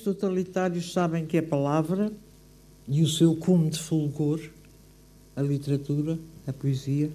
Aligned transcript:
regimes 0.00 0.04
totalitários 0.04 0.92
sabem 0.92 1.26
que 1.26 1.38
a 1.38 1.42
palavra 1.42 2.10
e 2.88 3.02
o 3.02 3.08
seu 3.08 3.34
cume 3.34 3.70
de 3.70 3.78
fulgor, 3.78 4.40
a 5.36 5.42
literatura, 5.42 6.18
a 6.46 6.52
poesia, 6.52 7.10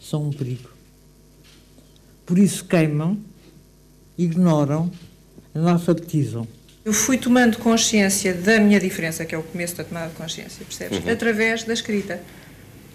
são 0.00 0.28
um 0.28 0.30
perigo. 0.30 0.70
Por 2.24 2.38
isso 2.38 2.64
queimam, 2.64 3.18
ignoram, 4.16 4.90
analfabetizam. 5.54 6.46
Eu 6.84 6.92
fui 6.92 7.18
tomando 7.18 7.58
consciência 7.58 8.32
da 8.32 8.58
minha 8.58 8.80
diferença, 8.80 9.24
que 9.26 9.34
é 9.34 9.38
o 9.38 9.42
começo 9.42 9.76
da 9.76 9.84
tomada 9.84 10.08
de 10.08 10.14
consciência, 10.14 10.64
percebes? 10.64 11.04
Uhum. 11.04 11.12
Através 11.12 11.64
da 11.64 11.74
escrita. 11.74 12.22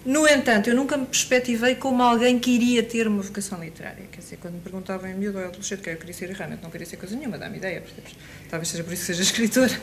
No 0.06 0.24
entanto, 0.28 0.70
eu 0.70 0.76
nunca 0.76 0.96
me 0.96 1.04
perspectivei 1.04 1.74
como 1.74 2.00
alguém 2.00 2.38
que 2.38 2.52
iria 2.52 2.80
ter 2.80 3.08
uma 3.08 3.20
vocação 3.20 3.60
literária. 3.60 4.04
Quer 4.12 4.20
dizer, 4.20 4.36
quando 4.36 4.54
me 4.54 4.60
perguntavam 4.60 5.10
em 5.10 5.14
miúdo 5.14 5.38
ou 5.38 5.44
adolescente 5.44 5.82
que 5.82 5.90
eu 5.90 5.96
queria 5.96 6.14
ser, 6.14 6.30
realmente 6.30 6.62
não 6.62 6.70
queria 6.70 6.86
ser 6.86 6.96
coisa 6.96 7.16
nenhuma, 7.16 7.36
dá-me 7.36 7.56
ideia, 7.56 7.80
percebes? 7.80 8.14
Talvez 8.48 8.68
seja 8.68 8.84
por 8.84 8.92
isso 8.92 9.02
que 9.02 9.06
seja 9.14 9.22
escritora. 9.28 9.80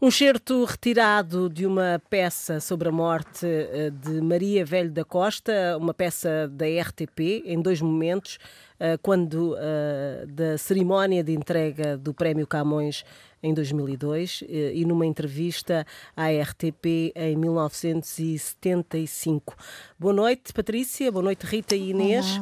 Um 0.00 0.10
certo 0.10 0.64
retirado 0.64 1.48
de 1.50 1.66
uma 1.66 2.02
peça 2.08 2.58
sobre 2.58 2.88
a 2.88 2.92
morte 2.92 3.46
eh, 3.46 3.90
de 3.90 4.20
Maria 4.22 4.64
Velho 4.64 4.90
da 4.90 5.04
Costa, 5.04 5.76
uma 5.78 5.92
peça 5.92 6.48
da 6.48 6.64
RTP, 6.64 7.44
em 7.44 7.60
dois 7.60 7.80
momentos, 7.80 8.38
eh, 8.80 8.96
quando 9.00 9.54
eh, 9.56 10.24
da 10.26 10.58
cerimónia 10.58 11.22
de 11.22 11.32
entrega 11.32 11.96
do 11.96 12.12
Prémio 12.12 12.48
Camões 12.48 13.04
em 13.42 13.52
2002 13.52 14.44
e 14.48 14.84
numa 14.84 15.04
entrevista 15.04 15.84
à 16.16 16.28
RTP 16.28 17.12
em 17.14 17.36
1975. 17.36 19.56
Boa 19.98 20.14
noite, 20.14 20.52
Patrícia. 20.52 21.10
Boa 21.10 21.24
noite, 21.24 21.44
Rita 21.44 21.74
e 21.74 21.90
Inês. 21.90 22.40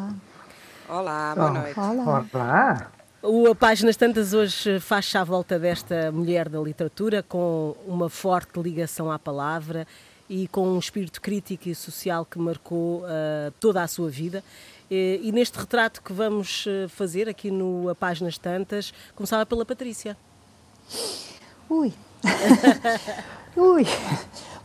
Olá, 0.89 0.91
Olá 0.91 1.35
boa 1.35 1.51
noite. 1.51 1.79
Olá. 1.79 2.27
Olá. 2.35 2.93
O 3.23 3.55
Páginas 3.55 3.97
Tantas 3.97 4.33
hoje 4.33 4.81
faz-se 4.81 5.19
à 5.19 5.23
volta 5.23 5.59
desta 5.59 6.11
mulher 6.11 6.49
da 6.49 6.59
literatura 6.59 7.23
com 7.23 7.77
uma 7.87 8.09
forte 8.09 8.59
ligação 8.59 9.13
à 9.13 9.19
palavra 9.19 9.87
e 10.27 10.49
com 10.49 10.67
um 10.67 10.79
espírito 10.79 11.21
crítico 11.21 11.69
e 11.69 11.75
social 11.75 12.25
que 12.25 12.39
marcou 12.39 13.01
uh, 13.01 13.51
toda 13.61 13.83
a 13.83 13.87
sua 13.87 14.09
vida. 14.09 14.43
E, 14.91 15.21
e, 15.23 15.33
neste 15.33 15.59
retrato 15.59 16.03
que 16.03 16.13
vamos 16.13 16.65
eh, 16.67 16.89
fazer 16.89 17.29
aqui 17.29 17.49
no 17.49 17.95
Páginas 17.95 18.37
Tantas, 18.37 18.93
começava 19.15 19.47
pela 19.47 19.65
Patrícia. 19.65 20.17
Ui! 21.69 21.93
Ui! 23.57 23.85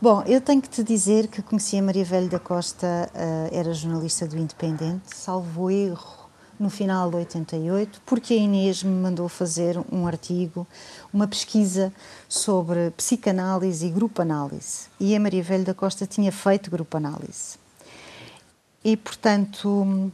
Bom, 0.02 0.24
eu 0.28 0.42
tenho 0.42 0.62
que 0.62 0.70
te 0.70 0.84
dizer 0.84 1.28
que 1.28 1.42
conheci 1.42 1.78
a 1.78 1.82
Maria 1.82 2.04
Velho 2.04 2.30
da 2.30 2.40
Costa, 2.40 3.10
uh, 3.14 3.56
era 3.56 3.74
jornalista 3.74 4.28
do 4.28 4.38
Independente, 4.38 5.16
salvo 5.16 5.72
erro 5.72 6.26
no 6.60 6.70
final 6.70 7.10
de 7.10 7.18
88, 7.18 8.02
porque 8.06 8.34
a 8.34 8.38
Inês 8.38 8.84
me 8.84 8.92
mandou 8.92 9.28
fazer 9.28 9.78
um 9.92 10.08
artigo, 10.08 10.66
uma 11.14 11.28
pesquisa 11.28 11.94
sobre 12.30 12.92
psicanálise 12.92 13.88
e 13.88 13.90
grupo 13.90 14.22
análise. 14.22 14.88
E 15.00 15.16
a 15.16 15.20
Maria 15.20 15.44
Velho 15.44 15.66
da 15.66 15.74
Costa 15.74 16.06
tinha 16.06 16.32
feito 16.32 16.72
grupo 16.72 16.98
análise. 16.98 17.58
E, 18.84 18.96
portanto, 18.96 20.12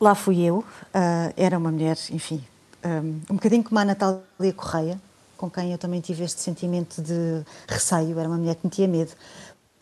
lá 0.00 0.14
fui 0.14 0.42
eu. 0.42 0.58
Uh, 0.58 1.32
era 1.36 1.56
uma 1.56 1.70
mulher, 1.70 1.96
enfim, 2.10 2.44
um, 2.84 3.20
um 3.30 3.34
bocadinho 3.36 3.62
como 3.62 3.78
a 3.78 3.84
Natália 3.84 4.52
Correia, 4.54 5.00
com 5.42 5.50
quem 5.50 5.72
eu 5.72 5.78
também 5.78 6.00
tive 6.00 6.22
este 6.22 6.40
sentimento 6.40 7.02
de 7.02 7.42
receio. 7.66 8.16
Era 8.16 8.28
uma 8.28 8.38
mulher 8.38 8.54
que 8.54 8.64
me 8.64 8.70
tinha 8.70 8.86
medo, 8.86 9.10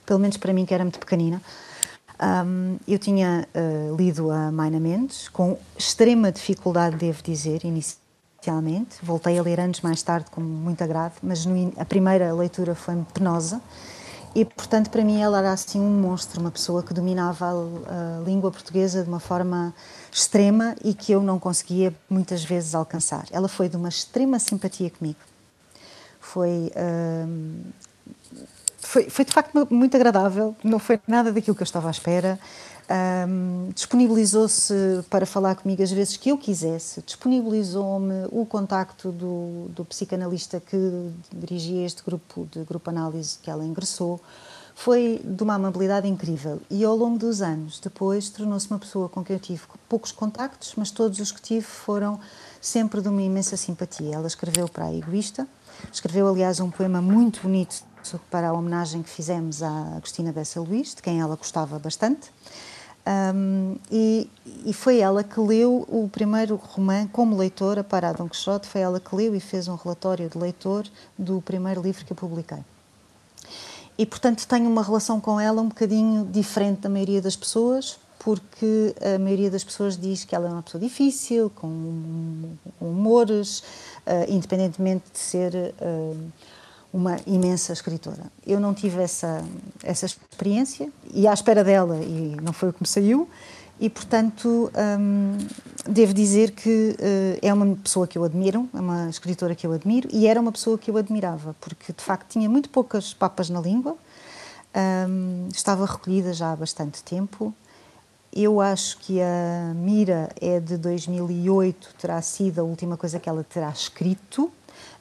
pelo 0.06 0.18
menos 0.18 0.38
para 0.38 0.54
mim, 0.54 0.64
que 0.64 0.72
era 0.72 0.82
muito 0.82 0.98
pequenina. 0.98 1.42
Um, 2.18 2.78
eu 2.88 2.98
tinha 2.98 3.46
uh, 3.54 3.94
lido 3.94 4.30
a 4.30 4.50
Maina 4.50 4.80
Mendes 4.80 5.28
com 5.28 5.58
extrema 5.76 6.32
dificuldade, 6.32 6.96
devo 6.96 7.22
dizer, 7.22 7.60
inicialmente. 7.62 8.96
Voltei 9.02 9.38
a 9.38 9.42
ler 9.42 9.60
anos 9.60 9.82
mais 9.82 10.02
tarde 10.02 10.30
com 10.30 10.40
muito 10.40 10.82
agrado, 10.82 11.16
mas 11.22 11.44
no, 11.44 11.74
a 11.76 11.84
primeira 11.84 12.32
leitura 12.32 12.74
foi 12.74 12.96
penosa. 13.12 13.60
E, 14.34 14.46
portanto, 14.46 14.88
para 14.88 15.04
mim 15.04 15.20
ela 15.20 15.40
era 15.40 15.52
assim 15.52 15.78
um 15.78 15.90
monstro, 16.00 16.40
uma 16.40 16.50
pessoa 16.50 16.82
que 16.82 16.94
dominava 16.94 17.46
a, 17.46 18.18
a 18.18 18.20
língua 18.24 18.50
portuguesa 18.50 19.02
de 19.02 19.08
uma 19.10 19.20
forma 19.20 19.74
extrema 20.10 20.74
e 20.82 20.94
que 20.94 21.12
eu 21.12 21.22
não 21.22 21.38
conseguia 21.38 21.94
muitas 22.08 22.42
vezes 22.44 22.74
alcançar. 22.74 23.26
Ela 23.30 23.48
foi 23.48 23.68
de 23.68 23.76
uma 23.76 23.90
extrema 23.90 24.38
simpatia 24.38 24.88
comigo. 24.88 25.29
Foi 26.32 26.70
uh, 26.76 27.72
foi, 28.90 29.08
foi 29.08 29.24
de 29.24 29.32
facto 29.32 29.68
muito 29.70 29.96
agradável, 29.96 30.56
não 30.64 30.78
foi 30.80 30.98
nada 31.06 31.32
daquilo 31.32 31.54
que 31.54 31.62
eu 31.62 31.64
estava 31.64 31.86
à 31.86 31.90
espera. 31.92 32.40
Um, 32.90 33.70
disponibilizou-se 33.72 34.74
para 35.08 35.24
falar 35.24 35.54
comigo 35.54 35.80
as 35.80 35.92
vezes 35.92 36.16
que 36.16 36.30
eu 36.30 36.36
quisesse, 36.36 37.00
disponibilizou-me 37.02 38.26
o 38.32 38.44
contacto 38.44 39.12
do, 39.12 39.68
do 39.68 39.84
psicanalista 39.84 40.58
que 40.58 41.08
dirigia 41.32 41.86
este 41.86 42.02
grupo 42.02 42.48
de 42.50 42.64
grupo 42.64 42.90
análise 42.90 43.38
que 43.40 43.48
ela 43.48 43.64
ingressou. 43.64 44.20
Foi 44.74 45.20
de 45.22 45.42
uma 45.42 45.54
amabilidade 45.54 46.08
incrível 46.08 46.60
e 46.68 46.84
ao 46.84 46.96
longo 46.96 47.16
dos 47.16 47.42
anos 47.42 47.78
depois 47.78 48.28
tornou-se 48.28 48.68
uma 48.68 48.78
pessoa 48.78 49.08
com 49.08 49.22
quem 49.22 49.36
eu 49.36 49.40
tive 49.40 49.62
poucos 49.88 50.10
contactos, 50.10 50.72
mas 50.76 50.90
todos 50.90 51.20
os 51.20 51.30
que 51.30 51.40
tive 51.40 51.66
foram 51.66 52.18
sempre 52.60 53.00
de 53.00 53.08
uma 53.08 53.22
imensa 53.22 53.56
simpatia. 53.56 54.14
Ela 54.14 54.26
escreveu 54.26 54.68
para 54.68 54.86
a 54.86 54.94
Egoísta, 54.94 55.46
escreveu 55.92 56.28
aliás 56.28 56.60
um 56.60 56.70
poema 56.70 57.00
muito 57.00 57.42
bonito 57.42 57.82
para 58.30 58.48
a 58.48 58.52
homenagem 58.52 59.02
que 59.02 59.10
fizemos 59.10 59.62
à 59.62 59.96
Agostina 59.96 60.32
Bessa 60.32 60.60
Luís, 60.60 60.94
de 60.94 61.02
quem 61.02 61.20
ela 61.20 61.36
gostava 61.36 61.78
bastante. 61.78 62.30
Um, 63.34 63.76
e, 63.90 64.30
e, 64.66 64.72
foi 64.74 64.98
ela 64.98 65.24
que 65.24 65.40
leu 65.40 65.86
o 65.88 66.08
primeiro 66.12 66.56
romance 66.56 67.08
como 67.08 67.34
leitora 67.34 67.82
para 67.82 68.12
Dom 68.12 68.28
Quixote, 68.28 68.68
foi 68.68 68.82
ela 68.82 69.00
que 69.00 69.14
leu 69.14 69.34
e 69.34 69.40
fez 69.40 69.68
um 69.68 69.74
relatório 69.74 70.28
de 70.28 70.36
leitor 70.36 70.86
do 71.18 71.40
primeiro 71.40 71.80
livro 71.80 72.04
que 72.04 72.12
eu 72.12 72.16
publiquei. 72.16 72.58
E, 73.96 74.04
portanto, 74.04 74.46
tenho 74.46 74.68
uma 74.68 74.82
relação 74.82 75.18
com 75.18 75.40
ela 75.40 75.62
um 75.62 75.68
bocadinho 75.68 76.26
diferente 76.26 76.80
da 76.80 76.88
maioria 76.88 77.22
das 77.22 77.36
pessoas, 77.36 77.98
porque 78.22 78.94
a 79.02 79.18
maioria 79.18 79.50
das 79.50 79.64
pessoas 79.64 79.96
diz 79.96 80.24
que 80.24 80.34
ela 80.34 80.48
é 80.48 80.52
uma 80.52 80.62
pessoa 80.62 80.80
difícil, 80.80 81.50
com 81.50 82.56
humores, 82.80 83.60
uh, 84.06 84.28
independentemente 84.28 85.04
de 85.12 85.18
ser. 85.18 85.74
Uh, 85.80 86.30
uma 86.92 87.18
imensa 87.24 87.72
escritora. 87.72 88.24
Eu 88.44 88.58
não 88.58 88.74
tive 88.74 89.00
essa, 89.00 89.44
essa 89.82 90.06
experiência 90.06 90.90
e 91.14 91.26
à 91.26 91.32
espera 91.32 91.62
dela, 91.62 91.96
e 92.02 92.36
não 92.42 92.52
foi 92.52 92.70
o 92.70 92.72
que 92.72 92.82
me 92.82 92.88
saiu, 92.88 93.28
e 93.78 93.88
portanto 93.88 94.70
hum, 94.98 95.38
devo 95.88 96.12
dizer 96.12 96.50
que 96.50 96.96
uh, 96.98 97.38
é 97.40 97.54
uma 97.54 97.76
pessoa 97.76 98.06
que 98.06 98.18
eu 98.18 98.24
admiro, 98.24 98.68
é 98.74 98.80
uma 98.80 99.08
escritora 99.08 99.54
que 99.54 99.66
eu 99.66 99.72
admiro, 99.72 100.08
e 100.12 100.26
era 100.26 100.40
uma 100.40 100.52
pessoa 100.52 100.76
que 100.76 100.90
eu 100.90 100.96
admirava, 100.96 101.54
porque 101.60 101.92
de 101.92 102.02
facto 102.02 102.28
tinha 102.28 102.48
muito 102.48 102.68
poucas 102.68 103.14
papas 103.14 103.48
na 103.48 103.60
língua, 103.60 103.96
hum, 105.08 105.48
estava 105.52 105.86
recolhida 105.86 106.32
já 106.34 106.52
há 106.52 106.56
bastante 106.56 107.02
tempo. 107.02 107.54
Eu 108.32 108.60
acho 108.60 108.98
que 108.98 109.20
a 109.20 109.74
Mira 109.74 110.28
é 110.40 110.60
de 110.60 110.76
2008, 110.76 111.94
terá 111.98 112.22
sido 112.22 112.60
a 112.60 112.62
última 112.62 112.96
coisa 112.96 113.18
que 113.18 113.28
ela 113.28 113.42
terá 113.42 113.68
escrito. 113.70 114.52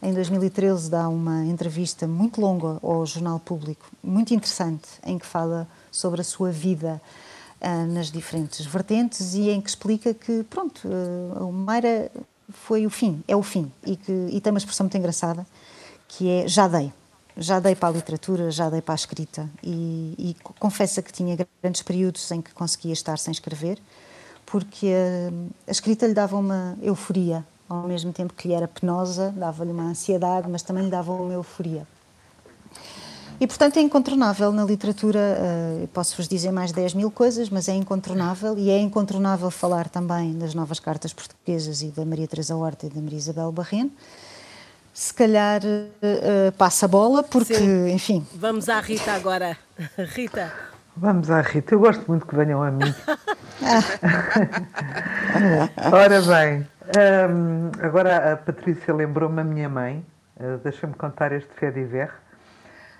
Em 0.01 0.11
2013 0.11 0.89
dá 0.89 1.07
uma 1.07 1.45
entrevista 1.45 2.07
muito 2.07 2.41
longa 2.41 2.79
ao 2.81 3.05
Jornal 3.05 3.39
Público, 3.39 3.85
muito 4.03 4.33
interessante, 4.33 4.87
em 5.05 5.19
que 5.19 5.27
fala 5.27 5.67
sobre 5.91 6.21
a 6.21 6.23
sua 6.23 6.51
vida 6.51 6.99
uh, 7.61 7.93
nas 7.93 8.09
diferentes 8.09 8.65
vertentes 8.65 9.35
e 9.35 9.51
em 9.51 9.61
que 9.61 9.69
explica 9.69 10.11
que, 10.11 10.43
pronto, 10.49 10.87
uh, 10.87 11.47
o 11.47 11.53
Meira 11.53 12.11
foi 12.49 12.87
o 12.87 12.89
fim, 12.89 13.23
é 13.27 13.35
o 13.35 13.43
fim. 13.43 13.71
E, 13.85 13.95
que, 13.95 14.11
e 14.31 14.41
tem 14.41 14.51
uma 14.51 14.57
expressão 14.57 14.85
muito 14.85 14.97
engraçada, 14.97 15.45
que 16.07 16.27
é 16.27 16.47
já 16.47 16.67
dei. 16.67 16.91
Já 17.41 17.59
dei 17.59 17.73
para 17.73 17.87
a 17.87 17.91
literatura, 17.93 18.51
já 18.51 18.69
dei 18.69 18.81
para 18.81 18.93
a 18.93 18.95
escrita. 18.95 19.49
E, 19.63 20.13
e 20.17 20.35
confessa 20.59 21.01
que 21.01 21.11
tinha 21.11 21.37
grandes 21.63 21.81
períodos 21.81 22.29
em 22.31 22.41
que 22.41 22.53
conseguia 22.53 22.91
estar 22.91 23.17
sem 23.17 23.31
escrever, 23.31 23.79
porque 24.45 24.87
a, 24.87 25.69
a 25.69 25.71
escrita 25.71 26.05
lhe 26.05 26.13
dava 26.13 26.35
uma 26.35 26.77
euforia, 26.81 27.45
ao 27.69 27.87
mesmo 27.87 28.11
tempo 28.11 28.33
que 28.33 28.47
lhe 28.47 28.53
era 28.53 28.67
penosa, 28.67 29.33
dava-lhe 29.37 29.71
uma 29.71 29.83
ansiedade, 29.83 30.49
mas 30.49 30.63
também 30.63 30.83
lhe 30.83 30.89
dava 30.91 31.13
uma 31.13 31.33
euforia. 31.33 31.87
E, 33.39 33.47
portanto, 33.47 33.77
é 33.77 33.81
incontornável 33.81 34.51
na 34.51 34.65
literatura, 34.65 35.19
uh, 35.19 35.87
posso-vos 35.89 36.27
dizer 36.27 36.51
mais 36.51 36.73
10 36.73 36.93
mil 36.93 37.09
coisas, 37.09 37.49
mas 37.49 37.69
é 37.69 37.73
incontornável, 37.73 38.57
e 38.57 38.69
é 38.69 38.77
incontornável 38.77 39.49
falar 39.49 39.87
também 39.87 40.37
das 40.37 40.53
novas 40.53 40.77
cartas 40.77 41.13
portuguesas 41.13 41.81
e 41.81 41.87
da 41.87 42.03
Maria 42.03 42.27
Teresa 42.27 42.53
Horta 42.57 42.87
e 42.87 42.89
da 42.89 42.99
Maria 42.99 43.17
Isabel 43.17 43.49
Barreno. 43.49 43.91
Se 44.99 45.13
calhar 45.13 45.61
uh, 45.63 46.51
passa 46.57 46.85
a 46.85 46.89
bola, 46.89 47.23
porque, 47.23 47.55
Sim. 47.55 47.89
enfim... 47.89 48.27
Vamos 48.35 48.67
à 48.67 48.81
Rita 48.81 49.13
agora. 49.13 49.55
Rita. 49.97 50.51
Vamos 50.93 51.31
à 51.31 51.39
Rita, 51.39 51.73
eu 51.73 51.79
gosto 51.79 52.03
muito 52.05 52.27
que 52.27 52.35
venham 52.35 52.61
a 52.61 52.69
mim. 52.69 52.91
Ora 55.93 56.21
bem, 56.21 56.67
um, 57.31 57.71
agora 57.81 58.33
a 58.33 58.35
Patrícia 58.35 58.93
lembrou-me 58.93 59.39
a 59.39 59.43
minha 59.45 59.69
mãe, 59.69 60.05
uh, 60.37 60.57
deixa-me 60.57 60.93
contar 60.95 61.31
este 61.31 61.53
fé 61.53 61.71
de 61.71 61.85
ver. 61.85 62.11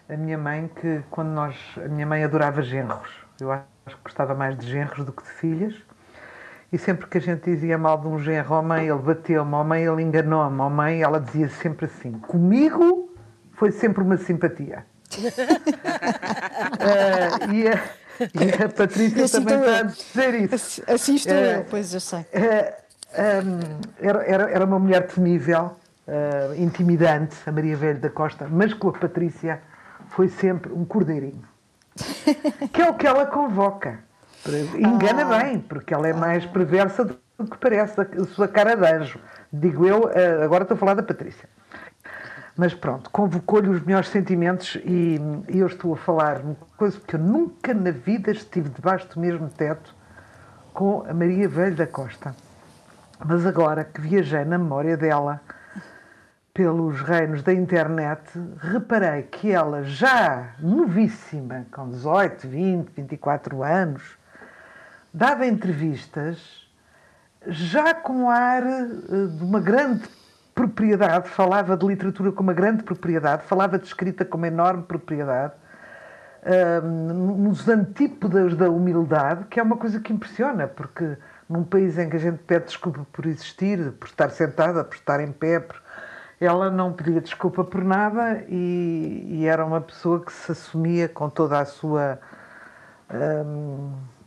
A 0.08 0.16
minha 0.16 0.38
mãe, 0.38 0.72
que 0.80 1.04
quando 1.12 1.32
nós. 1.32 1.58
A 1.84 1.90
minha 1.90 2.08
mãe 2.08 2.24
adorava 2.24 2.62
genros. 2.62 3.10
Eu 3.42 3.52
acho 3.52 3.66
que 3.86 4.04
gostava 4.06 4.34
mais 4.34 4.58
de 4.58 4.72
genros 4.72 5.06
do 5.06 5.12
que 5.12 5.22
de 5.22 5.32
filhas. 5.32 5.76
E 6.72 6.78
sempre 6.78 7.08
que 7.08 7.18
a 7.18 7.22
gente 7.22 7.50
dizia 7.50 7.78
mal 7.78 8.00
de 8.00 8.08
um 8.08 8.20
genro 8.20 8.54
à 8.54 8.62
mãe, 8.62 8.88
ele 8.88 9.00
bateu-me, 9.00 9.56
à 9.56 9.64
mãe 9.64 9.84
ele 9.84 10.04
enganou-me, 10.04 10.62
à 10.62 10.70
mãe 10.70 11.02
ela 11.02 11.20
dizia 11.20 11.50
sempre 11.50 11.88
assim, 11.88 12.12
comigo 12.20 13.10
foi 13.54 13.72
sempre 13.72 14.04
uma 14.04 14.18
simpatia. 14.18 14.86
uh, 15.18 15.22
e, 17.52 17.68
a, 17.68 17.74
e, 18.22 18.64
a, 18.64 18.70
Patrícia 18.70 19.26
assim 19.26 19.44
também 19.44 19.60
está 19.60 19.80
a 19.80 19.84
dizer 19.84 20.36
isso. 20.36 20.56
Assim, 20.56 20.84
assim 20.88 21.16
estou 21.16 21.36
uh, 21.36 21.40
eu, 21.40 21.66
pois 21.66 21.94
eu 21.94 22.00
sei. 22.00 22.20
Uh, 22.20 22.90
um, 23.18 23.60
era, 24.00 24.24
era, 24.24 24.52
era 24.52 24.66
uma 24.66 24.78
mulher 24.80 25.08
temível, 25.08 25.76
intimidante, 26.58 27.36
a 27.46 27.52
Maria 27.52 27.76
Velho 27.76 28.00
da 28.00 28.10
Costa, 28.10 28.48
mas 28.50 28.74
com 28.74 28.90
a 28.90 28.94
Patrícia 28.94 29.62
foi 30.10 30.28
sempre 30.28 30.72
um 30.72 30.86
cordeirinho. 30.86 31.44
que 32.72 32.82
é 32.82 32.90
o 32.90 32.94
que 32.94 33.06
ela 33.06 33.26
convoca. 33.26 34.00
Engana 34.78 35.24
ah. 35.24 35.40
bem, 35.40 35.60
porque 35.60 35.94
ela 35.94 36.08
é 36.08 36.14
mais 36.14 36.46
perversa 36.46 37.06
do 37.06 37.18
que 37.46 37.58
parece 37.58 38.00
a 38.00 38.26
sua 38.26 38.48
cara 38.48 38.76
de 38.76 38.86
anjo. 38.86 39.20
Digo 39.52 39.86
eu, 39.86 40.10
eh, 40.10 40.44
agora 40.44 40.64
estou 40.64 40.76
a 40.76 40.78
falar 40.78 40.94
da 40.94 41.04
Patrícia. 41.04 41.50
Mas 42.56 42.74
pronto, 42.74 43.10
convocou-lhe 43.10 43.70
os 43.70 43.82
melhores 43.82 44.10
sentimentos 44.10 44.76
e, 44.84 45.18
e, 45.48 45.60
eu 45.60 45.68
estou 45.68 45.94
a 45.94 45.98
falar 45.98 46.42
uma 46.42 46.58
coisa 46.76 47.00
que 47.00 47.16
eu 47.16 47.20
nunca 47.20 47.74
na 47.74 47.92
vida 47.92 48.32
estive 48.32 48.68
debaixo 48.68 49.08
do 49.14 49.20
mesmo 49.22 49.48
teto 49.50 49.96
com 50.74 51.06
a 51.08 51.14
Maria 51.14 51.48
Velho 51.48 51.76
da 51.76 51.88
Costa. 51.88 52.36
Mas 53.26 53.46
agora 53.46 53.86
que 53.86 54.02
viajei 54.02 54.44
na 54.44 54.58
memória 54.58 54.98
dela 54.98 55.42
pelos 56.54 57.00
reinos 57.00 57.42
da 57.44 57.54
internet, 57.54 58.22
reparei 58.58 59.24
que 59.24 59.52
ela 59.52 59.84
já 59.84 60.56
novíssima, 60.60 61.66
com 61.72 61.90
18, 61.90 62.46
20, 62.46 62.90
24 62.90 63.64
anos, 63.64 64.19
dava 65.14 65.46
entrevistas 65.46 66.68
já 67.48 67.94
com 67.94 68.30
ar 68.30 68.64
eh, 68.64 69.28
de 69.38 69.44
uma 69.44 69.60
grande 69.60 70.08
propriedade, 70.54 71.30
falava 71.30 71.78
de 71.78 71.86
literatura 71.86 72.32
com 72.32 72.44
uma 72.44 72.54
grande 72.54 72.84
propriedade, 72.84 73.44
falava 73.44 73.80
de 73.80 73.88
escrita 73.88 74.26
com 74.26 74.38
uma 74.38 74.48
enorme 74.48 74.84
propriedade, 74.84 75.54
uh, 76.44 76.86
nos 76.86 77.70
antípodas 77.70 78.58
da 78.58 78.70
humildade, 78.70 79.46
que 79.46 79.58
é 79.58 79.64
uma 79.64 79.78
coisa 79.78 80.02
que 80.02 80.12
impressiona, 80.12 80.68
porque 80.68 81.18
num 81.48 81.64
país 81.64 81.98
em 81.98 82.10
que 82.10 82.18
a 82.18 82.20
gente 82.20 82.40
pede 82.40 82.66
desculpa 82.66 83.08
por 83.14 83.26
existir, 83.26 83.94
por 83.94 84.08
estar 84.08 84.30
sentada, 84.32 84.84
por 84.84 84.96
estar 84.96 85.22
em 85.22 85.32
pé, 85.32 85.66
ela 86.42 86.70
não 86.70 86.92
pedia 86.92 87.22
desculpa 87.22 87.64
por 87.64 87.82
nada 87.82 88.44
e, 88.50 89.28
e, 89.30 89.46
era 89.46 89.66
uma 89.66 89.80
pessoa 89.80 90.24
que 90.24 90.32
se 90.32 90.52
assumia 90.52 91.08
com 91.08 91.30
toda 91.30 91.60
a 91.60 91.66
sua. 91.66 92.20
Um, 93.12 94.19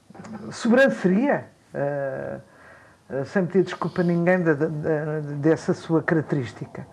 sobranceria, 0.51 1.47
uh, 1.75 3.25
sem 3.27 3.47
pedir 3.47 3.65
desculpa 3.65 4.01
a 4.01 4.05
ninguém 4.05 4.43
de, 4.43 4.55
de, 4.55 4.67
de, 4.67 5.35
dessa 5.35 5.75
sua 5.75 6.03
característica. 6.03 6.87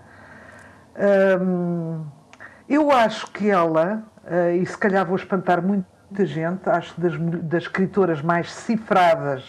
Um, 1.41 2.05
eu 2.67 2.91
acho 2.91 3.31
que 3.31 3.49
ela, 3.49 4.03
uh, 4.25 4.51
e 4.51 4.65
se 4.65 4.77
calhar 4.77 5.05
vou 5.05 5.15
espantar 5.15 5.61
muita 5.61 6.25
gente, 6.25 6.69
acho 6.69 6.99
das, 6.99 7.17
das 7.43 7.63
escritoras 7.63 8.21
mais 8.21 8.51
cifradas 8.51 9.45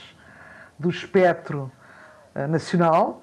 do 0.79 0.89
espectro 0.89 1.71
uh, 2.35 2.47
nacional. 2.49 3.23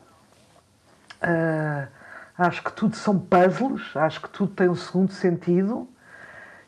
acho 2.37 2.63
que 2.63 2.71
tudo 2.71 2.95
são 2.95 3.17
puzzles, 3.17 3.95
acho 3.95 4.21
que 4.21 4.29
tudo 4.29 4.53
tem 4.53 4.69
um 4.69 4.75
segundo 4.75 5.11
sentido 5.11 5.87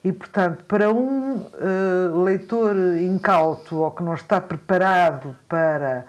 e, 0.04 0.14
portanto, 0.14 0.64
para 0.66 0.92
um 0.92 1.42
uh, 1.42 2.24
leitor 2.24 2.76
incauto 2.98 3.78
ou 3.78 3.92
que 3.92 4.02
não 4.02 4.14
está 4.14 4.40
preparado 4.40 5.36
para 5.48 6.06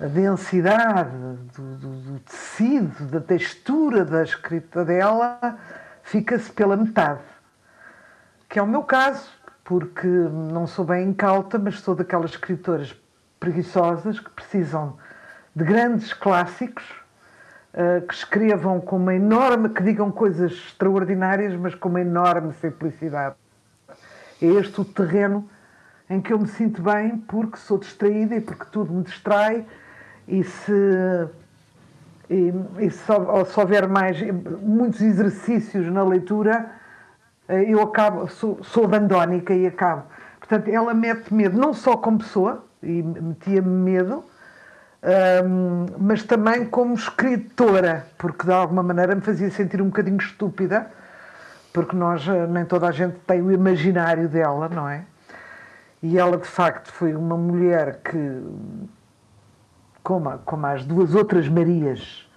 a 0.00 0.06
densidade 0.06 1.10
do, 1.54 1.76
do, 1.76 1.88
do 1.88 2.18
tecido, 2.20 3.04
da 3.06 3.20
textura 3.20 4.04
da 4.04 4.24
escrita 4.24 4.84
dela, 4.84 5.38
fica-se 6.02 6.50
pela 6.50 6.76
metade. 6.76 7.22
Que 8.48 8.58
é 8.58 8.62
o 8.62 8.66
meu 8.66 8.82
caso, 8.82 9.28
porque 9.62 10.08
não 10.08 10.66
sou 10.66 10.84
bem 10.84 11.10
incauta, 11.10 11.58
mas 11.58 11.78
sou 11.80 11.94
daquelas 11.94 12.32
escritoras 12.32 12.94
preguiçosas 13.38 14.18
que 14.18 14.30
precisam 14.30 14.98
de 15.54 15.64
grandes 15.64 16.12
clássicos 16.12 17.01
uh, 17.74 18.06
que 18.06 18.14
escrevam 18.14 18.80
com 18.80 18.96
uma 18.96 19.14
enorme, 19.14 19.68
que 19.68 19.82
digam 19.82 20.10
coisas 20.10 20.52
extraordinárias, 20.52 21.54
mas 21.54 21.74
com 21.74 21.88
uma 21.88 22.00
enorme 22.00 22.52
simplicidade. 22.54 23.34
É 24.40 24.46
este 24.46 24.80
o 24.80 24.84
terreno 24.84 25.48
em 26.08 26.20
que 26.20 26.32
eu 26.32 26.38
me 26.38 26.48
sinto 26.48 26.82
bem 26.82 27.16
porque 27.16 27.56
sou 27.56 27.78
distraída 27.78 28.34
e 28.34 28.40
porque 28.40 28.64
tudo 28.70 28.92
me 28.92 29.02
distrai 29.02 29.64
e 30.26 30.44
se, 30.44 31.28
e, 32.28 32.52
e 32.78 32.90
se, 32.90 33.02
se 33.02 33.60
houver 33.60 33.88
mais 33.88 34.20
muitos 34.60 35.00
exercícios 35.00 35.86
na 35.92 36.02
leitura 36.02 36.70
eh, 37.48 37.70
eu 37.70 37.82
acabo, 37.82 38.28
sou, 38.28 38.62
sou 38.62 38.88
e 39.50 39.66
acabo. 39.66 40.04
Portanto, 40.38 40.68
ela 40.68 40.94
mete 40.94 41.32
medo 41.32 41.58
não 41.58 41.72
só 41.72 41.96
como 41.96 42.18
pessoa, 42.18 42.64
e 42.82 43.02
metia-me 43.02 43.68
medo, 43.68 44.24
um, 45.02 45.86
mas 45.98 46.22
também 46.22 46.64
como 46.64 46.94
escritora, 46.94 48.06
porque 48.16 48.46
de 48.46 48.52
alguma 48.52 48.82
maneira 48.82 49.14
me 49.14 49.20
fazia 49.20 49.50
sentir 49.50 49.82
um 49.82 49.86
bocadinho 49.86 50.18
estúpida, 50.18 50.90
porque 51.72 51.96
nós, 51.96 52.26
eh, 52.28 52.46
nem 52.46 52.64
toda 52.64 52.86
a 52.86 52.92
gente 52.92 53.16
tem 53.26 53.42
o 53.42 53.50
imaginário 53.50 54.28
dela, 54.28 54.68
não 54.68 54.88
é? 54.88 55.04
E 56.02 56.18
ela, 56.18 56.36
de 56.36 56.46
facto, 56.46 56.92
foi 56.92 57.14
uma 57.14 57.36
mulher 57.36 58.00
que, 58.04 58.42
como, 60.02 60.38
como 60.40 60.66
as 60.66 60.84
duas 60.84 61.14
outras 61.14 61.48
Marias, 61.48 62.28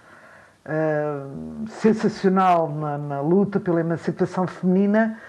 uh, 0.65 1.67
sensacional 1.67 2.69
na, 2.69 2.97
na 2.97 3.21
luta 3.21 3.59
pela 3.59 3.79
emancipação 3.79 4.47
feminina, 4.47 5.19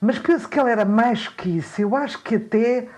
mas 0.00 0.18
penso 0.18 0.48
que 0.48 0.58
ela 0.58 0.70
era 0.70 0.84
mais 0.84 1.28
que 1.28 1.58
isso. 1.58 1.82
Eu 1.82 1.96
acho 1.96 2.22
que 2.22 2.36
até, 2.36 2.88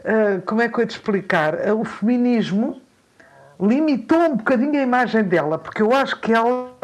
uh, 0.00 0.42
como 0.44 0.60
é 0.60 0.68
que 0.68 0.76
eu 0.76 0.80
ia 0.80 0.86
te 0.86 0.96
explicar? 0.96 1.54
O 1.72 1.84
feminismo 1.84 2.80
limitou 3.60 4.18
um 4.18 4.36
bocadinho 4.36 4.78
a 4.78 4.82
imagem 4.82 5.24
dela, 5.24 5.58
porque 5.58 5.82
eu 5.82 5.92
acho 5.92 6.18
que 6.20 6.32
ela 6.32 6.74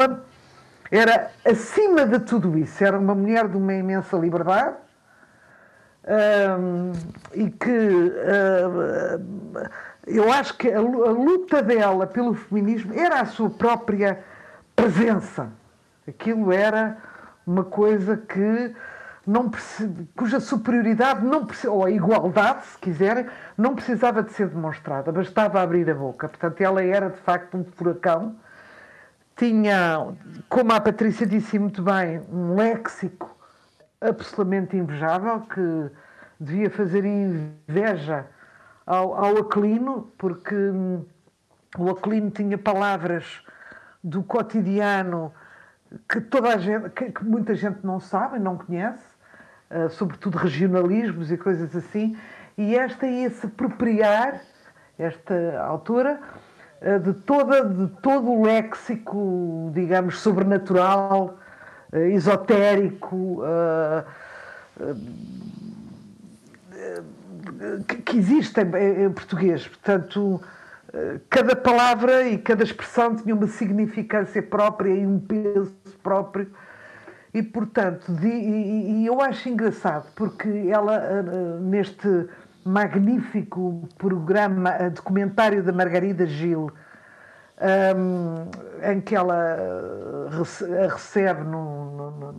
era 0.91 1.31
acima 1.43 2.05
de 2.05 2.19
tudo 2.19 2.57
isso, 2.57 2.83
era 2.83 2.97
uma 2.97 3.15
mulher 3.15 3.47
de 3.47 3.57
uma 3.57 3.73
imensa 3.73 4.15
liberdade 4.17 4.75
um, 6.07 6.91
e 7.33 7.49
que 7.49 7.69
uh, 7.69 9.21
eu 10.05 10.31
acho 10.31 10.55
que 10.57 10.71
a, 10.71 10.77
a 10.77 10.81
luta 10.81 11.61
dela 11.61 12.07
pelo 12.07 12.33
feminismo 12.33 12.93
era 12.93 13.19
a 13.21 13.25
sua 13.25 13.49
própria 13.49 14.23
presença. 14.75 15.49
Aquilo 16.07 16.53
era 16.53 16.97
uma 17.45 17.65
coisa 17.65 18.15
que 18.15 18.73
não 19.27 19.51
cuja 20.15 20.39
superioridade 20.39 21.25
não 21.25 21.45
ou 21.67 21.85
a 21.85 21.91
igualdade, 21.91 22.65
se 22.65 22.77
quiserem, 22.77 23.27
não 23.57 23.75
precisava 23.75 24.23
de 24.23 24.31
ser 24.31 24.47
demonstrada, 24.47 25.11
bastava 25.11 25.61
abrir 25.61 25.89
a 25.89 25.93
boca. 25.93 26.29
Portanto, 26.29 26.61
ela 26.61 26.81
era 26.81 27.09
de 27.09 27.17
facto 27.17 27.57
um 27.57 27.65
furacão. 27.65 28.37
Tinha, 29.35 30.15
como 30.47 30.71
a 30.71 30.79
Patrícia 30.79 31.27
disse 31.27 31.59
muito 31.59 31.83
bem, 31.83 32.21
um 32.31 32.55
léxico 32.55 33.35
absolutamente 33.99 34.77
invejável 34.77 35.41
que 35.41 35.91
devia 36.39 36.69
fazer 36.69 37.03
inveja 37.03 38.25
ao, 38.85 39.13
ao 39.13 39.37
Aquilino, 39.39 40.09
porque 40.17 40.55
hum, 40.55 41.05
o 41.77 41.89
Aquilino 41.89 42.31
tinha 42.31 42.57
palavras 42.57 43.43
do 44.01 44.23
cotidiano 44.23 45.33
que 46.09 46.21
toda 46.21 46.49
a 46.49 46.57
gente, 46.57 46.89
que, 46.91 47.11
que 47.11 47.25
muita 47.25 47.53
gente 47.55 47.79
não 47.83 47.99
sabe, 47.99 48.39
não 48.39 48.57
conhece, 48.57 49.16
uh, 49.71 49.89
sobretudo 49.89 50.37
regionalismos 50.37 51.31
e 51.31 51.37
coisas 51.37 51.75
assim, 51.75 52.17
e 52.57 52.75
esta 52.75 53.05
ia 53.07 53.29
se 53.29 53.45
apropriar, 53.45 54.41
esta 54.97 55.59
autora, 55.61 56.19
uh, 56.81 56.99
de, 56.99 57.13
toda, 57.21 57.63
de 57.65 57.87
todo 58.01 58.31
o 58.31 58.45
léxico, 58.45 59.71
digamos, 59.73 60.19
sobrenatural, 60.19 61.37
uh, 61.93 61.97
esotérico, 61.97 63.41
que, 67.87 67.95
que 68.03 68.17
existe 68.17 68.61
em, 68.61 69.05
em 69.05 69.11
português. 69.11 69.67
Portanto, 69.67 70.39
cada 71.31 71.55
palavra 71.55 72.27
e 72.27 72.37
cada 72.37 72.63
expressão 72.63 73.15
tinha 73.15 73.33
uma 73.33 73.47
significância 73.47 74.43
própria 74.43 74.93
e 74.93 75.05
um 75.05 75.19
peso 75.19 75.73
próprio 76.03 76.47
e, 77.37 77.43
portanto, 77.43 78.11
de, 78.13 78.27
e, 78.27 79.01
e, 79.01 79.05
eu 79.05 79.21
acho 79.21 79.47
engraçado, 79.47 80.07
porque 80.15 80.49
ela, 80.71 80.95
eh, 80.95 81.19
eh, 81.19 81.59
neste 81.61 82.27
magnífico 82.65 83.87
programa, 83.97 84.71
documentário 84.89 85.61
da 85.63 85.71
Margarida 85.71 86.25
Gil, 86.25 86.71
um, 87.95 88.91
em 88.91 89.01
que 89.01 89.15
ela 89.15 89.57
a 90.27 90.93
recebe 90.93 91.43
no, 91.43 91.91
no, 91.91 92.11
no, 92.11 92.33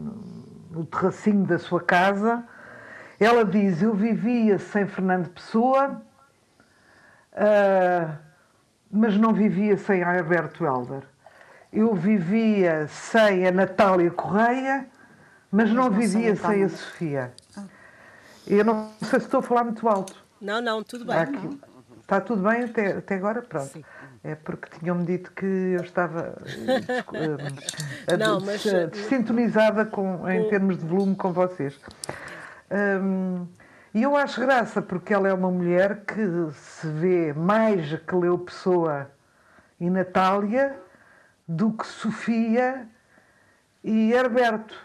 no 0.72 0.84
terracinho 0.84 1.44
da 1.44 1.58
sua 1.58 1.80
casa, 1.80 2.44
ela 3.20 3.44
diz: 3.44 3.80
Eu 3.80 3.94
vivia 3.94 4.58
sem 4.58 4.86
Fernando 4.86 5.28
Pessoa, 5.30 6.02
uh, 7.32 8.16
mas 8.90 9.16
não 9.16 9.32
vivia 9.32 9.76
sem 9.76 10.02
Alberto 10.02 10.64
Helder. 10.64 11.02
Eu 11.72 11.94
vivia 11.94 12.86
sem 12.88 13.46
a 13.46 13.52
Natália 13.52 14.10
Correia, 14.10 14.86
mas, 15.50 15.68
não, 15.68 15.84
não, 15.84 15.90
vivia 15.90 16.34
sem 16.34 16.64
a 16.64 16.68
Sofia. 16.68 17.32
Ah. 17.56 17.64
Eu 18.46 18.64
não 18.64 18.90
sei 19.00 19.20
se 19.20 19.26
estou 19.26 19.40
a 19.40 19.42
falar 19.42 19.64
muito 19.64 19.86
alto. 19.88 20.16
Não, 20.40 20.60
não, 20.60 20.82
tudo 20.82 21.04
bem. 21.04 21.16
Aqui, 21.16 21.60
está 22.00 22.20
tudo 22.20 22.42
bem 22.48 22.64
até, 22.64 22.96
até 22.96 23.16
agora? 23.16 23.42
Pronto. 23.42 23.72
Sim. 23.72 23.84
É 24.24 24.34
porque 24.34 24.78
tinham-me 24.78 25.04
dito 25.04 25.30
que 25.32 25.46
eu 25.46 25.82
estava 25.82 26.36
uh, 26.42 28.16
não, 28.18 28.40
mas, 28.40 28.62
sintonizada 29.08 29.84
com, 29.86 30.18
com, 30.18 30.30
em 30.30 30.48
termos 30.48 30.78
de 30.78 30.84
volume 30.84 31.14
com 31.14 31.32
vocês. 31.32 31.78
Um, 32.70 33.46
e 33.94 34.02
eu 34.02 34.16
acho 34.16 34.40
graça 34.40 34.82
porque 34.82 35.14
ela 35.14 35.28
é 35.28 35.32
uma 35.32 35.50
mulher 35.50 36.02
que 36.04 36.52
se 36.52 36.86
vê 36.88 37.32
mais 37.32 37.98
que 38.00 38.14
Leu 38.14 38.38
Pessoa 38.38 39.10
e 39.80 39.88
Natália 39.88 40.76
do 41.48 41.72
que 41.72 41.86
Sofia 41.86 42.86
e 43.82 44.12
Herberto. 44.12 44.78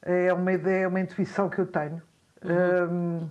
É 0.00 0.32
uma 0.32 0.52
ideia, 0.52 0.84
é 0.84 0.88
uma 0.88 1.00
intuição 1.00 1.48
que 1.48 1.58
eu 1.58 1.66
tenho. 1.66 2.00
Uhum. 2.42 3.24
Um, 3.24 3.30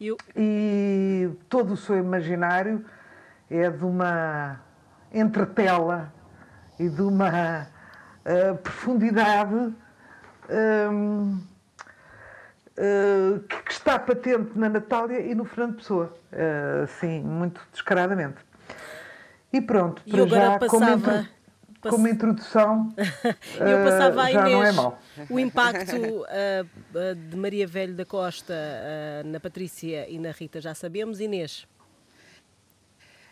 eu... 0.00 0.16
E 0.36 1.30
todo 1.48 1.72
o 1.72 1.76
seu 1.76 1.96
imaginário 1.96 2.84
é 3.50 3.70
de 3.70 3.84
uma 3.84 4.60
entretela 5.12 6.12
e 6.78 6.88
de 6.88 7.00
uma 7.00 7.68
uh, 8.24 8.56
profundidade 8.58 9.72
um, 10.50 11.40
uh, 12.78 13.40
que, 13.40 13.72
está 13.72 13.98
patente 13.98 14.58
na 14.58 14.68
Natália 14.68 15.20
e 15.20 15.34
no 15.34 15.44
Fernando 15.44 15.76
Pessoa, 15.76 16.12
uh, 16.32 16.86
sim, 16.86 17.22
muito 17.22 17.60
descaradamente. 17.72 18.38
E 19.54 19.60
pronto, 19.60 20.02
para 20.02 20.26
já, 20.26 20.58
passava... 20.58 20.68
como, 20.68 20.90
intro... 20.90 21.28
como 21.80 22.08
introdução, 22.08 22.94
eu 23.60 23.84
passava 23.84 24.24
uh, 24.24 24.32
já 24.32 24.40
Inês, 24.40 24.52
não 24.52 24.64
é 24.64 24.72
mau. 24.72 24.98
O 25.30 25.38
impacto 25.38 25.94
uh, 25.94 27.14
de 27.30 27.36
Maria 27.36 27.64
Velho 27.64 27.94
da 27.94 28.04
Costa 28.04 28.52
uh, 28.52 29.28
na 29.28 29.38
Patrícia 29.38 30.10
e 30.10 30.18
na 30.18 30.32
Rita 30.32 30.60
já 30.60 30.74
sabemos. 30.74 31.20
Inês. 31.20 31.68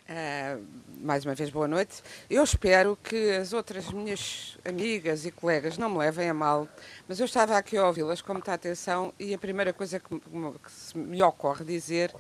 Uh, 0.08 0.64
mais 1.00 1.24
uma 1.24 1.34
vez, 1.34 1.50
boa 1.50 1.66
noite. 1.66 2.04
Eu 2.30 2.44
espero 2.44 2.96
que 3.02 3.32
as 3.32 3.52
outras 3.52 3.90
minhas 3.90 4.56
amigas 4.64 5.26
e 5.26 5.32
colegas 5.32 5.76
não 5.76 5.90
me 5.90 5.98
levem 5.98 6.28
a 6.28 6.34
mal, 6.34 6.68
mas 7.08 7.18
eu 7.18 7.26
estava 7.26 7.56
aqui 7.56 7.76
a 7.76 7.84
ouvi-las 7.88 8.22
com 8.22 8.32
muita 8.32 8.52
atenção 8.52 9.12
e 9.18 9.34
a 9.34 9.38
primeira 9.38 9.72
coisa 9.72 9.98
que, 9.98 10.20
que 10.20 10.98
me 10.98 11.20
ocorre 11.20 11.64
dizer 11.64 12.14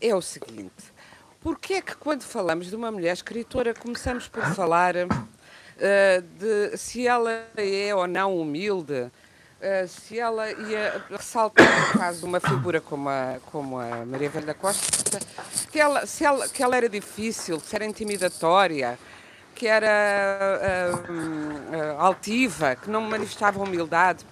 é 0.00 0.14
o 0.14 0.22
seguinte: 0.22 0.92
porquê 1.40 1.74
é 1.74 1.82
que, 1.82 1.94
quando 1.96 2.22
falamos 2.22 2.66
de 2.66 2.76
uma 2.76 2.90
mulher 2.90 3.12
escritora, 3.12 3.74
começamos 3.74 4.28
por 4.28 4.44
falar 4.54 4.94
uh, 4.96 6.22
de 6.38 6.76
se 6.76 7.06
ela 7.06 7.30
é 7.56 7.94
ou 7.94 8.06
não 8.06 8.36
humilde? 8.36 9.10
Uh, 9.60 9.86
se 9.86 10.18
ela 10.18 10.50
ia 10.50 11.04
ressaltar, 11.10 11.92
no 11.92 11.98
caso 11.98 12.20
de 12.20 12.24
uma 12.24 12.40
figura 12.40 12.80
como 12.80 13.10
a, 13.10 13.36
como 13.52 13.78
a 13.78 14.06
Maria 14.06 14.30
Velha 14.30 14.54
Costa, 14.54 15.18
que 15.70 15.78
ela, 15.78 16.06
se 16.06 16.24
ela, 16.24 16.48
que 16.48 16.62
ela 16.62 16.76
era 16.76 16.88
difícil, 16.88 17.60
que 17.60 17.76
era 17.76 17.84
intimidatória, 17.84 18.98
que 19.54 19.66
era 19.66 20.58
uh, 20.88 22.00
altiva, 22.00 22.74
que 22.74 22.88
não 22.88 23.02
manifestava 23.02 23.62
humildade. 23.62 24.24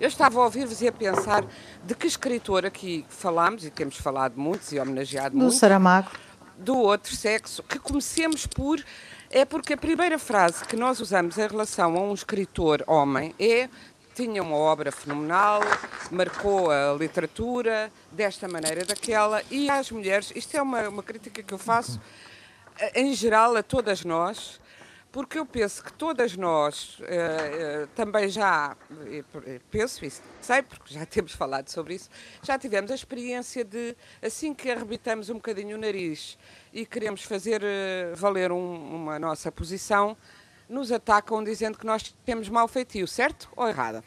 Eu 0.00 0.08
estava 0.08 0.40
a 0.40 0.44
ouvir-vos 0.44 0.80
e 0.82 0.88
a 0.88 0.92
pensar 0.92 1.44
de 1.84 1.94
que 1.94 2.06
escritor 2.06 2.64
aqui 2.64 3.04
falámos, 3.08 3.64
e 3.64 3.70
temos 3.70 3.96
falado 3.96 4.34
muitos 4.36 4.72
e 4.72 4.78
homenageado 4.78 5.36
muito. 5.36 5.50
Do 5.50 5.56
Saramago. 5.56 6.10
Do 6.56 6.76
outro 6.76 7.14
sexo, 7.14 7.62
que 7.62 7.78
comecemos 7.78 8.46
por. 8.46 8.82
É 9.30 9.44
porque 9.44 9.72
a 9.72 9.76
primeira 9.76 10.18
frase 10.18 10.64
que 10.64 10.76
nós 10.76 11.00
usamos 11.00 11.36
em 11.38 11.46
relação 11.48 11.96
a 11.96 12.00
um 12.00 12.14
escritor 12.14 12.84
homem 12.86 13.34
é 13.38 13.68
tinha 14.14 14.42
uma 14.42 14.56
obra 14.56 14.92
fenomenal, 14.92 15.60
marcou 16.10 16.70
a 16.70 16.94
literatura 16.94 17.90
desta 18.12 18.46
maneira, 18.46 18.84
daquela, 18.84 19.42
e 19.50 19.68
às 19.68 19.90
mulheres, 19.90 20.32
isto 20.36 20.56
é 20.56 20.62
uma, 20.62 20.88
uma 20.88 21.02
crítica 21.02 21.42
que 21.42 21.52
eu 21.52 21.58
faço 21.58 22.00
eh, 22.78 23.02
em 23.02 23.12
geral 23.12 23.56
a 23.56 23.62
todas 23.62 24.04
nós, 24.04 24.60
porque 25.14 25.38
eu 25.38 25.46
penso 25.46 25.80
que 25.80 25.92
todas 25.92 26.36
nós 26.36 26.98
uh, 26.98 27.02
uh, 27.04 27.86
também 27.94 28.28
já, 28.28 28.76
penso 29.70 30.04
isso, 30.04 30.20
sei, 30.40 30.60
porque 30.60 30.92
já 30.92 31.06
temos 31.06 31.30
falado 31.30 31.68
sobre 31.68 31.94
isso, 31.94 32.10
já 32.42 32.58
tivemos 32.58 32.90
a 32.90 32.96
experiência 32.96 33.64
de, 33.64 33.96
assim 34.20 34.52
que 34.52 34.68
arrebitamos 34.68 35.30
um 35.30 35.34
bocadinho 35.34 35.76
o 35.76 35.80
nariz 35.80 36.36
e 36.72 36.84
queremos 36.84 37.22
fazer 37.22 37.62
uh, 37.62 38.16
valer 38.16 38.50
um, 38.50 38.96
uma 38.96 39.16
nossa 39.20 39.52
posição, 39.52 40.16
nos 40.68 40.90
atacam 40.90 41.44
dizendo 41.44 41.78
que 41.78 41.86
nós 41.86 42.12
temos 42.26 42.48
mau 42.48 42.66
feitio, 42.66 43.06
certo 43.06 43.48
ou 43.54 43.68
errada? 43.68 44.02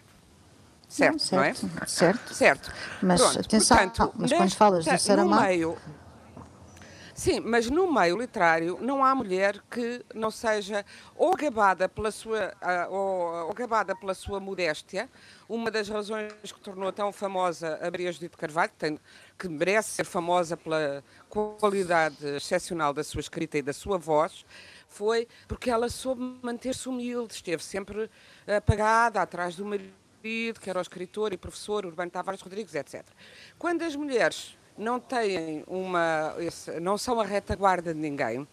Certo, 0.89 1.13
não, 1.13 1.19
certo, 1.19 1.67
não 1.67 1.83
é? 1.83 1.85
Certo. 1.87 2.33
Certo. 2.33 2.73
Mas 3.01 3.21
Pronto, 3.21 3.39
atenção, 3.39 3.77
portanto, 3.77 4.13
mas 4.17 4.33
quando 4.33 4.55
falas 4.55 4.85
do 4.85 4.97
Saramago... 4.97 5.77
Sim, 7.17 7.39
mas 7.39 7.67
no 7.67 7.91
meio 7.91 8.15
literário 8.15 8.77
não 8.79 9.03
há 9.03 9.15
mulher 9.15 9.59
que 9.71 10.05
não 10.13 10.29
seja 10.29 10.85
ou 11.15 11.35
gabada 11.35 11.89
pela 11.89 12.11
sua, 12.11 12.53
ou, 12.91 13.47
ou 13.47 13.53
gabada 13.55 13.95
pela 13.95 14.13
sua 14.13 14.39
modéstia, 14.39 15.09
uma 15.49 15.71
das 15.71 15.89
razões 15.89 16.31
que 16.43 16.59
tornou 16.59 16.91
tão 16.91 17.11
famosa 17.11 17.79
a 17.81 17.89
Maria 17.89 18.11
Judite 18.11 18.37
Carvalho, 18.37 18.69
que, 18.69 18.77
tem, 18.77 18.99
que 19.35 19.49
merece 19.49 19.89
ser 19.95 20.05
famosa 20.05 20.55
pela 20.55 21.03
qualidade 21.27 22.23
excepcional 22.35 22.93
da 22.93 23.03
sua 23.03 23.19
escrita 23.19 23.57
e 23.57 23.63
da 23.63 23.73
sua 23.73 23.97
voz, 23.97 24.45
foi 24.87 25.27
porque 25.47 25.71
ela 25.71 25.89
soube 25.89 26.21
manter-se 26.43 26.87
humilde, 26.87 27.33
esteve 27.33 27.63
sempre 27.63 28.11
apagada 28.45 29.23
atrás 29.23 29.55
do 29.55 29.65
marido, 29.65 30.59
que 30.61 30.69
era 30.69 30.77
o 30.77 30.81
escritor 30.83 31.33
e 31.33 31.37
professor 31.37 31.83
Urbano 31.83 32.11
Tavares 32.11 32.41
Rodrigues, 32.41 32.75
etc. 32.75 33.03
Quando 33.57 33.81
as 33.81 33.95
mulheres 33.95 34.56
não 34.77 34.99
têm 34.99 35.63
uma. 35.67 36.35
não 36.81 36.97
são 36.97 37.19
a 37.19 37.25
retaguarda 37.25 37.93
de 37.93 37.99
ninguém, 37.99 38.47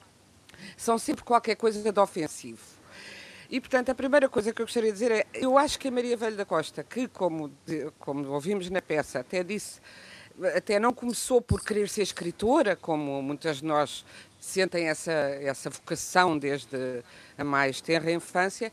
são 0.77 0.99
sempre 0.99 1.25
qualquer 1.25 1.57
coisa 1.57 1.93
de 1.93 2.01
ofensivo. 2.01 2.63
E, 3.51 3.61
portanto, 3.61 3.91
a 3.91 3.95
primeira 3.95 4.29
coisa 4.29 4.53
que 4.53 4.63
eu 4.63 4.67
gostaria 4.67 4.91
de 4.91 4.95
dizer 4.95 5.13
é: 5.13 5.27
eu 5.35 5.59
acho 5.59 5.79
que 5.79 5.89
a 5.89 5.91
Maria 5.91 6.17
Velho 6.17 6.37
da 6.37 6.45
Costa, 6.45 6.83
que, 6.83 7.07
como, 7.09 7.53
como 7.99 8.29
ouvimos 8.31 8.71
na 8.71 8.81
peça, 8.81 9.21
até 9.21 9.45
disse, 9.45 9.81
até 10.57 10.79
não 10.79 10.93
começou 10.93 11.41
por 11.41 11.63
querer 11.63 11.89
ser 11.89 12.03
escritora, 12.03 12.75
como 12.75 13.23
muitas 13.23 13.59
de 13.59 13.65
nós 13.65 14.05
sentem 14.41 14.89
essa, 14.89 15.13
essa 15.13 15.71
vocação 15.71 16.37
desde 16.37 17.03
a 17.39 17.45
mais 17.45 17.81
tenra 17.81 18.11
infância. 18.11 18.73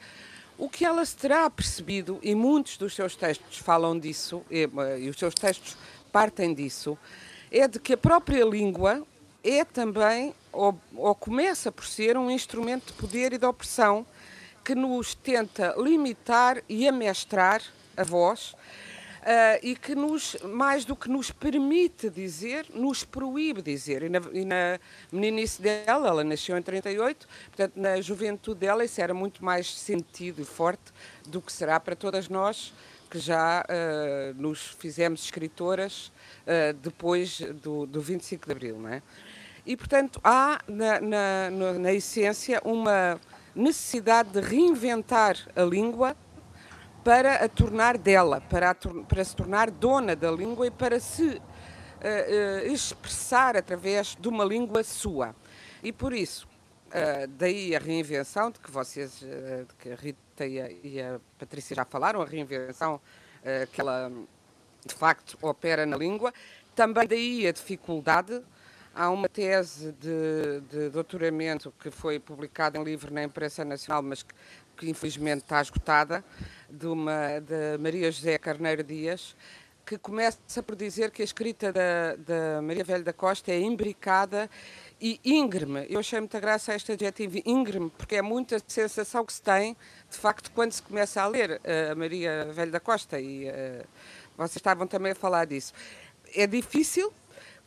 O 0.58 0.70
que 0.70 0.86
ela 0.86 1.04
se 1.06 1.16
terá 1.16 1.50
percebido, 1.50 2.20
e 2.22 2.36
muitos 2.36 2.78
dos 2.78 2.94
seus 2.94 3.16
textos 3.16 3.58
falam 3.58 3.98
disso, 3.98 4.44
e, 4.50 4.70
e 5.00 5.10
os 5.10 5.18
seus 5.18 5.34
textos 5.34 5.78
partem 6.12 6.54
disso, 6.54 6.98
é 7.52 7.68
de 7.68 7.80
que 7.80 7.94
a 7.94 7.98
própria 7.98 8.46
língua 8.46 9.06
é 9.44 9.66
também, 9.66 10.34
ou, 10.52 10.80
ou 10.96 11.14
começa 11.14 11.72
por 11.72 11.86
ser, 11.86 12.18
um 12.18 12.32
instrumento 12.32 12.88
de 12.88 12.94
poder 12.94 13.34
e 13.34 13.38
de 13.38 13.46
opressão 13.46 14.06
que 14.64 14.74
nos 14.74 15.14
tenta 15.16 15.76
limitar 15.78 16.64
e 16.70 16.88
amestrar 16.88 17.62
a 17.98 18.04
voz 18.04 18.54
uh, 19.22 19.60
e 19.62 19.76
que 19.76 19.96
nos, 19.96 20.38
mais 20.44 20.86
do 20.86 20.96
que 20.96 21.10
nos 21.10 21.32
permite 21.32 22.10
dizer, 22.10 22.68
nos 22.74 23.04
proíbe 23.04 23.62
dizer. 23.62 24.04
E 24.04 24.10
na, 24.10 24.22
e 24.32 24.46
na 24.46 24.80
meninice 25.12 25.62
dela, 25.62 26.08
ela 26.08 26.24
nasceu 26.24 26.58
em 26.58 26.62
38, 26.62 27.28
portanto, 27.48 27.74
na 27.76 28.00
juventude 28.02 28.60
dela, 28.60 28.86
isso 28.86 29.02
era 29.02 29.14
muito 29.14 29.44
mais 29.44 29.74
sentido 29.74 30.42
e 30.42 30.46
forte 30.46 30.94
do 31.28 31.42
que 31.42 31.52
será 31.52 31.80
para 31.80 31.96
todas 31.96 32.30
nós 32.30 32.74
que 33.12 33.20
já 33.20 33.62
uh, 33.64 34.42
nos 34.42 34.70
fizemos 34.80 35.26
escritoras 35.26 36.08
uh, 36.08 36.74
depois 36.82 37.42
do, 37.62 37.86
do 37.86 38.00
25 38.00 38.46
de 38.46 38.52
Abril, 38.54 38.80
não 38.80 38.88
é? 38.88 39.04
E, 39.66 39.76
portanto, 39.76 40.20
há 40.24 40.62
na, 40.66 41.02
na, 41.02 41.50
na 41.78 41.94
essência 41.94 42.62
uma 42.64 43.20
necessidade 43.54 44.30
de 44.32 44.40
reinventar 44.40 45.38
a 45.56 45.62
língua 45.62 46.16
para 47.04 47.36
a 47.36 47.50
tornar 47.50 47.98
dela, 47.98 48.40
para, 48.42 48.72
a, 48.72 48.76
para 48.76 49.24
se 49.26 49.36
tornar 49.36 49.70
dona 49.70 50.16
da 50.16 50.32
língua 50.32 50.68
e 50.68 50.72
para 50.72 51.00
se 51.00 51.26
uh, 51.26 51.32
uh, 51.36 52.72
expressar 52.72 53.58
através 53.58 54.16
de 54.20 54.30
uma 54.30 54.46
língua 54.46 54.84
sua. 54.84 55.36
E 55.84 55.92
por 55.92 56.14
isso, 56.14 56.48
uh, 56.88 57.28
daí 57.28 57.76
a 57.76 57.80
reinvenção 57.80 58.52
de 58.52 58.60
que 58.60 58.72
vocês, 58.72 59.20
de 59.20 59.76
que 59.80 59.92
a 59.92 59.96
Rita 59.96 60.20
e 60.48 60.60
a, 60.62 60.72
e 60.72 61.02
a, 61.02 61.20
Patrícia 61.38 61.76
já 61.76 61.86
falaram, 61.86 62.22
a 62.22 62.26
reinvenção 62.26 63.00
que 63.72 63.82
ela 63.82 64.12
de 64.86 64.94
facto 64.94 65.38
opera 65.42 65.86
na 65.86 65.98
língua, 65.98 66.34
também 66.76 67.08
daí 67.08 67.48
a 67.48 67.52
dificuldade. 67.52 68.42
Há 68.94 69.10
uma 69.10 69.30
tese 69.30 69.94
de, 69.94 70.62
de 70.70 70.90
doutoramento 70.90 71.74
que 71.80 71.90
foi 71.90 72.20
publicada 72.20 72.78
em 72.78 72.84
livro 72.84 73.14
na 73.14 73.24
imprensa 73.24 73.64
nacional, 73.64 74.04
mas 74.04 74.22
que, 74.22 74.36
que 74.76 74.90
infelizmente 74.90 75.44
está 75.44 75.62
esgotada, 75.62 76.24
de, 76.70 76.88
uma, 76.88 77.40
de 77.40 77.78
Maria 77.80 78.12
José 78.12 78.38
Carneiro 78.38 78.84
Dias, 78.84 79.36
que 79.86 79.98
começa 79.98 80.62
por 80.62 80.76
dizer 80.76 81.10
que 81.12 81.22
a 81.22 81.26
escrita 81.26 81.72
da, 81.72 82.16
da 82.18 82.62
Maria 82.62 82.84
Velho 82.84 83.04
da 83.04 83.14
Costa 83.14 83.52
é 83.52 83.60
imbricada 83.60 84.50
e 85.02 85.20
íngreme. 85.26 85.88
Eu 85.90 86.00
achei 86.00 86.20
muita 86.20 86.40
graça 86.40 86.76
este 86.76 86.92
adjetivo 86.92 87.40
íngreme, 87.44 87.90
porque 87.98 88.18
é 88.18 88.22
muita 88.22 88.62
sensação 88.68 89.26
que 89.26 89.34
se 89.34 89.42
tem, 89.42 89.76
de 90.10 90.18
facto, 90.18 90.52
quando 90.52 90.72
se 90.72 90.82
começa 90.84 91.22
a 91.22 91.28
ler 91.28 91.60
uh, 91.60 91.92
a 91.92 91.96
Maria 91.96 92.48
Velho 92.54 92.72
da 92.72 92.80
Costa, 92.80 93.20
e 93.20 93.50
uh, 93.50 93.86
vocês 94.38 94.58
estavam 94.58 94.86
também 94.86 95.14
a 95.14 95.16
falar 95.16 95.46
disso. 95.46 95.74
É 96.36 96.46
difícil, 96.46 97.12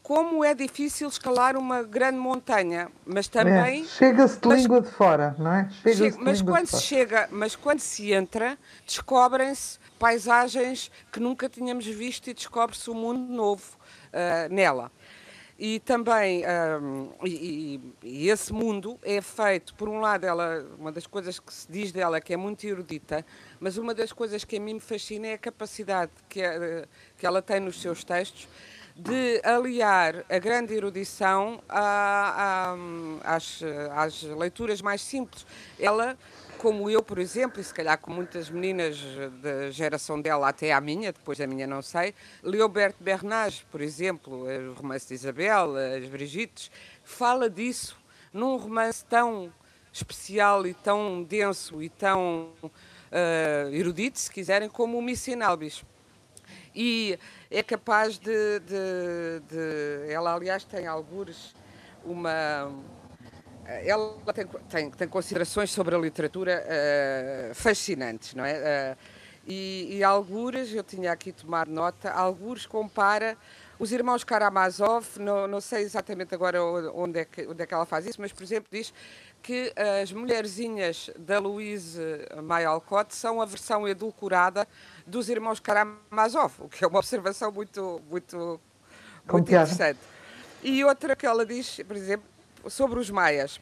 como 0.00 0.44
é 0.44 0.54
difícil 0.54 1.08
escalar 1.08 1.56
uma 1.56 1.82
grande 1.82 2.18
montanha, 2.18 2.88
mas 3.04 3.26
também... 3.26 3.82
É, 3.82 3.86
Chega-se 3.86 4.38
de 4.38 4.48
mas, 4.48 4.62
língua 4.62 4.80
de 4.80 4.90
fora, 4.90 5.34
não 5.38 5.52
é? 5.52 5.68
Chega, 5.70 6.16
mas 6.20 6.40
quando 6.40 6.66
se 6.68 6.82
chega, 6.82 7.28
mas 7.32 7.56
quando 7.56 7.80
se 7.80 8.12
entra, 8.12 8.56
descobrem-se 8.86 9.78
paisagens 9.98 10.90
que 11.10 11.18
nunca 11.18 11.48
tínhamos 11.48 11.86
visto 11.86 12.28
e 12.28 12.34
descobre-se 12.34 12.88
um 12.90 12.94
mundo 12.94 13.32
novo 13.32 13.76
uh, 14.12 14.52
nela. 14.54 14.92
E 15.56 15.78
também, 15.78 16.42
um, 16.82 17.12
e, 17.24 17.80
e, 18.02 18.28
esse 18.28 18.52
mundo 18.52 18.98
é 19.02 19.20
feito, 19.20 19.72
por 19.74 19.88
um 19.88 20.00
lado, 20.00 20.24
ela, 20.24 20.66
uma 20.76 20.90
das 20.90 21.06
coisas 21.06 21.38
que 21.38 21.54
se 21.54 21.70
diz 21.70 21.92
dela 21.92 22.20
que 22.20 22.34
é 22.34 22.36
muito 22.36 22.66
erudita, 22.66 23.24
mas 23.60 23.78
uma 23.78 23.94
das 23.94 24.12
coisas 24.12 24.44
que 24.44 24.56
a 24.56 24.60
mim 24.60 24.74
me 24.74 24.80
fascina 24.80 25.28
é 25.28 25.34
a 25.34 25.38
capacidade 25.38 26.10
que, 26.28 26.42
é, 26.42 26.86
que 27.16 27.24
ela 27.24 27.40
tem 27.40 27.60
nos 27.60 27.80
seus 27.80 28.02
textos 28.02 28.48
de 28.96 29.40
aliar 29.44 30.24
a 30.28 30.38
grande 30.38 30.74
erudição 30.74 31.62
a, 31.68 32.74
a, 33.24 33.34
às, 33.36 33.60
às 33.92 34.22
leituras 34.22 34.80
mais 34.80 35.02
simples. 35.02 35.46
Ela 35.78 36.16
como 36.58 36.88
eu, 36.88 37.02
por 37.02 37.18
exemplo, 37.18 37.60
e 37.60 37.64
se 37.64 37.72
calhar 37.72 37.98
com 37.98 38.10
muitas 38.10 38.50
meninas 38.50 38.98
da 39.42 39.70
geração 39.70 40.20
dela 40.20 40.48
até 40.48 40.72
à 40.72 40.80
minha, 40.80 41.12
depois 41.12 41.38
da 41.38 41.46
minha 41.46 41.66
não 41.66 41.82
sei, 41.82 42.14
Leobert 42.42 42.94
Bernage, 42.98 43.64
por 43.70 43.80
exemplo, 43.80 44.46
o 44.70 44.74
romance 44.74 45.08
de 45.08 45.14
Isabel, 45.14 45.74
as 45.76 46.08
Brigittes, 46.08 46.70
fala 47.02 47.48
disso 47.50 47.96
num 48.32 48.56
romance 48.56 49.04
tão 49.04 49.52
especial 49.92 50.66
e 50.66 50.74
tão 50.74 51.22
denso 51.22 51.80
e 51.80 51.88
tão 51.88 52.52
uh, 52.62 53.72
erudito, 53.72 54.18
se 54.18 54.30
quiserem, 54.30 54.68
como 54.68 54.98
o 54.98 55.02
Missy 55.02 55.40
Albis. 55.40 55.84
E 56.74 57.16
é 57.48 57.62
capaz 57.62 58.18
de, 58.18 58.58
de, 58.60 59.40
de, 59.48 60.12
Ela, 60.12 60.34
aliás, 60.34 60.64
tem 60.64 60.88
algures 60.88 61.54
uma 62.04 62.72
ela 63.66 64.14
tem, 64.34 64.46
tem, 64.68 64.90
tem, 64.90 65.08
considerações 65.08 65.70
sobre 65.70 65.94
a 65.94 65.98
literatura 65.98 66.64
uh, 66.64 67.54
fascinantes, 67.54 68.34
não 68.34 68.44
é? 68.44 68.94
Uh, 68.94 68.96
e, 69.46 69.98
e 69.98 70.04
algures, 70.04 70.72
eu 70.72 70.82
tinha 70.82 71.12
aqui 71.12 71.32
tomado 71.32 71.70
nota, 71.70 72.10
algures 72.10 72.66
compara 72.66 73.36
os 73.78 73.92
irmãos 73.92 74.22
Karamazov, 74.22 75.18
não, 75.18 75.46
não 75.46 75.60
sei 75.60 75.82
exatamente 75.82 76.34
agora 76.34 76.62
onde 76.62 77.20
é, 77.20 77.24
que, 77.24 77.46
onde 77.46 77.62
é 77.62 77.66
que 77.66 77.74
ela 77.74 77.84
faz 77.84 78.06
isso, 78.06 78.20
mas, 78.20 78.32
por 78.32 78.42
exemplo, 78.42 78.68
diz 78.70 78.94
que 79.42 79.72
as 80.00 80.12
mulherzinhas 80.12 81.10
da 81.18 81.38
Louise 81.38 82.00
May 82.42 82.64
Alcott 82.64 83.14
são 83.14 83.42
a 83.42 83.44
versão 83.44 83.86
edulcorada 83.86 84.66
dos 85.06 85.28
irmãos 85.28 85.60
Karamazov, 85.60 86.54
o 86.60 86.68
que 86.68 86.84
é 86.84 86.86
uma 86.86 86.98
observação 86.98 87.50
muito, 87.52 88.00
muito, 88.08 88.60
muito 89.30 89.48
interessante. 89.48 89.98
E 90.62 90.82
outra 90.84 91.14
que 91.14 91.26
ela 91.26 91.44
diz, 91.44 91.80
por 91.86 91.96
exemplo, 91.96 92.26
sobre 92.68 92.98
os 92.98 93.10
maias. 93.10 93.60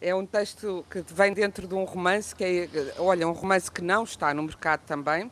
É 0.00 0.14
um 0.14 0.26
texto 0.26 0.84
que 0.90 1.04
vem 1.12 1.32
dentro 1.32 1.66
de 1.66 1.74
um 1.74 1.84
romance, 1.84 2.34
que 2.34 2.44
é, 2.44 2.68
olha, 2.98 3.26
um 3.28 3.32
romance 3.32 3.70
que 3.70 3.80
não 3.80 4.02
está 4.02 4.34
no 4.34 4.42
mercado 4.42 4.80
também, 4.84 5.30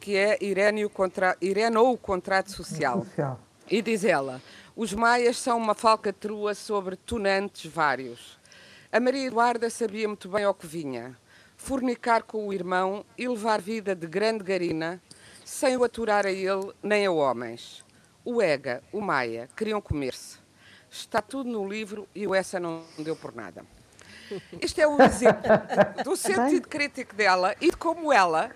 que 0.00 0.16
é 0.16 0.38
Irene, 0.40 0.84
o 0.84 0.90
contra, 0.90 1.36
Irene 1.40 1.76
ou 1.76 1.92
o 1.92 1.98
Contrato 1.98 2.50
Social. 2.50 3.04
social. 3.04 3.40
E 3.70 3.82
diz 3.82 4.02
ela, 4.02 4.40
os 4.74 4.94
maias 4.94 5.38
são 5.38 5.58
uma 5.58 5.74
falcatrua 5.74 6.54
sobre 6.54 6.96
tunantes 6.96 7.70
vários. 7.70 8.40
A 8.90 8.98
Maria 8.98 9.26
Eduarda 9.26 9.70
sabia 9.70 10.08
muito 10.08 10.28
bem 10.28 10.42
ao 10.42 10.54
que 10.54 10.66
vinha. 10.66 11.16
Fornicar 11.56 12.24
com 12.24 12.48
o 12.48 12.52
irmão 12.52 13.04
e 13.16 13.28
levar 13.28 13.60
vida 13.60 13.94
de 13.94 14.06
grande 14.06 14.42
garina, 14.42 15.00
sem 15.44 15.76
o 15.76 15.84
aturar 15.84 16.26
a 16.26 16.32
ele 16.32 16.72
nem 16.82 17.06
a 17.06 17.12
homens. 17.12 17.84
O 18.24 18.42
Ega, 18.42 18.82
o 18.90 19.00
Maia, 19.00 19.48
queriam 19.54 19.80
comer-se. 19.80 20.39
Está 20.90 21.22
tudo 21.22 21.48
no 21.48 21.68
livro 21.68 22.08
e 22.14 22.26
o 22.26 22.34
essa 22.34 22.58
não 22.58 22.84
deu 22.98 23.14
por 23.14 23.34
nada. 23.34 23.64
Este 24.60 24.80
é 24.80 24.88
um 24.88 25.00
exemplo 25.02 25.42
do 26.04 26.16
sentido 26.16 26.68
crítico 26.68 27.14
dela 27.14 27.54
e 27.60 27.70
de 27.70 27.76
como 27.76 28.12
ela, 28.12 28.50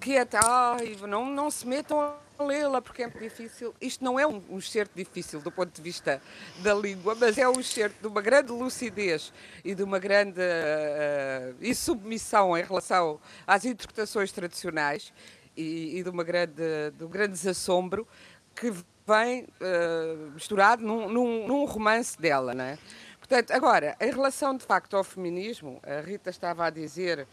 que 0.00 0.16
é, 0.16 0.26
ai, 0.34 0.96
não, 1.06 1.26
não 1.26 1.50
se 1.50 1.66
metam 1.66 2.00
a 2.00 2.44
lê-la 2.44 2.80
porque 2.80 3.02
é 3.02 3.06
muito 3.06 3.20
difícil. 3.20 3.74
Isto 3.80 4.04
não 4.04 4.18
é 4.18 4.26
um, 4.26 4.42
um 4.48 4.58
excerto 4.58 4.92
difícil 4.94 5.40
do 5.40 5.50
ponto 5.50 5.74
de 5.74 5.82
vista 5.82 6.22
da 6.58 6.74
língua, 6.74 7.14
mas 7.14 7.36
é 7.36 7.48
um 7.48 7.58
excerto 7.58 7.96
de 8.00 8.06
uma 8.06 8.22
grande 8.22 8.52
lucidez 8.52 9.32
e 9.64 9.74
de 9.74 9.82
uma 9.82 9.98
grande 9.98 10.40
uh, 10.40 11.56
e 11.60 11.74
submissão 11.74 12.56
em 12.56 12.62
relação 12.62 13.20
às 13.46 13.64
interpretações 13.64 14.30
tradicionais 14.30 15.12
e, 15.56 15.98
e 15.98 16.02
de, 16.02 16.08
uma 16.08 16.22
grande, 16.22 16.62
de 16.96 17.04
um 17.04 17.08
grande 17.08 17.32
desassombro 17.32 18.06
que 18.54 18.72
vem 19.08 19.44
uh, 19.44 20.30
misturado 20.32 20.84
num, 20.84 21.08
num, 21.08 21.48
num, 21.48 21.64
romance 21.64 22.20
dela, 22.20 22.52
não 22.52 22.64
é? 22.64 22.78
Portanto, 23.18 23.52
agora, 23.52 23.96
em 23.98 24.10
relação 24.10 24.54
de 24.54 24.64
facto 24.64 24.96
ao 24.96 25.02
feminismo, 25.02 25.80
a 25.82 26.00
Rita 26.00 26.28
estava 26.28 26.66
a 26.66 26.70
dizer 26.70 27.26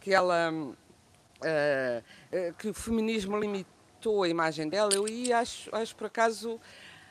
que 0.00 0.12
ela 0.12 0.52
uh, 0.52 0.76
que 2.58 2.68
o 2.68 2.74
feminismo 2.74 3.38
limitou 3.38 4.24
a 4.24 4.28
imagem 4.28 4.68
dela, 4.68 4.90
eu 4.92 5.06
ia, 5.06 5.38
acho, 5.38 5.74
acho 5.74 5.94
por 5.94 6.06
acaso 6.06 6.60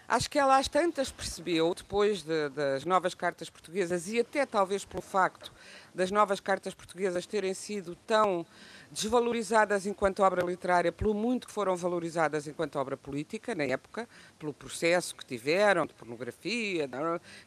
Acho 0.09 0.27
que 0.27 0.39
ela 0.39 0.57
às 0.57 0.67
tantas 0.67 1.11
percebeu, 1.11 1.71
depois 1.75 2.23
de, 2.23 2.49
das 2.49 2.83
novas 2.83 3.13
cartas 3.13 3.47
portuguesas, 3.47 4.07
e 4.07 4.19
até 4.19 4.43
talvez 4.43 4.83
pelo 4.83 5.03
facto 5.03 5.53
das 5.93 6.09
novas 6.09 6.39
cartas 6.39 6.73
portuguesas 6.73 7.27
terem 7.27 7.53
sido 7.53 7.95
tão 8.07 8.43
desvalorizadas 8.91 9.85
enquanto 9.85 10.21
obra 10.21 10.43
literária, 10.45 10.91
pelo 10.91 11.13
muito 11.13 11.47
que 11.47 11.53
foram 11.53 11.75
valorizadas 11.75 12.47
enquanto 12.47 12.77
obra 12.77 12.97
política, 12.97 13.53
na 13.53 13.63
época, 13.63 14.07
pelo 14.37 14.53
processo 14.53 15.15
que 15.15 15.25
tiveram, 15.25 15.85
de 15.85 15.93
pornografia, 15.93 16.89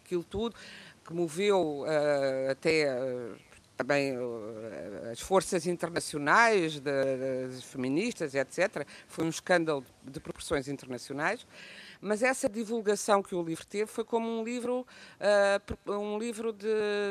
aquilo 0.04 0.24
tudo, 0.24 0.54
que 1.04 1.12
moveu 1.12 1.82
uh, 1.82 2.50
até 2.50 2.92
uh, 2.94 3.36
também 3.76 4.16
uh, 4.16 5.10
as 5.10 5.20
forças 5.20 5.66
internacionais 5.66 6.78
de, 6.78 7.48
de, 7.50 7.62
feministas, 7.62 8.34
etc. 8.34 8.86
Foi 9.08 9.24
um 9.24 9.28
escândalo 9.28 9.84
de 10.04 10.20
proporções 10.20 10.68
internacionais 10.68 11.44
mas 12.02 12.20
essa 12.20 12.48
divulgação 12.48 13.22
que 13.22 13.32
o 13.32 13.42
livro 13.42 13.64
teve 13.64 13.86
foi 13.86 14.02
como 14.04 14.28
um 14.28 14.42
livro, 14.42 14.84
uh, 15.86 15.92
um 15.92 16.18
livro 16.18 16.52
de, 16.52 16.66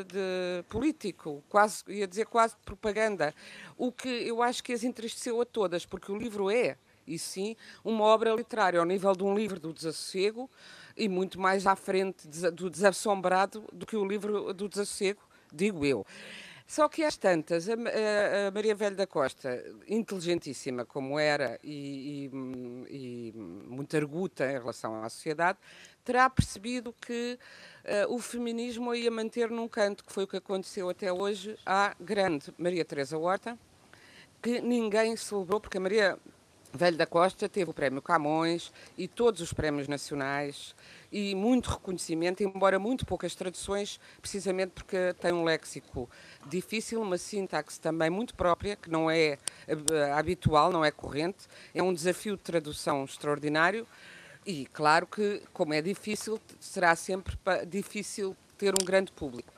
de, 0.06 0.64
político, 0.68 1.42
quase, 1.48 1.82
ia 1.88 2.06
dizer 2.06 2.26
quase 2.26 2.56
de 2.56 2.62
propaganda, 2.66 3.34
o 3.78 3.90
que 3.90 4.10
eu 4.10 4.44
acho 4.44 4.62
que 4.62 4.74
as 4.74 4.84
entristeceu 4.84 5.40
a 5.40 5.46
todas, 5.46 5.86
porque 5.86 6.12
o 6.12 6.18
livro 6.18 6.52
é, 6.52 6.76
e 7.08 7.18
sim, 7.18 7.56
uma 7.86 8.04
obra 8.04 8.36
literária 8.36 8.82
ao 8.82 8.86
nível 8.86 9.16
de 9.16 9.24
um 9.24 9.34
livro 9.34 9.58
do 9.58 9.72
desassossego 9.72 10.50
e 10.98 11.08
muito 11.08 11.40
mais 11.40 11.66
à 11.66 11.76
frente 11.76 12.28
do 12.28 12.70
desassombrado 12.70 13.64
do 13.72 13.86
que 13.86 13.96
o 13.96 14.06
livro 14.06 14.54
do 14.54 14.68
desassossego, 14.68 15.22
digo 15.54 15.86
eu. 15.86 16.06
Só 16.72 16.88
que 16.88 17.04
às 17.04 17.18
tantas, 17.18 17.68
a, 17.68 17.74
a, 17.74 18.48
a, 18.48 18.52
Maria 18.52 18.74
Velho 18.74 18.96
da 18.96 19.06
Costa, 19.06 19.62
inteligentíssima 19.86 20.86
como 20.86 21.20
era 21.20 21.60
e, 21.62 22.32
e, 22.32 23.34
e, 23.34 23.34
muito 23.36 23.98
arguta 23.98 24.50
em 24.50 24.54
relação 24.54 25.04
à 25.04 25.10
sociedade, 25.10 25.60
terá 26.02 26.30
percebido 26.30 26.96
que 27.06 27.38
uh, 28.08 28.16
o 28.16 28.20
feminismo 28.20 28.96
ia 28.96 29.12
manter 29.12 29.50
num 29.50 29.68
canto, 29.68 30.06
que 30.06 30.14
foi 30.14 30.24
o 30.24 30.28
que 30.28 30.38
aconteceu 30.38 30.90
até 30.90 31.12
hoje 31.12 31.58
à 31.66 31.94
grande 32.00 32.54
Maria 32.58 32.86
Teresa 32.86 33.18
Horta, 33.18 33.60
que 34.42 34.62
ninguém 34.62 35.18
celebrou, 35.18 35.60
porque 35.60 35.78
a 35.78 35.82
Maria 35.82 36.18
Velho 36.74 36.96
da 36.96 37.06
Costa 37.06 37.50
teve 37.50 37.70
o 37.70 37.74
Prémio 37.74 38.02
Camões 38.02 38.72
e 38.98 39.08
todos 39.08 39.42
os 39.42 39.52
prémios 39.52 39.88
nacionais 39.88 40.74
e 41.12 41.36
muito 41.36 41.70
reconhecimento, 41.70 42.42
embora 42.42 42.80
muito 42.80 43.06
poucas 43.06 43.36
traduções, 43.36 44.00
precisamente 44.22 44.72
porque 44.72 45.14
tem 45.20 45.34
um 45.34 45.44
léxico 45.44 46.10
difícil, 46.48 47.02
uma 47.02 47.18
sintaxe 47.18 47.80
também 47.80 48.10
muito 48.10 48.34
própria, 48.34 48.78
que 48.78 48.90
não 48.90 49.12
é 49.12 49.38
uh, 49.68 50.14
habitual, 50.18 50.72
não 50.72 50.86
é 50.86 50.92
corrente. 50.92 51.46
É 51.74 51.84
um 51.84 51.94
desafio 51.94 52.38
de 52.38 52.44
tradução 52.44 53.04
extraordinário 53.04 53.86
e, 54.46 54.66
claro 54.68 55.06
que, 55.06 55.42
como 55.52 55.74
é 55.74 55.82
difícil, 55.82 56.40
será 56.60 56.96
sempre 56.96 57.38
difícil 57.68 58.36
ter 58.58 58.74
um 58.74 58.86
grande 58.86 59.12
público. 59.12 59.52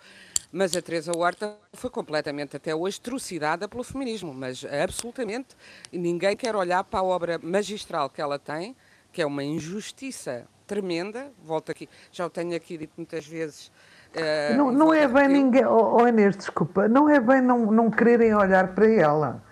Mas 0.56 0.76
a 0.76 0.82
Teresa 0.84 1.12
Horta 1.18 1.56
foi 1.74 1.90
completamente, 1.90 2.56
até 2.56 2.76
hoje, 2.76 3.02
trucidada 3.02 3.68
pelo 3.68 3.84
feminismo, 3.84 4.32
mas 4.32 4.64
absolutamente. 4.64 5.58
Ninguém 5.92 6.38
quer 6.38 6.56
olhar 6.56 6.84
para 6.84 7.00
a 7.00 7.04
obra 7.04 7.40
magistral 7.42 8.08
que 8.08 8.22
ela 8.22 8.38
tem, 8.38 8.76
que 9.12 9.20
é 9.20 9.26
uma 9.26 9.44
injustiça 9.44 10.46
tremenda. 10.68 11.32
Volto 11.44 11.72
aqui, 11.72 11.90
já 12.12 12.28
o 12.28 12.30
tenho 12.30 12.56
aqui 12.56 12.78
dito 12.78 12.94
muitas 12.96 13.26
vezes. 13.26 13.72
Uh, 14.16 14.56
não, 14.56 14.72
não 14.72 14.94
é 14.94 15.08
bem 15.08 15.28
ninguém, 15.28 15.66
oh, 15.66 15.98
oh 16.00 16.08
Inês, 16.08 16.38
desculpa, 16.38 16.88
não 16.88 17.10
é 17.10 17.20
bem 17.20 17.42
não, 17.42 17.72
não 17.72 17.90
quererem 17.90 18.36
olhar 18.36 18.76
para 18.76 18.88
ela. 18.88 19.44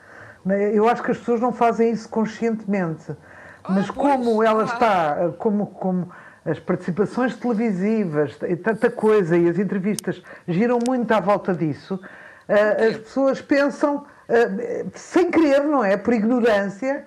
Né? 0.46 0.72
Eu 0.72 0.88
acho 0.88 1.02
que 1.02 1.10
as 1.10 1.18
pessoas 1.18 1.42
não 1.42 1.52
fazem 1.52 1.90
isso 1.90 2.08
conscientemente. 2.08 3.16
Mas 3.68 3.90
Ah, 3.90 3.94
como 3.94 4.44
ela 4.44 4.62
ah. 4.62 4.66
está, 4.66 5.34
como, 5.40 5.66
como 5.66 6.12
as 6.46 6.60
participações 6.60 7.36
televisivas 7.36 8.36
e 8.48 8.56
tanta 8.56 8.90
coisa 8.90 9.38
e 9.38 9.48
as 9.50 9.60
entrevistas 9.60 10.22
giram 10.48 10.80
muito 10.88 11.12
à 11.12 11.20
volta 11.20 11.54
disso, 11.54 12.00
ah, 12.50 12.84
as 12.90 12.98
pessoas 12.98 13.42
pensam, 13.42 14.06
ah, 14.28 14.86
sem 14.96 15.30
querer, 15.30 15.62
não 15.64 15.84
é? 15.84 15.96
Por 15.98 16.14
ignorância, 16.14 17.06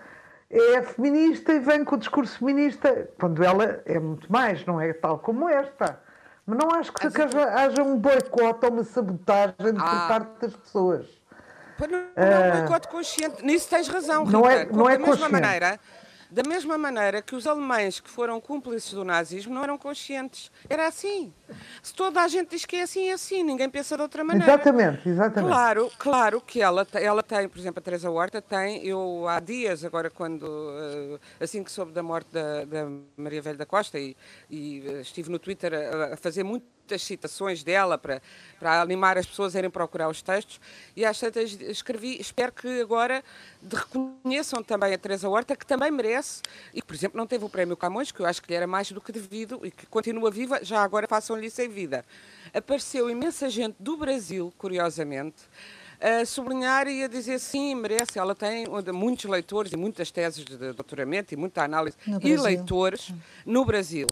é 0.51 0.83
feminista 0.83 1.53
e 1.53 1.59
vem 1.59 1.85
com 1.85 1.97
o 1.97 1.99
discurso 1.99 2.39
feminista, 2.39 3.09
quando 3.19 3.43
ela 3.43 3.81
é 3.87 3.99
muito 3.99 4.31
mais, 4.33 4.65
não 4.65 4.81
é 4.81 4.93
tal 4.93 5.19
como 5.19 5.49
esta. 5.49 5.99
Mas 6.47 6.59
não 6.59 6.71
acho 6.73 6.93
que 6.93 7.03
Mas 7.05 7.17
haja, 7.17 7.45
haja 7.55 7.83
um 7.83 7.97
boicote 7.99 8.67
ou 8.67 8.71
uma 8.73 8.85
sabotagem 8.85 9.55
por 9.75 9.81
Ah. 9.83 10.07
parte 10.09 10.31
das 10.43 10.55
pessoas. 10.55 11.07
Não, 11.81 11.89
não 11.89 11.99
é 12.15 12.39
um 12.39 12.59
boicote 12.61 12.87
consciente. 12.89 13.45
Nisso 13.45 13.69
tens 13.69 13.89
razão, 13.89 14.25
Rita. 14.25 14.39
Não 14.39 14.49
é- 14.49 14.65
não 14.67 14.89
é 14.89 14.93
da 14.93 14.99
mesma 14.99 15.07
consciente. 15.17 15.33
maneira, 15.33 15.81
da 16.35 16.43
mesma 16.43 16.77
maneira 16.77 17.23
que 17.23 17.37
os 17.37 17.47
alemães 17.47 18.01
que 18.01 18.11
foram 18.11 18.41
cúmplices 18.41 18.93
do 18.93 19.05
nazismo 19.05 19.55
não 19.55 19.63
eram 19.63 19.79
conscientes. 19.79 20.51
Era 20.69 20.89
assim. 20.89 21.33
Se 21.81 21.95
toda 21.95 22.21
a 22.21 22.27
gente 22.27 22.51
diz 22.51 22.65
que 22.65 22.75
é 22.75 22.83
assim, 22.83 23.09
é 23.09 23.13
assim. 23.13 23.45
Ninguém 23.45 23.71
pensa 23.71 23.95
de 23.95 24.03
outra 24.03 24.25
maneira. 24.25 24.53
Exatamente, 24.53 25.09
exatamente. 25.09 25.53
Claro, 25.53 25.93
claro 25.97 26.41
que 26.41 26.61
ela, 26.61 26.85
ela 26.95 27.23
tem, 27.23 27.49
por 27.49 27.59
exemplo, 27.59 27.79
a 27.79 27.83
Teresa 27.83 28.11
Horta 28.11 28.43
tem, 28.43 28.85
eu 28.85 29.29
há 29.29 29.39
dias, 29.39 29.85
agora 29.85 30.11
quando, 30.11 30.45
eh, 30.45 31.19
assim 31.45 31.63
que 31.63 31.71
soube 31.71 31.93
da 31.93 32.03
morte 32.03 32.33
da, 32.33 32.65
da 32.65 32.91
Maria 33.17 33.41
Velha 33.41 33.59
da 33.59 33.67
Costa 33.67 33.97
e, 33.97 34.17
e, 34.51 34.85
eh, 34.89 35.01
estive 35.03 35.31
no 35.31 35.39
Twitter 35.39 35.73
a, 35.73 36.15
a 36.15 36.17
fazer 36.17 36.43
muitas 36.85 37.03
citações 37.03 37.65
dela 37.65 37.97
para, 37.97 38.21
para 38.61 38.83
animar 38.83 39.17
as 39.17 39.25
pessoas 39.25 39.57
a 39.57 39.59
irem 39.59 39.71
procurar 39.71 40.09
os 40.09 40.21
textos 40.21 40.61
e 40.95 41.05
às 41.05 41.19
tantas 41.19 41.53
escrevi, 41.53 42.21
espero 42.21 42.53
que 42.53 42.81
agora 42.81 43.25
reconheçam 43.73 44.63
também 44.63 44.93
a 44.93 44.99
Teresa 44.99 45.29
Horta, 45.29 45.57
que 45.57 45.67
também 45.67 45.91
merece 45.91 46.43
e 46.75 46.83
por 46.83 46.95
exemplo, 46.95 47.17
não 47.17 47.27
teve 47.27 47.45
o 47.45 47.49
prémio 47.49 47.77
Camões, 47.77 48.13
que 48.13 48.21
eu 48.21 48.27
acho 48.27 48.43
que 48.43 48.51
lhe 48.51 48.55
era 48.55 48.67
mais 48.67 48.93
do 48.93 49.01
que 49.01 49.11
devido 49.11 49.61
e 49.65 49.71
que 49.71 49.87
continua 49.87 50.31
viva, 50.31 50.63
já 50.63 50.83
agora 50.83 51.09
façam-lhe 51.09 51.49
sem 51.49 51.69
vida. 51.69 52.05
Apareceu 52.53 53.09
imensa 53.09 53.49
gente 53.49 53.77
do 53.81 53.97
Brasil, 53.97 54.53
curiosamente, 54.59 55.39
a 56.01 56.27
sublinhar 56.27 56.87
e 56.87 57.03
a 57.03 57.09
dizer 57.09 57.39
sim, 57.41 57.75
merece. 57.75 58.19
Ela 58.19 58.35
tem 58.35 58.67
muitos 58.93 59.25
leitores 59.25 59.73
e 59.73 59.77
muitas 59.77 60.11
teses 60.11 60.45
de 60.45 60.57
doutoramento 60.57 61.33
e 61.33 61.37
muita 61.37 61.65
análise 61.65 61.97
e 62.23 62.37
leitores 62.37 63.11
no 63.47 63.65
Brasil. 63.65 64.07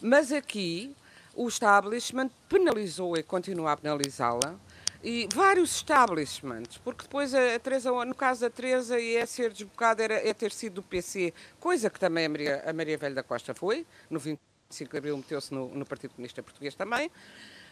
Mas 0.00 0.32
aqui 0.32 0.94
o 1.36 1.46
establishment 1.46 2.30
penalizou 2.48 3.16
e 3.16 3.22
continua 3.22 3.72
a 3.72 3.76
penalizá-la. 3.76 4.56
E 5.04 5.28
vários 5.32 5.76
establishments, 5.76 6.78
porque 6.78 7.02
depois 7.02 7.32
a 7.32 7.58
Teresa, 7.60 7.92
no 8.04 8.14
caso 8.14 8.40
da 8.40 8.50
Teresa, 8.50 9.00
é 9.00 9.24
ser 9.24 9.52
desbocada 9.52 10.02
era, 10.02 10.14
é 10.14 10.34
ter 10.34 10.50
sido 10.50 10.76
do 10.76 10.82
PC, 10.82 11.32
coisa 11.60 11.88
que 11.90 12.00
também 12.00 12.24
a 12.24 12.28
Maria, 12.28 12.64
a 12.66 12.72
Maria 12.72 12.98
Velha 12.98 13.14
da 13.14 13.22
Costa 13.22 13.54
foi, 13.54 13.86
no 14.10 14.18
25 14.18 14.90
de 14.90 14.98
Abril 14.98 15.16
meteu-se 15.16 15.54
no, 15.54 15.68
no 15.68 15.86
Partido 15.86 16.14
Comunista 16.14 16.42
Português 16.42 16.74
também, 16.74 17.10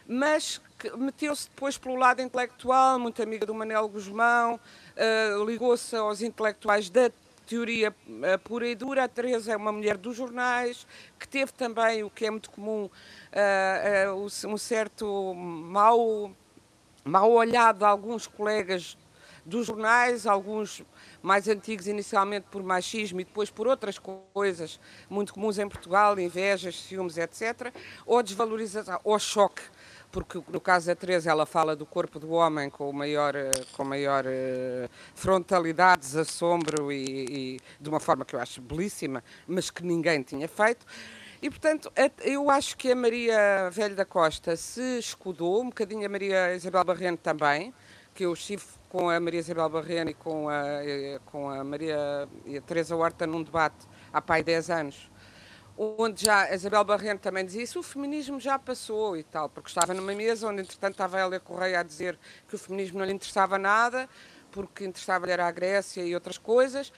mas 0.07 0.61
meteu-se 0.97 1.49
depois 1.49 1.77
pelo 1.77 1.95
lado 1.95 2.21
intelectual, 2.21 2.99
muito 2.99 3.21
amiga 3.21 3.45
do 3.45 3.53
Manel 3.53 3.89
Guzmão, 3.89 4.59
eh, 4.95 5.33
ligou-se 5.45 5.93
aos 5.95 6.21
intelectuais 6.21 6.89
da 6.89 7.11
teoria 7.45 7.95
pura 8.43 8.67
e 8.67 8.75
dura. 8.75 9.03
A 9.03 9.07
Teresa 9.07 9.53
é 9.53 9.57
uma 9.57 9.71
mulher 9.71 9.97
dos 9.97 10.15
jornais, 10.17 10.85
que 11.19 11.27
teve 11.27 11.51
também, 11.53 12.03
o 12.03 12.09
que 12.09 12.25
é 12.25 12.31
muito 12.31 12.49
comum, 12.51 12.89
eh, 13.31 14.07
o- 14.11 14.25
um 14.49 14.57
certo 14.57 15.33
mau, 15.35 16.31
mau 17.03 17.31
olhado 17.31 17.79
de 17.79 17.85
alguns 17.85 18.27
colegas 18.27 18.97
dos 19.45 19.67
jornais, 19.67 20.25
alguns 20.25 20.81
mais 21.21 21.47
antigos 21.47 21.87
inicialmente 21.87 22.47
por 22.49 22.63
machismo 22.63 23.21
e 23.21 23.23
depois 23.23 23.49
por 23.51 23.67
outras 23.67 23.99
coisas 24.33 24.79
muito 25.07 25.33
comuns 25.33 25.59
em 25.59 25.69
Portugal, 25.69 26.19
invejas, 26.19 26.81
ciúmes, 26.81 27.17
etc., 27.17 27.71
ou 28.07 28.23
desvalorização, 28.23 28.99
ou 29.03 29.19
choque, 29.19 29.61
porque 30.15 30.41
no 30.47 30.61
caso 30.61 30.87
da 30.87 30.95
Teresa 30.95 31.29
ela 31.29 31.45
fala 31.45 31.75
do 31.75 31.85
corpo 31.85 32.17
do 32.17 32.31
homem 32.31 32.69
com 32.69 32.89
maior, 32.93 33.35
eh, 33.35 33.51
com 33.73 33.83
maior 33.83 34.23
eh, 34.25 34.87
frontalidade, 35.13 36.03
desassombro 36.03 36.89
e, 36.89 37.57
e 37.57 37.59
de 37.81 37.89
uma 37.89 37.99
forma 37.99 38.23
que 38.23 38.33
eu 38.33 38.39
acho 38.39 38.61
belíssima, 38.61 39.21
mas 39.45 39.69
que 39.69 39.83
ninguém 39.83 40.21
tinha 40.23 40.47
feito. 40.47 40.85
E, 41.41 41.49
portanto, 41.49 41.91
eu 42.21 42.49
acho 42.49 42.77
que 42.77 42.93
a 42.93 42.95
Maria 42.95 43.69
Velho 43.69 43.93
da 43.93 44.05
Costa 44.05 44.55
se 44.55 44.99
escudou, 44.99 45.61
um 45.61 45.65
bocadinho 45.65 46.05
a 46.05 46.09
Maria 46.09 46.55
Isabel 46.55 46.85
Barreno 46.85 47.17
também, 47.17 47.73
que 48.13 48.23
eu 48.23 48.31
estive 48.31 48.63
com 48.87 49.09
a 49.09 49.19
Maria 49.19 49.41
Isabel 49.41 49.67
Barreno 49.67 50.11
e 50.11 50.13
com 50.13 50.47
a, 50.47 50.81
eh, 50.81 51.19
com 51.25 51.49
a 51.49 51.61
Maria 51.61 52.25
e 52.45 52.57
a 52.57 52.61
Teresa 52.61 52.95
Horta 52.95 53.27
num 53.27 53.43
debate 53.43 53.85
há 54.13 54.21
pai 54.21 54.41
10 54.41 54.69
anos, 54.69 55.11
onde 55.77 56.25
já 56.25 56.43
a 56.43 56.55
Isabel 56.55 56.83
Barreno 56.83 57.19
também 57.19 57.45
dizia 57.45 57.63
isso, 57.63 57.79
o 57.79 57.83
feminismo 57.83 58.39
já 58.39 58.57
passou 58.57 59.17
e 59.17 59.23
tal, 59.23 59.49
porque 59.49 59.69
estava 59.69 59.93
numa 59.93 60.13
mesa 60.13 60.47
onde, 60.47 60.61
entretanto, 60.61 60.93
estava 60.93 61.17
a 61.17 61.21
Hélia 61.21 61.39
Correia 61.39 61.79
a 61.79 61.83
dizer 61.83 62.17
que 62.47 62.55
o 62.55 62.57
feminismo 62.57 62.99
não 62.99 63.05
lhe 63.05 63.13
interessava 63.13 63.57
nada, 63.57 64.09
porque 64.51 64.85
interessava-lhe 64.85 65.31
era 65.31 65.47
a 65.47 65.51
Grécia 65.51 66.03
e 66.03 66.13
outras 66.13 66.37
coisas, 66.37 66.91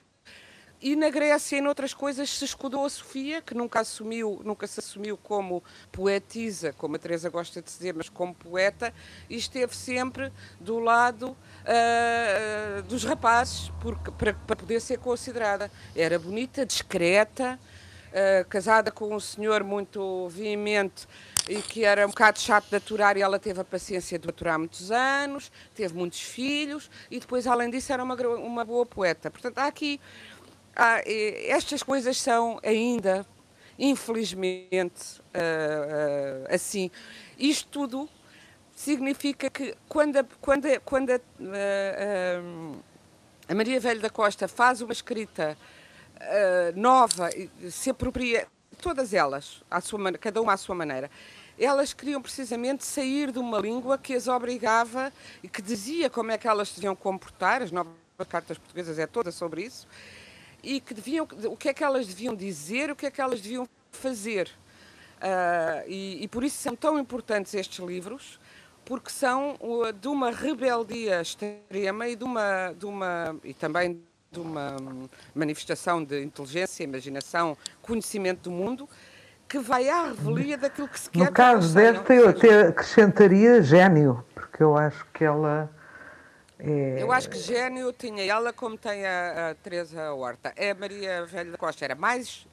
e 0.79 0.95
na 0.95 1.09
Grécia 1.09 1.57
e 1.57 1.61
noutras 1.61 1.91
coisas 1.91 2.29
se 2.29 2.45
escudou 2.45 2.85
a 2.85 2.89
Sofia, 2.89 3.41
que 3.41 3.55
nunca 3.55 3.79
assumiu, 3.79 4.41
nunca 4.45 4.67
se 4.67 4.79
assumiu 4.79 5.17
como 5.17 5.63
poetisa, 5.91 6.71
como 6.73 6.95
a 6.95 6.99
Teresa 6.99 7.31
gosta 7.31 7.63
de 7.63 7.67
dizer, 7.67 7.95
mas 7.95 8.09
como 8.09 8.35
poeta, 8.35 8.93
e 9.27 9.37
esteve 9.37 9.75
sempre 9.75 10.31
do 10.59 10.77
lado 10.77 11.35
ah, 11.65 12.83
dos 12.87 13.03
rapazes 13.03 13.71
porque, 13.81 14.11
para, 14.11 14.33
para 14.35 14.55
poder 14.55 14.79
ser 14.79 14.99
considerada. 14.99 15.71
Era 15.95 16.19
bonita, 16.19 16.63
discreta, 16.63 17.59
ah, 18.13 18.45
casada 18.45 18.91
com 18.91 19.15
um 19.15 19.19
senhor 19.19 19.63
muito 19.63 20.27
veemente 20.29 21.07
e 21.49 21.61
que 21.61 21.85
era 21.85 22.05
um 22.05 22.09
bocado 22.09 22.39
chato 22.39 22.69
de 22.69 22.75
aturar 22.75 23.17
e 23.17 23.21
ela 23.21 23.39
teve 23.39 23.61
a 23.61 23.63
paciência 23.63 24.19
de 24.19 24.27
aturar 24.29 24.59
muitos 24.59 24.91
anos, 24.91 25.51
teve 25.73 25.93
muitos 25.93 26.21
filhos 26.21 26.89
e 27.09 27.19
depois, 27.19 27.47
além 27.47 27.69
disso, 27.69 27.93
era 27.93 28.03
uma, 28.03 28.15
uma 28.15 28.65
boa 28.65 28.85
poeta. 28.85 29.31
Portanto, 29.31 29.57
há 29.59 29.67
aqui 29.67 29.99
eh, 31.05 31.49
estas 31.49 31.81
coisas 31.81 32.19
são 32.19 32.59
ainda, 32.63 33.25
infelizmente, 33.79 35.21
ah, 35.33 36.45
ah, 36.49 36.55
assim. 36.55 36.91
Isto 37.37 37.69
tudo 37.69 38.09
significa 38.75 39.49
que 39.49 39.75
quando 39.87 40.17
a, 40.17 40.25
quando 40.41 40.65
a, 40.65 40.79
quando 40.79 41.09
a, 41.11 41.19
a 43.49 43.55
Maria 43.55 43.79
Velho 43.79 44.01
da 44.01 44.09
Costa 44.09 44.47
faz 44.47 44.81
uma 44.81 44.93
escrita 44.93 45.57
ah, 46.19 46.71
nova, 46.75 47.29
se 47.69 47.89
apropria, 47.89 48.47
todas 48.81 49.13
elas, 49.13 49.63
à 49.69 49.81
sua, 49.81 49.99
man- 49.99 50.13
cada 50.13 50.41
uma 50.41 50.53
à 50.53 50.57
sua 50.57 50.75
maneira, 50.75 51.09
elas 51.59 51.93
queriam 51.93 52.21
precisamente 52.21 52.85
sair 52.85 53.31
de 53.31 53.39
uma 53.39 53.59
língua 53.59 53.97
que 53.97 54.13
as 54.13 54.27
obrigava 54.27 55.11
e 55.41 55.49
que 55.49 55.61
dizia 55.61 56.09
como 56.09 56.31
é 56.31 56.37
que 56.37 56.47
elas 56.47 56.71
deviam 56.71 56.95
comportar, 56.95 57.61
as 57.61 57.71
novas 57.71 57.93
cartas 58.29 58.57
portuguesas 58.57 58.99
é 58.99 59.07
toda 59.07 59.31
sobre 59.31 59.63
isso, 59.63 59.87
e 60.63 60.79
que 60.79 60.93
deviam, 60.93 61.27
o 61.45 61.57
que 61.57 61.69
é 61.69 61.73
que 61.73 61.83
elas 61.83 62.07
deviam 62.07 62.35
dizer, 62.35 62.91
o 62.91 62.95
que 62.95 63.05
é 63.05 63.11
que 63.11 63.21
elas 63.21 63.41
deviam 63.41 63.67
fazer. 63.91 64.49
Ah, 65.19 65.83
e, 65.87 66.23
e 66.23 66.27
por 66.27 66.43
isso 66.43 66.57
são 66.57 66.75
tão 66.75 66.99
importantes 66.99 67.53
estes 67.53 67.83
livros, 67.83 68.39
porque 68.85 69.09
são 69.09 69.57
uh, 69.59 69.91
de 69.91 70.07
uma 70.07 70.31
rebeldia 70.31 71.21
extrema 71.21 72.07
e 72.07 72.15
de 72.15 72.23
uma, 72.23 72.71
de 72.71 72.85
uma 72.85 73.37
e 73.43 73.53
também 73.53 74.01
de 74.31 74.39
uma 74.39 74.77
manifestação 75.33 76.03
de 76.03 76.23
inteligência, 76.23 76.83
imaginação, 76.83 77.57
conhecimento 77.81 78.49
do 78.49 78.51
mundo, 78.51 78.89
que 79.47 79.59
vai 79.59 79.89
à 79.89 80.07
revelia 80.07 80.57
daquilo 80.57 80.87
que 80.87 80.99
se 80.99 81.09
quer 81.09 81.19
No 81.19 81.31
caso 81.31 81.73
desta, 81.73 82.13
eu 82.13 82.29
até 82.29 82.67
acrescentaria 82.67 83.61
gênio, 83.61 84.23
porque 84.33 84.61
eu 84.61 84.77
acho 84.77 85.05
que 85.13 85.23
ela 85.23 85.69
é. 86.59 87.01
Eu 87.01 87.11
acho 87.11 87.29
que 87.29 87.37
gênio 87.37 87.93
tinha 87.93 88.25
ela 88.25 88.51
como 88.51 88.77
tem 88.77 89.05
a, 89.05 89.51
a 89.51 89.55
Teresa 89.55 90.11
Horta. 90.13 90.53
A 90.57 90.79
Maria 90.79 91.25
Velha 91.25 91.51
da 91.51 91.57
Costa 91.57 91.85
era 91.85 91.95
mais 91.95 92.47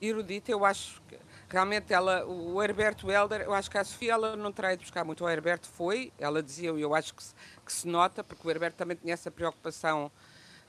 erudita, 0.00 0.50
eu 0.50 0.64
acho 0.64 1.02
que 1.08 1.18
realmente 1.48 1.92
ela, 1.92 2.24
o 2.26 2.62
Herberto 2.62 3.10
Helder, 3.10 3.42
eu 3.42 3.52
acho 3.52 3.70
que 3.70 3.76
a 3.76 3.84
Sofia 3.84 4.12
ela 4.12 4.36
não 4.36 4.52
terá 4.52 4.72
ido 4.72 4.82
buscar 4.82 5.04
muito. 5.04 5.24
O 5.24 5.28
Herberto 5.28 5.68
foi, 5.68 6.12
ela 6.18 6.42
dizia, 6.42 6.70
e 6.70 6.80
eu 6.80 6.94
acho 6.94 7.14
que 7.14 7.22
se, 7.24 7.34
que 7.66 7.72
se 7.72 7.88
nota, 7.88 8.22
porque 8.22 8.46
o 8.46 8.50
Herberto 8.50 8.76
também 8.76 8.96
tinha 8.96 9.12
essa 9.12 9.30
preocupação 9.30 10.10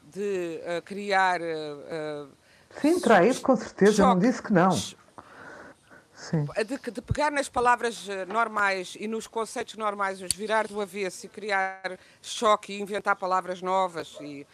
de 0.03 0.61
eh, 0.63 0.81
criar. 0.81 1.41
eh, 1.41 2.25
Sim, 2.79 2.99
traído, 2.99 3.41
com 3.41 3.55
certeza, 3.55 4.03
não 4.03 4.13
choque, 4.13 4.27
disse 4.27 4.41
que 4.41 4.53
não. 4.53 4.71
Sim. 4.71 6.45
de, 6.65 6.91
de 6.91 7.01
pegar 7.01 7.31
nas 7.31 7.49
palavras 7.49 8.07
normais 8.27 8.95
e 8.99 9.07
nos 9.07 9.27
conceitos 9.27 9.75
normais, 9.75 10.21
os 10.21 10.31
virar 10.33 10.67
do 10.67 10.79
avesso 10.79 11.25
e 11.25 11.29
criar 11.29 11.97
choque 12.21 12.73
e 12.73 12.81
inventar 12.81 13.15
palavras 13.15 13.61
novas. 13.61 14.17
E... 14.21 14.47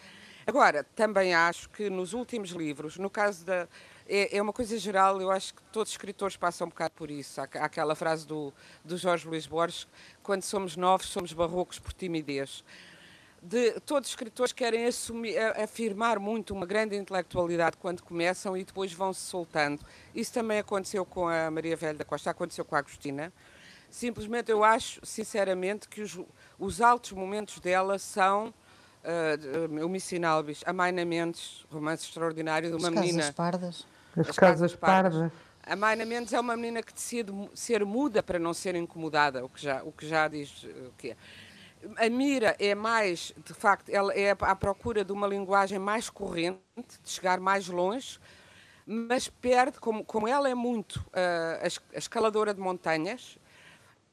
Agora, 0.48 0.86
também 0.96 1.36
acho 1.36 1.70
que 1.70 1.90
nos 1.90 2.14
últimos 2.14 2.52
livros, 2.52 2.98
no 2.98 3.10
caso 3.10 3.46
da. 3.46 3.68
É, 4.08 4.38
é 4.38 4.42
uma 4.42 4.54
coisa 4.54 4.78
geral, 4.78 5.22
eu 5.22 5.30
acho 5.30 5.54
que 5.54 5.62
todos 5.64 5.90
os 5.90 5.94
escritores 5.94 6.38
passam 6.38 6.68
um 6.68 6.70
bocado 6.70 6.94
por 6.96 7.12
isso. 7.12 7.42
Há, 7.42 7.50
há 7.56 7.66
aquela 7.66 7.94
frase 7.96 8.26
do, 8.26 8.54
do 8.82 8.96
Jorge 8.98 9.28
Luís 9.28 9.46
Borges: 9.46 9.86
quando 10.24 10.44
somos 10.44 10.78
novos, 10.78 11.08
somos 11.08 11.34
barrocos 11.34 11.78
por 11.78 11.92
timidez. 11.92 12.64
De 13.41 13.80
todos 13.82 14.10
os 14.10 14.13
escritores 14.13 14.52
querem 14.52 14.86
assumir, 14.86 15.38
afirmar 15.62 16.19
muito 16.19 16.54
uma 16.54 16.65
grande 16.65 16.95
intelectualidade 16.95 17.78
quando 17.78 18.02
começam 18.02 18.58
e 18.58 18.63
depois 18.63 18.91
vão 18.91 19.13
se 19.13 19.21
soltando. 19.21 19.82
Isso 20.13 20.34
também 20.34 20.60
aconteceu 20.60 21.06
com 21.06 21.28
a 21.28 21.50
Maria 21.52 21.76
Velha 21.76 22.00
da 22.00 22.06
Costa, 22.06 22.30
aconteceu 22.30 22.65
com 22.65 22.76
a 22.76 22.80
Agostina. 22.80 23.32
Simplesmente 23.89 24.52
eu 24.52 24.63
acho, 24.63 25.00
sinceramente, 25.06 25.88
que 25.88 26.02
os, 26.02 26.19
os 26.60 26.82
altos 26.82 27.12
momentos 27.13 27.60
dela 27.60 27.97
são 27.97 28.54
uh, 29.04 29.86
o 29.86 29.89
Missinalbis, 29.89 30.62
a 30.65 30.73
Maina 30.73 31.06
Mendes, 31.06 31.65
romance 31.71 32.06
extraordinário 32.06 32.69
de 32.69 32.76
uma 32.76 32.89
As 32.89 32.93
menina. 32.93 33.19
Casas 33.19 33.36
pardas. 33.36 33.88
As, 34.17 34.36
casas 34.36 34.76
pardas. 34.76 35.32
A 35.63 35.76
Maina 35.76 36.06
Mendes 36.06 36.34
é 36.34 36.39
uma 36.39 36.56
menina 36.56 36.82
que 36.82 36.93
decide 36.93 37.32
ser 37.54 37.86
muda 37.86 38.21
para 38.21 38.39
não 38.39 38.54
ser 38.54 38.76
incomodada, 38.76 39.45
o 39.45 39.50
que 39.50 39.62
já, 39.62 39.84
o 39.84 39.91
que 39.91 40.08
já 40.08 40.28
diz 40.28 40.63
o 40.63 40.93
que 40.97 41.12
é. 41.12 41.17
A 41.95 42.10
Mira 42.10 42.56
é 42.60 42.76
mais, 42.76 43.34
de 43.45 43.54
facto, 43.54 43.89
ela 43.89 44.13
é 44.13 44.32
à 44.32 44.56
procura 44.56 45.06
de 45.06 45.12
uma 45.12 45.28
linguagem 45.28 45.80
mais 45.80 46.10
corrente, 46.10 46.60
de 47.04 47.10
chegar 47.10 47.39
mais 47.39 47.67
longe, 47.67 48.19
mas 48.86 49.28
perde, 49.28 49.80
como, 49.80 50.04
como 50.04 50.28
ela 50.28 50.50
é 50.50 50.56
muito 50.56 50.97
uh, 50.97 51.93
a 51.93 51.97
escaladora 51.97 52.54
de 52.54 52.60
montanhas, 52.60 53.38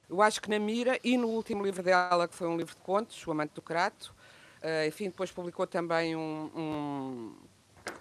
eu 0.09 0.21
acho 0.21 0.41
que 0.41 0.51
na 0.51 0.59
Mira 0.59 0.99
e 1.03 1.17
no 1.17 1.29
último 1.29 1.65
livro 1.65 1.83
dela, 1.83 2.29
que 2.29 2.35
foi 2.35 2.49
um 2.49 2.57
livro 2.57 2.75
de 2.75 2.81
contos, 2.83 3.27
O 3.27 3.31
Amante 3.31 3.55
do 3.55 3.63
Crato, 3.63 4.15
uh, 4.63 4.87
enfim, 4.87 5.07
depois 5.07 5.31
publicou 5.31 5.67
também 5.67 6.15
um, 6.17 6.51
um, 6.55 7.37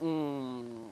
um, 0.02 0.92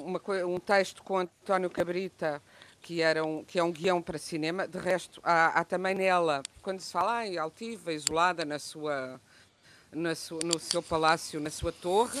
uma, 0.00 0.20
um 0.46 0.58
texto 0.58 1.02
com 1.02 1.18
António 1.18 1.70
Cabrita, 1.70 2.42
que, 2.88 3.02
era 3.02 3.22
um, 3.22 3.44
que 3.44 3.58
é 3.58 3.62
um 3.62 3.70
guião 3.70 4.00
para 4.00 4.16
cinema. 4.16 4.66
De 4.66 4.78
resto, 4.78 5.20
há, 5.22 5.48
há 5.48 5.62
também 5.62 5.94
nela, 5.94 6.42
quando 6.62 6.80
se 6.80 6.90
fala 6.90 7.26
em 7.26 7.36
altiva, 7.36 7.92
isolada 7.92 8.46
na 8.46 8.58
sua, 8.58 9.20
na 9.92 10.14
no 10.42 10.58
seu 10.58 10.82
palácio, 10.82 11.38
na 11.38 11.50
sua 11.50 11.70
torre, 11.70 12.18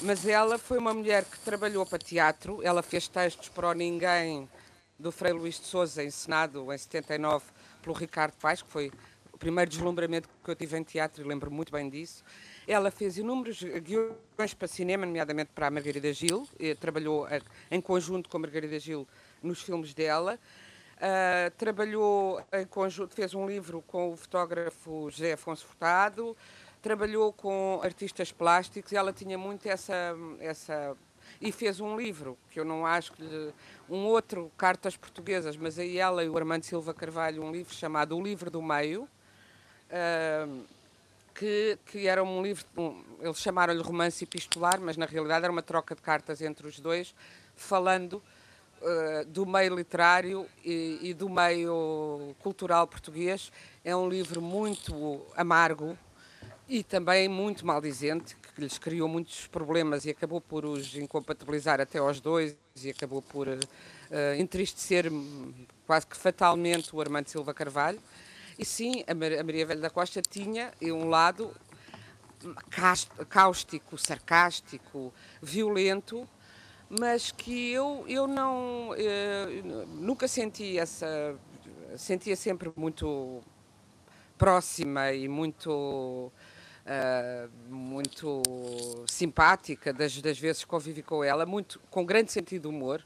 mas 0.00 0.26
ela 0.26 0.56
foi 0.56 0.78
uma 0.78 0.94
mulher 0.94 1.22
que 1.22 1.38
trabalhou 1.40 1.84
para 1.84 1.98
teatro, 1.98 2.62
ela 2.62 2.82
fez 2.82 3.06
textos 3.08 3.50
para 3.50 3.68
o 3.68 3.74
Ninguém 3.74 4.48
do 4.98 5.12
Frei 5.12 5.34
Luís 5.34 5.60
de 5.60 5.66
Souza, 5.66 6.02
encenado 6.02 6.72
em 6.72 6.78
79 6.78 7.44
pelo 7.82 7.94
Ricardo 7.94 8.32
Paes, 8.40 8.62
que 8.62 8.70
foi 8.70 8.90
o 9.30 9.36
primeiro 9.36 9.70
deslumbramento 9.70 10.30
que 10.42 10.50
eu 10.50 10.56
tive 10.56 10.78
em 10.78 10.82
teatro 10.82 11.22
e 11.22 11.28
lembro 11.28 11.50
muito 11.50 11.70
bem 11.70 11.90
disso. 11.90 12.24
Ela 12.66 12.90
fez 12.90 13.18
inúmeros 13.18 13.62
guiões 13.62 14.54
para 14.58 14.66
cinema, 14.66 15.04
nomeadamente 15.04 15.50
para 15.54 15.66
a 15.66 15.70
Margarida 15.70 16.10
Gil, 16.10 16.48
trabalhou 16.80 17.28
eh, 17.28 17.42
em 17.70 17.82
conjunto 17.82 18.30
com 18.30 18.38
a 18.38 18.40
Margarida 18.40 18.78
Gil 18.80 19.06
nos 19.42 19.62
filmes 19.62 19.94
dela. 19.94 20.38
Uh, 20.96 21.50
trabalhou 21.58 22.42
em 22.52 22.64
conjunto, 22.64 23.14
fez 23.14 23.34
um 23.34 23.46
livro 23.46 23.82
com 23.86 24.12
o 24.12 24.16
fotógrafo 24.16 25.10
José 25.10 25.34
Afonso 25.34 25.66
Furtado, 25.66 26.34
trabalhou 26.80 27.32
com 27.32 27.80
artistas 27.82 28.32
plásticos 28.32 28.92
ela 28.94 29.12
tinha 29.12 29.36
muito 29.36 29.66
essa, 29.66 30.16
essa 30.40 30.96
e 31.40 31.52
fez 31.52 31.80
um 31.80 31.96
livro 31.98 32.38
que 32.50 32.58
eu 32.58 32.64
não 32.64 32.86
acho 32.86 33.12
que 33.12 33.52
um 33.88 34.06
outro 34.06 34.50
cartas 34.56 34.96
portuguesas, 34.96 35.56
mas 35.56 35.78
aí 35.78 35.98
ela 35.98 36.24
e 36.24 36.28
o 36.28 36.36
Armando 36.36 36.64
Silva 36.64 36.94
Carvalho 36.94 37.42
um 37.42 37.52
livro 37.52 37.74
chamado 37.74 38.16
O 38.16 38.22
Livro 38.22 38.50
do 38.50 38.62
Meio, 38.62 39.02
uh, 39.02 40.64
que, 41.34 41.78
que 41.86 42.06
era 42.06 42.24
um 42.24 42.42
livro, 42.42 42.64
um, 42.76 43.04
eles 43.20 43.38
chamaram-lhe 43.38 43.82
romance 43.82 44.24
epistolar, 44.24 44.80
mas 44.80 44.96
na 44.96 45.06
realidade 45.06 45.44
era 45.44 45.52
uma 45.52 45.62
troca 45.62 45.94
de 45.94 46.00
cartas 46.00 46.40
entre 46.40 46.66
os 46.66 46.80
dois, 46.80 47.14
falando 47.54 48.22
uh, 48.82 49.24
do 49.26 49.46
meio 49.46 49.74
literário 49.74 50.46
e, 50.64 50.98
e, 51.02 51.14
do 51.14 51.28
meio 51.28 52.34
cultural 52.40 52.86
português. 52.86 53.52
É 53.84 53.94
um 53.94 54.08
livro 54.08 54.40
muito 54.40 55.22
amargo 55.36 55.96
e 56.68 56.82
também 56.82 57.28
muito 57.28 57.64
maldizente, 57.64 58.36
que 58.36 58.60
lhes 58.60 58.78
criou 58.78 59.08
muitos 59.08 59.46
problemas 59.46 60.04
e 60.04 60.10
acabou 60.10 60.40
por 60.40 60.64
os 60.64 60.96
incompatibilizar 60.96 61.80
até 61.80 61.98
aos 61.98 62.20
dois 62.20 62.56
e 62.82 62.90
acabou 62.90 63.22
por 63.22 63.48
uh, 63.48 63.58
entristecer 64.38 65.10
quase 65.86 66.06
que 66.06 66.16
fatalmente 66.16 66.94
o 66.94 67.00
Armando 67.00 67.28
Silva 67.28 67.54
Carvalho. 67.54 68.00
E 68.58 68.64
sim, 68.64 69.04
a 69.06 69.14
Maria 69.14 69.66
Velha 69.66 69.80
da 69.80 69.90
Costa 69.90 70.22
tinha 70.22 70.72
um 70.82 71.08
lado 71.08 71.54
cáustico, 73.28 73.98
sarcástico, 73.98 75.12
violento, 75.42 76.28
mas 76.88 77.32
que 77.32 77.72
eu, 77.72 78.04
eu 78.08 78.26
não 78.26 78.94
eh, 78.96 79.62
nunca 79.88 80.28
senti 80.28 80.78
essa 80.78 81.36
sentia 81.96 82.36
sempre 82.36 82.70
muito 82.76 83.42
próxima 84.36 85.12
e 85.12 85.28
muito 85.28 85.70
uh, 86.86 87.50
muito 87.68 88.42
simpática 89.08 89.92
das, 89.92 90.20
das 90.20 90.38
vezes 90.38 90.62
que 90.62 90.68
convivi 90.68 91.02
com 91.02 91.24
ela 91.24 91.46
muito 91.46 91.80
com 91.90 92.04
grande 92.04 92.32
sentido 92.32 92.62
de 92.62 92.68
humor. 92.68 93.04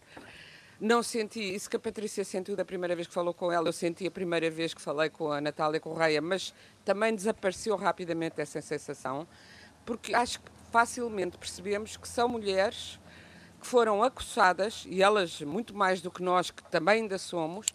Não 0.81 1.03
senti 1.03 1.41
isso 1.41 1.69
que 1.69 1.77
a 1.77 1.79
Patrícia 1.79 2.25
sentiu 2.25 2.57
da 2.57 2.65
primeira 2.65 2.97
vez 2.97 3.07
que 3.07 3.15
falou 3.15 3.35
com 3.35 3.53
ela 3.53 3.69
eu 3.69 3.73
senti 3.73 4.07
a 4.07 4.11
primeira 4.11 4.51
vez 4.51 4.75
que 4.75 4.81
falei 4.81 5.11
com 5.11 5.31
a 5.31 5.41
Natália 5.41 5.79
Correia 5.79 6.21
mas 6.21 6.53
também 6.85 7.15
desapareceu 7.15 7.77
rapidamente 7.77 8.41
essa 8.41 8.61
sensação 8.61 9.27
porque 9.85 10.15
acho 10.15 10.41
que 10.41 10.51
facilmente 10.73 11.37
percebemos 11.37 11.97
que 11.97 12.09
são 12.09 12.29
mulheres 12.29 12.99
que 13.61 13.67
foram 13.67 14.03
acossadas, 14.03 14.87
e 14.89 15.03
elas 15.03 15.41
muito 15.43 15.77
mais 15.77 16.01
do 16.01 16.11
que 16.11 16.23
nós, 16.23 16.51
que 16.51 16.63
também 16.71 17.03
ainda 17.03 17.19
somos, 17.19 17.67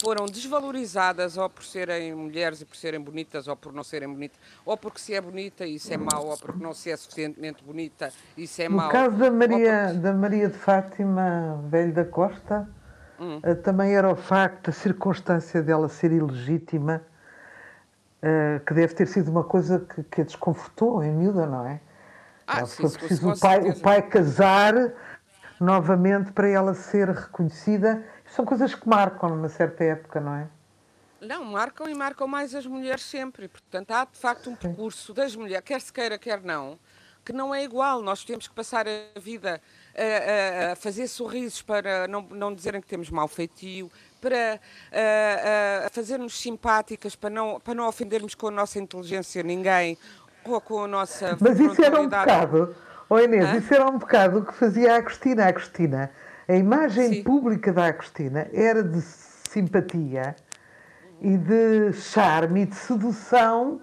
foram 0.00 0.26
desvalorizadas 0.26 1.36
ou 1.36 1.48
por 1.48 1.62
serem 1.62 2.14
mulheres 2.14 2.60
e 2.62 2.64
por 2.64 2.76
serem 2.76 3.00
bonitas 3.00 3.46
ou 3.48 3.56
por 3.56 3.72
não 3.72 3.84
serem 3.84 4.08
bonitas, 4.08 4.38
ou 4.64 4.76
porque 4.76 4.98
se 4.98 5.14
é 5.14 5.20
bonita 5.20 5.66
isso 5.66 5.92
é 5.92 5.96
mau, 5.96 6.26
ou 6.26 6.38
porque 6.38 6.62
não 6.62 6.72
se 6.72 6.90
é 6.90 6.96
suficientemente 6.96 7.62
bonita 7.62 8.10
isso 8.36 8.62
é 8.62 8.68
mau. 8.68 8.86
No 8.86 8.92
caso 8.92 9.16
da 9.16 9.30
Maria, 9.30 9.84
porque... 9.86 9.98
da 10.00 10.12
Maria 10.12 10.48
de 10.48 10.58
Fátima 10.58 11.62
Velho 11.68 11.92
da 11.92 12.04
Costa, 12.04 12.68
hum. 13.18 13.40
Eh, 13.42 13.54
também 13.54 13.94
era 13.94 14.10
o 14.10 14.16
facto 14.16 14.66
da 14.66 14.72
circunstância 14.72 15.62
dela 15.62 15.88
ser 15.88 16.12
ilegítima, 16.12 17.02
uh, 18.22 18.64
que 18.64 18.72
deve 18.72 18.94
ter 18.94 19.06
sido 19.06 19.30
uma 19.30 19.44
coisa 19.44 19.80
que, 19.80 20.02
que 20.04 20.20
a 20.22 20.24
desconfortou 20.24 21.04
em 21.04 21.12
miúda, 21.12 21.46
não 21.46 21.66
é? 21.66 21.80
Ah, 22.46 22.66
sim, 22.66 22.82
foi 22.82 22.90
preciso 22.98 23.30
o 23.30 23.38
pai, 23.38 23.60
o 23.60 23.80
pai 23.80 24.02
casar 24.02 24.74
novamente 25.60 26.32
para 26.32 26.48
ela 26.48 26.72
ser 26.72 27.10
reconhecida. 27.10 28.02
São 28.26 28.44
coisas 28.46 28.74
que 28.74 28.88
marcam 28.88 29.28
numa 29.28 29.48
certa 29.48 29.84
época, 29.84 30.18
não 30.18 30.34
é? 30.34 30.48
Não, 31.20 31.44
marcam 31.44 31.86
e 31.86 31.94
marcam 31.94 32.26
mais 32.26 32.54
as 32.54 32.64
mulheres 32.64 33.02
sempre. 33.02 33.46
Portanto, 33.46 33.90
há 33.90 34.06
de 34.06 34.18
facto 34.18 34.48
um 34.48 34.56
percurso 34.56 35.12
das 35.12 35.36
mulheres, 35.36 35.62
quer 35.64 35.80
se 35.80 35.92
queira, 35.92 36.18
quer 36.18 36.40
não, 36.40 36.78
que 37.22 37.32
não 37.32 37.54
é 37.54 37.62
igual. 37.62 38.00
Nós 38.00 38.24
temos 38.24 38.48
que 38.48 38.54
passar 38.54 38.86
a 38.88 39.20
vida 39.20 39.60
a, 39.94 40.72
a, 40.72 40.76
fazer 40.76 41.06
sorrisos 41.08 41.60
para 41.60 42.08
não, 42.08 42.22
não 42.22 42.54
dizerem 42.54 42.80
que 42.80 42.86
temos 42.86 43.10
mau 43.10 43.28
feitio, 43.28 43.90
para 44.18 44.58
a, 44.90 45.86
a 45.86 45.90
fazer-nos 45.90 46.40
simpáticas, 46.40 47.14
para 47.14 47.28
não, 47.28 47.60
para 47.60 47.74
não 47.74 47.86
ofendermos 47.86 48.34
com 48.34 48.48
a 48.48 48.50
nossa 48.50 48.78
inteligência 48.78 49.42
ninguém 49.42 49.98
ou 50.42 50.58
com 50.58 50.84
a 50.84 50.88
nossa. 50.88 51.36
Mas 51.38 51.60
isso 51.60 51.82
era 51.84 52.00
um 52.00 52.04
bocado 52.04 52.74
Oh 53.12 53.18
Inês, 53.18 53.44
ah? 53.44 53.56
isso 53.56 53.74
era 53.74 53.90
um 53.90 53.98
bocado 53.98 54.38
o 54.38 54.44
que 54.46 54.54
fazia 54.54 54.94
a 54.94 54.96
Agostina. 54.98 55.44
A 55.44 55.48
Agostina, 55.48 56.12
a 56.46 56.54
imagem 56.54 57.14
Sim. 57.14 57.22
pública 57.24 57.72
da 57.72 57.86
Agostina 57.86 58.48
era 58.52 58.84
de 58.84 59.00
simpatia 59.00 60.36
e 61.20 61.36
de 61.36 61.92
charme 61.92 62.62
e 62.62 62.66
de 62.66 62.76
sedução 62.76 63.82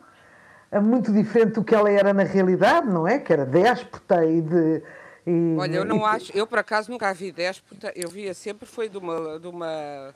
eh, 0.71 0.79
muito 0.79 1.11
diferente 1.11 1.55
do 1.55 1.63
que 1.65 1.75
ela 1.75 1.91
era 1.91 2.13
na 2.13 2.23
realidade, 2.23 2.87
não 2.87 3.05
é? 3.05 3.19
Que 3.19 3.33
era 3.33 3.45
déspota 3.45 4.25
e 4.25 4.41
de... 4.41 4.81
E, 5.25 5.57
Olha, 5.59 5.75
eu 5.75 5.83
não 5.83 5.99
e... 5.99 6.03
acho, 6.05 6.31
eu 6.33 6.47
por 6.47 6.59
acaso 6.59 6.89
nunca 6.89 7.09
a 7.09 7.13
vi 7.13 7.33
déspota, 7.33 7.91
eu 7.97 8.09
via 8.09 8.33
sempre 8.33 8.65
foi 8.65 8.87
de 8.87 8.97
uma, 8.97 9.37
de 9.37 9.47
uma 9.49 10.15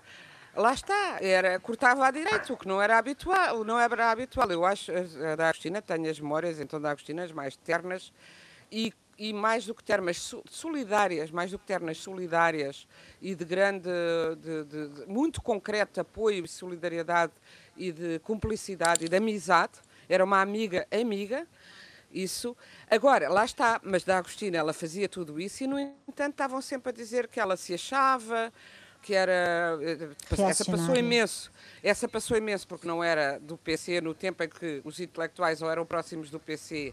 lá 0.55 0.73
está, 0.73 1.17
era, 1.19 1.59
cortava 1.59 2.07
a 2.07 2.11
direito, 2.11 2.53
o 2.53 2.57
que 2.57 2.65
não 2.65 2.81
era 2.81 2.97
habitual, 2.97 3.65
não 3.65 3.77
era 3.77 4.09
habitual. 4.09 4.49
Eu 4.49 4.65
acho, 4.65 4.89
a 5.29 5.35
da 5.35 5.49
Agostina, 5.49 5.81
tenho 5.81 6.09
as 6.09 6.17
memórias 6.17 6.61
então 6.61 6.79
da 6.79 6.91
Agostina 6.91 7.25
as 7.25 7.33
mais 7.33 7.57
ternas 7.57 8.13
e 8.71 8.93
e 9.21 9.31
mais 9.31 9.67
do 9.67 9.75
que 9.75 9.83
termas 9.83 10.33
solidárias, 10.49 11.29
mais 11.29 11.51
do 11.51 11.59
que 11.59 11.65
termas 11.67 11.99
solidárias 11.99 12.87
e 13.21 13.35
de 13.35 13.45
grande, 13.45 13.87
de, 14.39 14.63
de, 14.63 14.87
de, 14.87 15.05
muito 15.05 15.43
concreto 15.43 16.01
apoio, 16.01 16.47
solidariedade 16.47 17.31
e 17.77 17.91
de 17.91 18.17
cumplicidade 18.17 19.05
e 19.05 19.07
de 19.07 19.15
amizade, 19.15 19.73
era 20.09 20.25
uma 20.25 20.41
amiga 20.41 20.87
amiga, 20.91 21.47
isso. 22.11 22.57
Agora, 22.89 23.29
lá 23.29 23.45
está, 23.45 23.79
mas 23.83 24.03
da 24.03 24.17
Agostina 24.17 24.57
ela 24.57 24.73
fazia 24.73 25.07
tudo 25.07 25.39
isso 25.39 25.63
e, 25.63 25.67
no 25.67 25.79
entanto, 25.79 26.31
estavam 26.31 26.59
sempre 26.59 26.89
a 26.89 26.91
dizer 26.91 27.27
que 27.27 27.39
ela 27.39 27.55
se 27.55 27.75
achava, 27.75 28.51
que 29.03 29.13
era. 29.13 29.77
Eh, 29.81 30.49
essa 30.49 30.65
passou 30.65 30.95
imenso. 30.95 31.51
Essa 31.83 32.07
passou 32.07 32.35
imenso 32.35 32.67
porque 32.67 32.87
não 32.87 33.03
era 33.03 33.39
do 33.39 33.55
PC 33.55 34.01
no 34.01 34.15
tempo 34.15 34.41
em 34.43 34.49
que 34.49 34.81
os 34.83 34.99
intelectuais 34.99 35.61
ou 35.61 35.69
eram 35.69 35.85
próximos 35.85 36.31
do 36.31 36.39
PC 36.39 36.91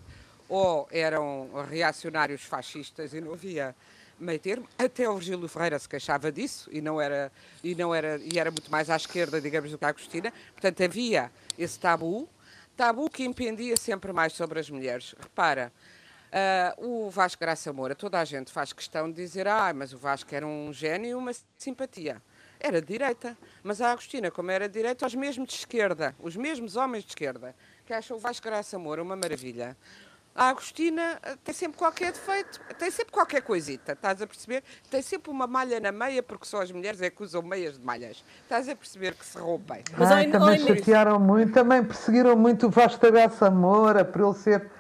ou 0.48 0.88
eram 0.90 1.50
reacionários 1.68 2.42
fascistas 2.42 3.12
e 3.12 3.20
não 3.20 3.32
havia 3.32 3.74
meio 4.18 4.38
termo. 4.38 4.68
Até 4.78 5.08
o 5.08 5.14
Virgílio 5.14 5.48
Ferreira 5.48 5.78
se 5.78 5.88
queixava 5.88 6.32
disso 6.32 6.68
e 6.72 6.80
não 6.80 7.00
era 7.00 7.30
e 7.62 7.74
não 7.74 7.94
era 7.94 8.18
e 8.18 8.38
era 8.38 8.50
muito 8.50 8.70
mais 8.70 8.90
à 8.90 8.96
esquerda, 8.96 9.40
digamos, 9.40 9.70
do 9.70 9.78
que 9.78 9.84
a 9.84 9.88
Agostina. 9.88 10.32
Portanto, 10.52 10.82
havia 10.82 11.30
esse 11.58 11.78
tabu. 11.78 12.28
tabu 12.76 13.08
que 13.10 13.24
impendia 13.24 13.76
sempre 13.76 14.12
mais 14.12 14.32
sobre 14.32 14.58
as 14.58 14.70
mulheres. 14.70 15.14
Repara, 15.20 15.72
uh, 16.28 17.06
o 17.06 17.10
Vasco 17.10 17.40
Graça 17.40 17.72
Moura, 17.72 17.94
toda 17.94 18.18
a 18.20 18.24
gente 18.24 18.52
faz 18.52 18.72
questão 18.72 19.10
de 19.10 19.16
dizer, 19.16 19.46
ah, 19.48 19.72
mas 19.74 19.92
o 19.92 19.98
Vasco 19.98 20.32
era 20.34 20.46
um 20.46 20.72
gênio 20.72 21.10
e 21.10 21.14
uma 21.14 21.32
simpatia. 21.56 22.22
Era 22.60 22.80
de 22.80 22.88
direita, 22.88 23.38
mas 23.62 23.80
a 23.80 23.92
Agostina, 23.92 24.30
como 24.30 24.50
era 24.50 24.68
de 24.68 24.74
direita, 24.74 25.06
os 25.06 25.14
mesmos 25.14 25.48
de 25.48 25.54
esquerda, 25.54 26.14
os 26.18 26.34
mesmos 26.34 26.74
homens 26.74 27.04
de 27.04 27.10
esquerda, 27.10 27.54
que 27.86 27.92
acham 27.92 28.16
o 28.16 28.20
Vasco 28.20 28.44
Graça 28.44 28.78
Moura 28.78 29.00
uma 29.02 29.14
maravilha, 29.14 29.76
a 30.38 30.50
Agostina 30.50 31.18
eh, 31.24 31.36
tem 31.42 31.52
sempre 31.52 31.76
qualquer 31.76 32.12
defeito, 32.12 32.60
tem 32.78 32.92
sempre 32.92 33.12
qualquer 33.12 33.42
coisita, 33.42 33.92
estás 33.92 34.22
a 34.22 34.26
perceber? 34.26 34.62
Tem 34.88 35.02
sempre 35.02 35.32
uma 35.32 35.48
malha 35.48 35.80
na 35.80 35.90
meia, 35.90 36.22
porque 36.22 36.46
só 36.46 36.62
as 36.62 36.70
mulheres 36.70 37.02
é 37.02 37.10
que 37.10 37.20
usam 37.24 37.42
meias 37.42 37.76
de 37.76 37.84
malhas. 37.84 38.24
Estás 38.44 38.68
a 38.68 38.76
perceber 38.76 39.14
que 39.14 39.26
se 39.26 39.36
roubem. 39.36 39.82
Mas 39.98 40.12
ah, 40.12 40.24
também 40.30 40.60
chatearam 40.60 41.18
muito, 41.18 41.52
também 41.52 41.82
perseguiram 41.82 42.36
muito 42.36 42.68
o 42.68 42.70
Vasco 42.70 43.10
Graça 43.10 43.50
Moura 43.50 44.04
por 44.04 44.22
ele 44.22 44.34
ser 44.34 44.70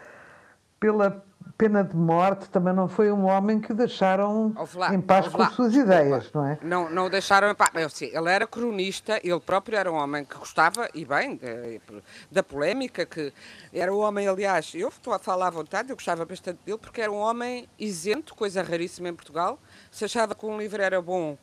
pela 0.78 1.24
pena 1.58 1.82
de 1.82 1.96
morte 1.96 2.48
também 2.50 2.72
não 2.72 2.88
foi 2.88 3.10
um 3.10 3.26
homem 3.26 3.60
que 3.60 3.72
o 3.72 3.74
deixaram 3.74 4.54
lá, 4.76 4.94
em 4.94 5.00
paz 5.00 5.26
com 5.26 5.42
as 5.42 5.52
suas 5.54 5.74
ideias, 5.74 6.30
não 6.32 6.46
é? 6.46 6.56
Não, 6.62 6.88
não 6.88 7.06
o 7.06 7.10
deixaram 7.10 7.50
em 7.50 7.54
paz. 7.54 8.00
Ele 8.00 8.30
era 8.30 8.46
cronista, 8.46 9.20
ele 9.24 9.40
próprio 9.40 9.76
era 9.76 9.90
um 9.90 9.96
homem 9.96 10.24
que 10.24 10.38
gostava, 10.38 10.88
e 10.94 11.04
bem, 11.04 11.40
da 12.30 12.44
polémica, 12.44 13.04
que 13.04 13.32
era 13.72 13.92
um 13.92 13.98
homem, 13.98 14.28
aliás, 14.28 14.72
eu 14.72 14.88
estou 14.88 15.12
a 15.12 15.18
falar 15.18 15.48
à 15.48 15.50
vontade, 15.50 15.90
eu 15.90 15.96
gostava 15.96 16.24
bastante 16.24 16.60
dele, 16.64 16.78
porque 16.78 17.00
era 17.00 17.10
um 17.10 17.18
homem 17.18 17.68
isento, 17.76 18.36
coisa 18.36 18.62
raríssima 18.62 19.08
em 19.08 19.14
Portugal. 19.14 19.58
Se 19.90 20.04
achava 20.04 20.36
que 20.36 20.46
um 20.46 20.56
livro 20.56 20.80
era 20.80 21.02
bom, 21.02 21.36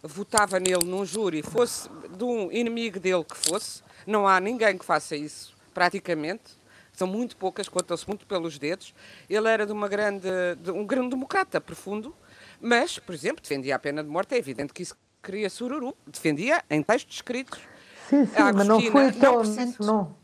votava 0.00 0.60
nele 0.60 0.84
num 0.84 1.04
júri, 1.04 1.42
fosse 1.42 1.90
de 2.16 2.22
um 2.22 2.52
inimigo 2.52 3.00
dele 3.00 3.24
que 3.24 3.36
fosse. 3.36 3.82
Não 4.06 4.28
há 4.28 4.38
ninguém 4.38 4.78
que 4.78 4.84
faça 4.84 5.16
isso, 5.16 5.52
praticamente 5.74 6.58
são 6.98 7.06
muito 7.06 7.36
poucas, 7.36 7.68
contam-se 7.68 8.06
muito 8.08 8.26
pelos 8.26 8.58
dedos. 8.58 8.92
Ele 9.30 9.48
era 9.48 9.64
de 9.64 9.72
uma 9.72 9.88
grande, 9.88 10.28
de 10.60 10.70
um 10.70 10.84
grande 10.84 11.10
democrata 11.10 11.60
profundo, 11.60 12.14
mas, 12.60 12.98
por 12.98 13.14
exemplo, 13.14 13.40
defendia 13.40 13.76
a 13.76 13.78
pena 13.78 14.02
de 14.02 14.10
morte. 14.10 14.34
É 14.34 14.38
evidente 14.38 14.72
que 14.72 14.82
isso 14.82 14.96
queria 15.22 15.48
sururu, 15.48 15.94
defendia 16.06 16.62
em 16.68 16.82
textos 16.82 17.16
escritos. 17.16 17.60
Sim, 18.08 18.26
sim, 18.26 18.32
mas 18.54 18.66
não 18.66 18.80
foi 18.80 19.12
tão. 19.12 19.42
Não, 19.44 19.76
não, 19.80 20.16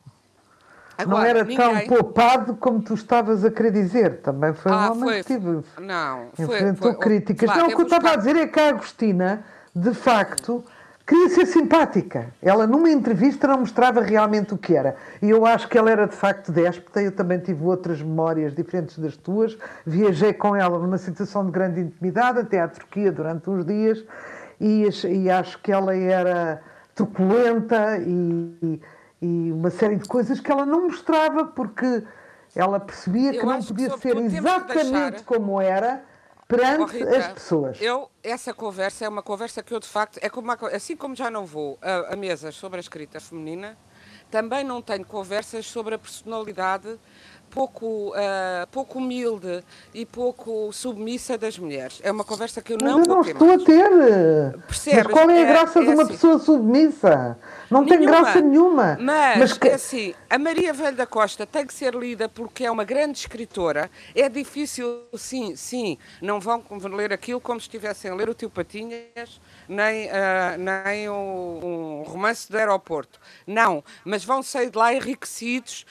Agora, 0.97 1.07
não 1.07 1.25
era 1.25 1.45
ninguém... 1.45 1.87
tão 1.87 1.97
poupado 1.97 2.57
como 2.57 2.83
tu 2.83 2.95
estavas 2.95 3.45
a 3.45 3.51
querer 3.51 3.71
dizer. 3.71 4.21
Também 4.21 4.53
foi 4.53 4.73
um 4.73 4.75
ah, 4.75 4.91
homem 4.91 5.05
foi, 5.05 5.23
que 5.23 5.35
tive. 5.35 5.63
Não, 5.81 6.31
foi, 6.35 6.45
enfrentou 6.45 6.93
foi, 6.93 7.01
críticas. 7.01 7.57
Não, 7.57 7.67
o 7.67 7.69
que 7.69 7.83
eu 7.83 7.83
estava 7.83 8.11
a 8.11 8.17
dizer 8.17 8.37
é 8.37 8.47
que 8.47 8.59
a 8.59 8.69
Agostina, 8.71 9.45
de 9.75 9.95
facto 9.95 10.65
queria 11.07 11.29
ser 11.29 11.47
simpática. 11.47 12.33
Ela, 12.43 12.67
numa 12.67 12.91
entrevista, 12.91 13.47
não 13.47 13.61
mostrava 13.61 14.01
realmente 14.01 14.55
o 14.55 14.59
que 14.59 14.75
era. 14.75 14.97
E 15.21 15.31
eu 15.31 15.45
acho 15.47 15.69
que 15.69 15.77
ela 15.77 15.91
era 15.91 16.07
de 16.07 16.15
facto 16.15 16.51
déspota. 16.51 17.03
Eu 17.03 17.13
também 17.13 17.39
tive 17.39 17.65
outras 17.65 18.01
memórias 18.01 18.55
diferentes 18.55 18.99
das 18.99 19.17
tuas. 19.17 19.57
Viajei 19.87 20.33
com 20.33 20.57
ela 20.57 20.79
numa 20.79 20.99
situação 20.99 21.45
de 21.45 21.53
grande 21.53 21.81
intimidade, 21.81 22.41
até 22.41 22.61
à 22.61 22.69
Turquia, 22.69 23.13
durante 23.13 23.49
uns 23.51 23.65
dias. 23.65 24.05
E, 24.61 24.89
e 25.09 25.31
acho 25.31 25.61
que 25.61 25.73
ela 25.73 25.95
era 25.95 26.63
truculenta 26.95 27.99
e, 27.99 28.81
e, 29.21 29.53
uma 29.53 29.71
série 29.71 29.97
de 29.97 30.07
coisas 30.07 30.39
que 30.39 30.51
ela 30.51 30.65
não 30.65 30.85
mostrava 30.85 31.45
porque 31.45 32.05
ela 32.55 32.79
percebia 32.79 33.33
que 33.33 33.45
não 33.45 33.61
podia 33.61 33.91
que 33.91 33.99
ser 33.99 34.17
exatamente 34.17 35.11
deixar... 35.11 35.25
como 35.25 35.61
era 35.61 36.03
perante 36.49 36.99
Rita, 36.99 37.17
as 37.17 37.33
pessoas. 37.33 37.81
Eu, 37.81 38.11
essa 38.23 38.53
conversa 38.53 39.05
é 39.05 39.09
uma 39.09 39.23
conversa 39.23 39.63
que 39.63 39.73
eu 39.73 39.81
de 39.81 39.89
facto, 39.89 40.19
é 40.21 40.29
como 40.29 40.49
uma, 40.49 40.55
assim 40.69 40.97
como 40.97 41.15
já 41.15 41.31
não 41.31 41.45
vou 41.47 41.79
a, 41.81 42.15
a 42.15 42.17
mesas 42.17 42.55
sobre 42.55 42.79
a 42.79 42.81
escrita 42.81 43.21
feminina, 43.21 43.77
também 44.31 44.65
não 44.65 44.83
tenho 44.83 45.05
conversas 45.05 45.67
sobre 45.67 45.95
a 45.95 45.99
personalidade 45.99 46.99
pouco, 47.55 48.11
uh, 48.11 48.67
pouco 48.73 48.99
humilde 48.99 49.63
e 49.95 50.05
pouco 50.05 50.73
submissa 50.73 51.39
das 51.39 51.57
mulheres. 51.57 52.01
É 52.03 52.11
uma 52.11 52.25
conversa 52.25 52.61
que 52.61 52.73
eu 52.73 52.79
não 52.79 52.99
eu 52.99 53.07
não 53.07 53.21
estou 53.21 53.47
mais. 53.47 53.63
a 53.63 53.65
ter. 53.65 54.59
Percebes? 54.67 55.05
Mas 55.05 55.13
qual 55.13 55.31
é 55.31 55.39
a 55.39 55.41
é, 55.41 55.45
graça 55.45 55.79
é, 55.79 55.83
de 55.83 55.89
uma 55.91 56.03
assim. 56.03 56.13
pessoa 56.13 56.39
submissa? 56.41 57.39
Não 57.71 57.83
nenhuma. 57.83 57.99
tem 57.99 58.07
graça 58.07 58.41
nenhuma. 58.41 58.99
Mas, 59.01 59.39
Mas 59.39 59.53
que... 59.59 59.69
é 59.69 59.75
assim, 59.75 60.15
a 60.29 60.37
Maria 60.37 60.73
Velho 60.73 60.97
da 60.97 61.07
Costa 61.07 61.47
tem 61.47 61.65
que 61.65 61.73
ser 61.73 61.95
lida 61.95 62.29
porque 62.29 62.65
é 62.65 62.71
uma 62.71 62.85
grande 62.85 63.19
escritora. 63.19 63.89
É 64.15 64.29
difícil, 64.29 65.03
sim, 65.17 65.55
sim. 65.55 65.97
Não 66.21 66.41
vão 66.41 66.63
ler 66.93 67.13
aquilo 67.13 67.41
como 67.41 67.61
se 67.61 67.67
estivessem 67.67 68.11
a 68.11 68.15
ler 68.15 68.29
o 68.29 68.35
Tio 68.35 68.51
Patinhas, 68.51 69.41
nem, 69.69 70.09
uh, 70.09 70.11
nem 70.59 71.09
um, 71.09 71.15
um 71.15 72.03
romance 72.03 72.51
do 72.51 72.59
aeroporto. 72.59 73.21
Não, 73.47 73.85
mas 74.05 74.25
vão 74.25 74.43
sair 74.43 74.71
de 74.71 74.77
lá 74.77 74.93
enriquecidos 74.93 75.87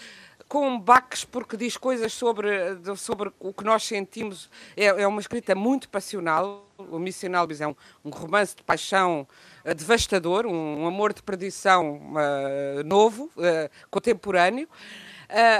com 0.54 0.80
baques 0.80 1.26
porque 1.26 1.58
diz 1.58 1.78
coisas 1.78 2.14
sobre, 2.14 2.48
sobre 2.96 3.32
o 3.40 3.52
que 3.52 3.64
nós 3.64 3.88
sentimos. 3.88 4.52
É, 4.78 4.86
é 4.86 5.08
uma 5.08 5.20
escrita 5.20 5.56
muito 5.56 5.90
passional. 5.90 6.68
O 6.78 7.00
Missional 7.00 7.48
é 7.60 7.68
um, 7.68 7.76
um 8.06 8.12
romance 8.12 8.56
de 8.56 8.62
paixão 8.62 9.28
uh, 9.66 9.74
devastador, 9.74 10.46
um, 10.46 10.84
um, 10.84 10.86
amor 10.86 11.12
de 11.12 11.24
perdição 11.24 11.96
uh, 11.96 12.84
novo, 12.86 13.32
uh, 13.36 13.68
contemporâneo, 13.90 14.68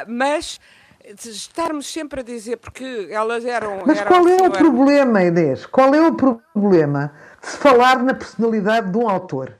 mas 0.08 0.60
estarmos 1.26 1.92
sempre 1.92 2.20
a 2.20 2.24
dizer 2.24 2.58
porque 2.58 3.08
elas 3.10 3.46
eram. 3.46 3.82
Mas 3.88 3.98
eram 3.98 4.08
qual 4.08 4.28
é 4.28 4.48
o 4.48 4.52
problema, 4.52 5.24
Inês? 5.24 5.66
Qual 5.66 5.96
é 5.96 6.08
o 6.08 6.14
problema 6.14 7.12
de 7.42 7.48
se 7.48 7.58
falar 7.58 8.04
na 8.04 8.14
personalidade 8.14 8.92
de 8.92 8.98
um 9.00 9.10
autor? 9.10 9.58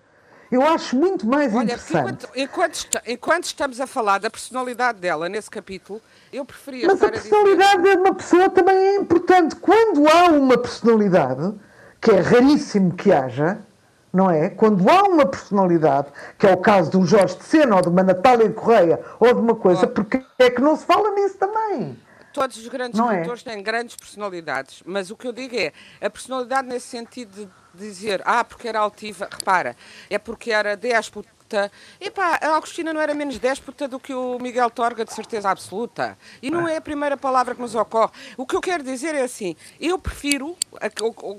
Eu 0.54 0.62
acho 0.62 0.96
muito 0.96 1.26
mais 1.26 1.52
Olha, 1.52 1.64
interessante. 1.64 2.28
Enquanto, 2.28 2.30
enquanto, 2.36 3.02
enquanto, 3.08 3.44
estamos 3.46 3.82
a 3.82 3.88
falar 3.88 4.20
da 4.20 4.30
personalidade 4.30 5.00
dela 5.00 5.28
nesse 5.28 5.50
capítulo, 5.50 6.00
eu 6.32 6.46
preferia 6.46 6.86
Mas 6.86 7.02
a 7.02 7.10
personalidade 7.10 7.82
dizer... 7.82 7.96
de 7.96 8.02
uma 8.02 8.14
pessoa 8.14 8.50
também 8.52 8.76
é 8.76 8.96
importante. 8.98 9.56
Quando 9.56 10.08
há 10.08 10.26
uma 10.30 10.56
personalidade, 10.56 11.56
que 12.00 12.12
é 12.12 12.20
raríssimo 12.20 12.94
que 12.94 13.12
haja, 13.12 13.66
não 14.14 14.30
é? 14.30 14.52
Quando 14.52 14.88
há 14.88 15.02
uma 15.06 15.26
personalidade, 15.26 16.10
que 16.38 16.46
é 16.46 16.54
o 16.54 16.58
caso 16.58 16.92
de 16.92 16.98
um 16.98 17.06
Jorge 17.08 17.36
de 17.36 17.46
Sena 17.46 17.78
ou 17.78 17.82
de 17.82 17.90
uma 17.90 18.04
Natália 18.04 18.48
Correia 18.52 19.00
ou 19.20 19.34
de 19.34 19.40
uma 19.40 19.56
coisa, 19.56 19.86
oh. 19.86 19.90
porque 19.90 20.24
é 20.38 20.52
que 20.52 20.62
não 20.62 20.76
se 20.76 20.86
fala 20.86 21.10
nisso 21.16 21.36
também? 21.40 21.98
Todos 22.34 22.58
os 22.58 22.68
grandes 22.68 23.00
não 23.00 23.12
é? 23.12 23.16
escritores 23.16 23.46
é? 23.46 23.52
têm 23.52 23.64
grandes 23.64 23.96
personalidades, 23.96 24.82
mas 24.86 25.12
o 25.12 25.16
que 25.16 25.28
eu 25.28 25.32
digo 25.32 25.56
é 25.56 25.72
a 26.02 26.10
personalidade 26.10 26.68
nesse 26.68 26.88
sentido 26.88 27.50
de 27.74 27.88
dizer, 27.88 28.22
ah, 28.26 28.44
porque 28.44 28.68
era 28.68 28.80
altiva, 28.80 29.30
repara, 29.32 29.76
é 30.10 30.18
porque 30.18 30.52
era 30.52 30.76
déspota, 30.76 31.30
déspota. 31.54 31.72
Epá, 32.02 32.40
a 32.42 32.56
Agostina 32.56 32.92
não 32.92 33.00
era 33.00 33.14
menos 33.14 33.38
déspota 33.38 33.88
do 33.88 34.00
que 34.00 34.14
o 34.14 34.40
Miguel 34.40 34.70
Torga, 34.70 35.06
de 35.06 35.14
certeza 35.14 35.50
absoluta. 35.50 36.18
E 36.42 36.50
não 36.50 36.68
é 36.68 36.78
a 36.78 36.82
primeira 36.82 37.16
palavra 37.16 37.54
que 37.54 37.62
nos 37.62 37.76
ocorre. 37.76 38.12
O 38.36 38.46
que 38.46 38.56
eu 38.56 38.62
quero 38.62 38.84
dizer 38.84 39.14
é 39.16 39.22
assim: 39.22 39.56
eu 39.80 40.00
prefiro 40.00 40.58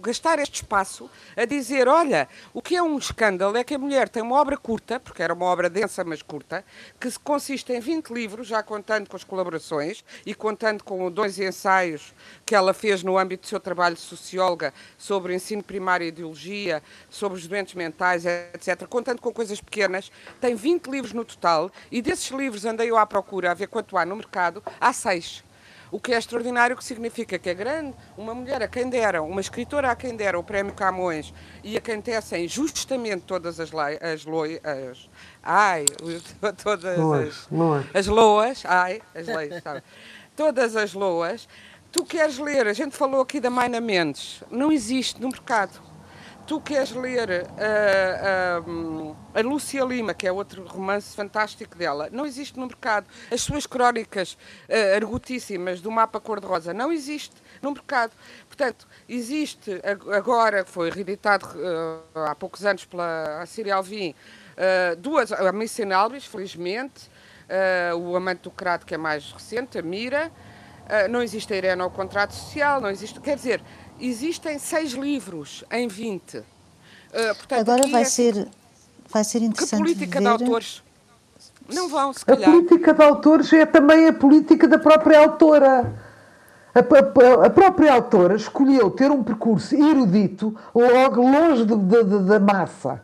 gastar 0.00 0.38
este 0.38 0.56
espaço 0.56 1.10
a 1.36 1.44
dizer: 1.44 1.88
olha, 1.88 2.28
o 2.52 2.62
que 2.62 2.76
é 2.76 2.82
um 2.82 2.96
escândalo 2.96 3.56
é 3.56 3.64
que 3.64 3.74
a 3.74 3.78
mulher 3.78 4.08
tem 4.08 4.22
uma 4.22 4.36
obra 4.36 4.56
curta, 4.56 5.00
porque 5.00 5.22
era 5.22 5.34
uma 5.34 5.46
obra 5.46 5.68
densa, 5.68 6.04
mas 6.04 6.22
curta, 6.22 6.64
que 7.00 7.10
consiste 7.18 7.72
em 7.72 7.80
20 7.80 8.10
livros, 8.10 8.46
já 8.46 8.62
contando 8.62 9.08
com 9.08 9.16
as 9.16 9.24
colaborações 9.24 10.04
e 10.24 10.34
contando 10.34 10.84
com 10.84 11.10
dois 11.10 11.38
ensaios 11.38 12.14
que 12.46 12.54
ela 12.54 12.72
fez 12.72 13.02
no 13.02 13.18
âmbito 13.18 13.42
do 13.42 13.48
seu 13.48 13.60
trabalho 13.60 13.94
de 13.94 14.00
socióloga 14.00 14.72
sobre 14.96 15.34
ensino 15.34 15.62
primário 15.62 16.04
e 16.04 16.08
ideologia, 16.08 16.82
sobre 17.10 17.38
os 17.38 17.46
doentes 17.46 17.74
mentais, 17.74 18.24
etc., 18.24 18.86
contando 18.86 19.20
com 19.20 19.32
coisas 19.32 19.60
pequenas 19.60 20.03
tem 20.40 20.54
20 20.54 20.86
livros 20.86 21.12
no 21.12 21.24
total 21.24 21.70
e 21.90 22.00
desses 22.00 22.30
livros 22.30 22.64
andei 22.64 22.90
eu 22.90 22.96
à 22.96 23.06
procura 23.06 23.50
a 23.50 23.54
ver 23.54 23.68
quanto 23.68 23.96
há 23.96 24.04
no 24.04 24.16
mercado, 24.16 24.62
há 24.80 24.92
seis. 24.92 25.44
O 25.90 26.00
que 26.00 26.12
é 26.12 26.18
extraordinário, 26.18 26.76
que 26.76 26.82
significa 26.82 27.38
que 27.38 27.48
é 27.48 27.54
grande, 27.54 27.94
uma 28.18 28.34
mulher 28.34 28.60
a 28.62 28.66
quem 28.66 28.88
deram, 28.88 29.28
uma 29.28 29.40
escritora 29.40 29.90
a 29.90 29.94
quem 29.94 30.16
deram 30.16 30.40
o 30.40 30.42
Prémio 30.42 30.74
Camões 30.74 31.32
e 31.62 31.76
a 31.76 31.80
quem 31.80 32.00
tecem 32.00 32.48
justamente 32.48 33.22
todas 33.22 33.60
as, 33.60 33.70
leis, 33.70 33.98
as 34.02 34.24
lois, 34.24 34.58
as, 34.64 35.08
ai, 35.40 35.84
todas 36.62 36.84
as, 36.84 37.48
as 37.94 38.06
loas, 38.08 38.62
ai, 38.66 39.00
as 39.14 39.26
leis, 39.28 39.62
sabe? 39.62 39.84
todas 40.34 40.74
as 40.74 40.94
loas, 40.94 41.48
tu 41.92 42.04
queres 42.04 42.38
ler, 42.38 42.66
a 42.66 42.72
gente 42.72 42.96
falou 42.96 43.20
aqui 43.20 43.38
da 43.38 43.48
Maina 43.48 43.80
Mendes, 43.80 44.42
não 44.50 44.72
existe 44.72 45.20
no 45.20 45.28
mercado 45.28 45.80
tu 46.46 46.60
queres 46.60 46.90
ler 46.92 47.28
uh, 47.30 48.70
uh, 48.70 49.16
a 49.34 49.40
Lúcia 49.40 49.84
Lima, 49.84 50.12
que 50.12 50.26
é 50.26 50.32
outro 50.32 50.64
romance 50.66 51.14
fantástico 51.16 51.76
dela, 51.76 52.08
não 52.12 52.26
existe 52.26 52.58
no 52.58 52.66
mercado. 52.66 53.06
As 53.30 53.40
suas 53.40 53.66
crónicas 53.66 54.34
uh, 54.68 54.96
argutíssimas 54.96 55.80
do 55.80 55.90
mapa 55.90 56.20
cor-de-rosa 56.20 56.74
não 56.74 56.92
existe 56.92 57.34
no 57.62 57.72
mercado. 57.72 58.12
Portanto, 58.46 58.86
existe 59.08 59.80
agora, 60.14 60.64
foi 60.64 60.90
reeditado 60.90 61.46
há 62.14 62.34
poucos 62.34 62.64
anos 62.64 62.84
pela 62.84 63.44
Síria 63.46 63.74
Alvim, 63.74 64.14
duas, 64.98 65.32
a 65.32 65.52
Missy 65.52 65.82
Albis, 65.92 66.26
felizmente, 66.26 67.10
o 67.96 68.14
Amante 68.14 68.42
do 68.42 68.50
Crato, 68.50 68.86
que 68.86 68.94
é 68.94 68.98
mais 68.98 69.32
recente, 69.32 69.78
a 69.78 69.82
Mira, 69.82 70.30
não 71.10 71.22
existe 71.22 71.52
a 71.52 71.56
Irene 71.56 71.82
ao 71.82 71.90
Contrato 71.90 72.32
Social, 72.32 72.80
não 72.80 72.90
existe, 72.90 73.18
quer 73.20 73.36
dizer, 73.36 73.62
existem 74.00 74.58
seis 74.58 74.92
livros 74.92 75.64
em 75.70 75.88
20. 75.88 76.38
Uh, 76.38 76.42
portanto, 77.36 77.60
Agora 77.70 77.86
vai, 77.88 78.02
é... 78.02 78.04
ser, 78.04 78.48
vai 79.08 79.24
ser 79.24 79.42
interessante. 79.42 79.82
Que 79.82 79.94
política 79.94 80.18
ver... 80.18 80.24
de 80.24 80.28
autores? 80.28 80.82
Não 81.72 81.88
vão, 81.88 82.12
se 82.12 82.22
A 82.22 82.26
calhar. 82.26 82.50
política 82.50 82.92
de 82.92 83.02
autores 83.02 83.52
é 83.52 83.64
também 83.64 84.06
a 84.08 84.12
política 84.12 84.68
da 84.68 84.78
própria 84.78 85.20
autora. 85.20 85.94
A, 86.74 86.80
a- 86.80 87.46
a 87.46 87.50
própria 87.50 87.92
autora 87.92 88.34
escolheu 88.36 88.90
ter 88.90 89.10
um 89.10 89.22
percurso 89.22 89.74
erudito 89.74 90.54
logo 90.74 91.22
longe 91.22 91.64
de- 91.64 91.76
de- 91.76 92.04
de- 92.04 92.24
da 92.28 92.40
massa. 92.40 93.00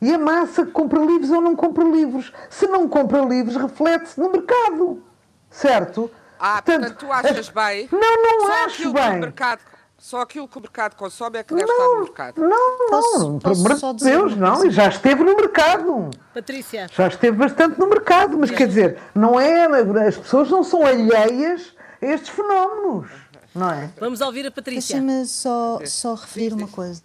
E 0.00 0.12
a 0.12 0.18
massa 0.18 0.66
compra 0.66 0.98
livros 1.00 1.30
ou 1.30 1.40
não 1.40 1.54
compra 1.54 1.84
livros. 1.84 2.32
Se 2.50 2.66
não 2.66 2.88
compra 2.88 3.22
livros, 3.22 3.54
reflete-se 3.56 4.18
no 4.20 4.30
mercado. 4.32 5.00
Certo? 5.48 6.10
Ah, 6.40 6.60
portanto, 6.60 6.96
tu 6.98 7.12
achas 7.12 7.48
bem? 7.54 7.88
Não, 7.92 8.00
não 8.00 8.40
só 8.48 8.64
acho 8.64 8.92
bem. 8.92 9.20
mercado, 9.20 9.60
só 10.02 10.20
aquilo 10.20 10.48
que 10.48 10.58
o 10.58 10.60
mercado 10.60 10.96
consome 10.96 11.38
é 11.38 11.44
que 11.44 11.54
deve 11.54 11.70
estar 11.70 11.86
no 11.86 12.00
mercado. 12.00 12.40
Não, 12.40 12.90
não, 12.90 13.40
amor 13.44 13.78
só 13.78 13.92
de 13.92 14.02
Deus, 14.02 14.36
não. 14.36 14.66
E 14.66 14.70
já 14.72 14.88
esteve 14.88 15.22
no 15.22 15.36
mercado. 15.36 16.10
Patrícia. 16.34 16.88
Já 16.92 17.06
esteve 17.06 17.36
bastante 17.36 17.78
no 17.78 17.86
mercado, 17.88 18.36
mas 18.36 18.50
quer 18.50 18.66
dizer, 18.66 18.98
não 19.14 19.38
é, 19.38 19.64
as 20.04 20.16
pessoas 20.16 20.50
não 20.50 20.64
são 20.64 20.84
alheias 20.84 21.72
a 22.02 22.06
estes 22.06 22.30
fenómenos, 22.30 23.12
não 23.54 23.70
é? 23.70 23.92
Vamos 24.00 24.20
ouvir 24.20 24.44
a 24.44 24.50
Patrícia. 24.50 25.00
Deixa-me 25.00 25.24
só, 25.24 25.78
só 25.86 26.14
referir 26.14 26.52
uma 26.52 26.66
coisa. 26.66 27.00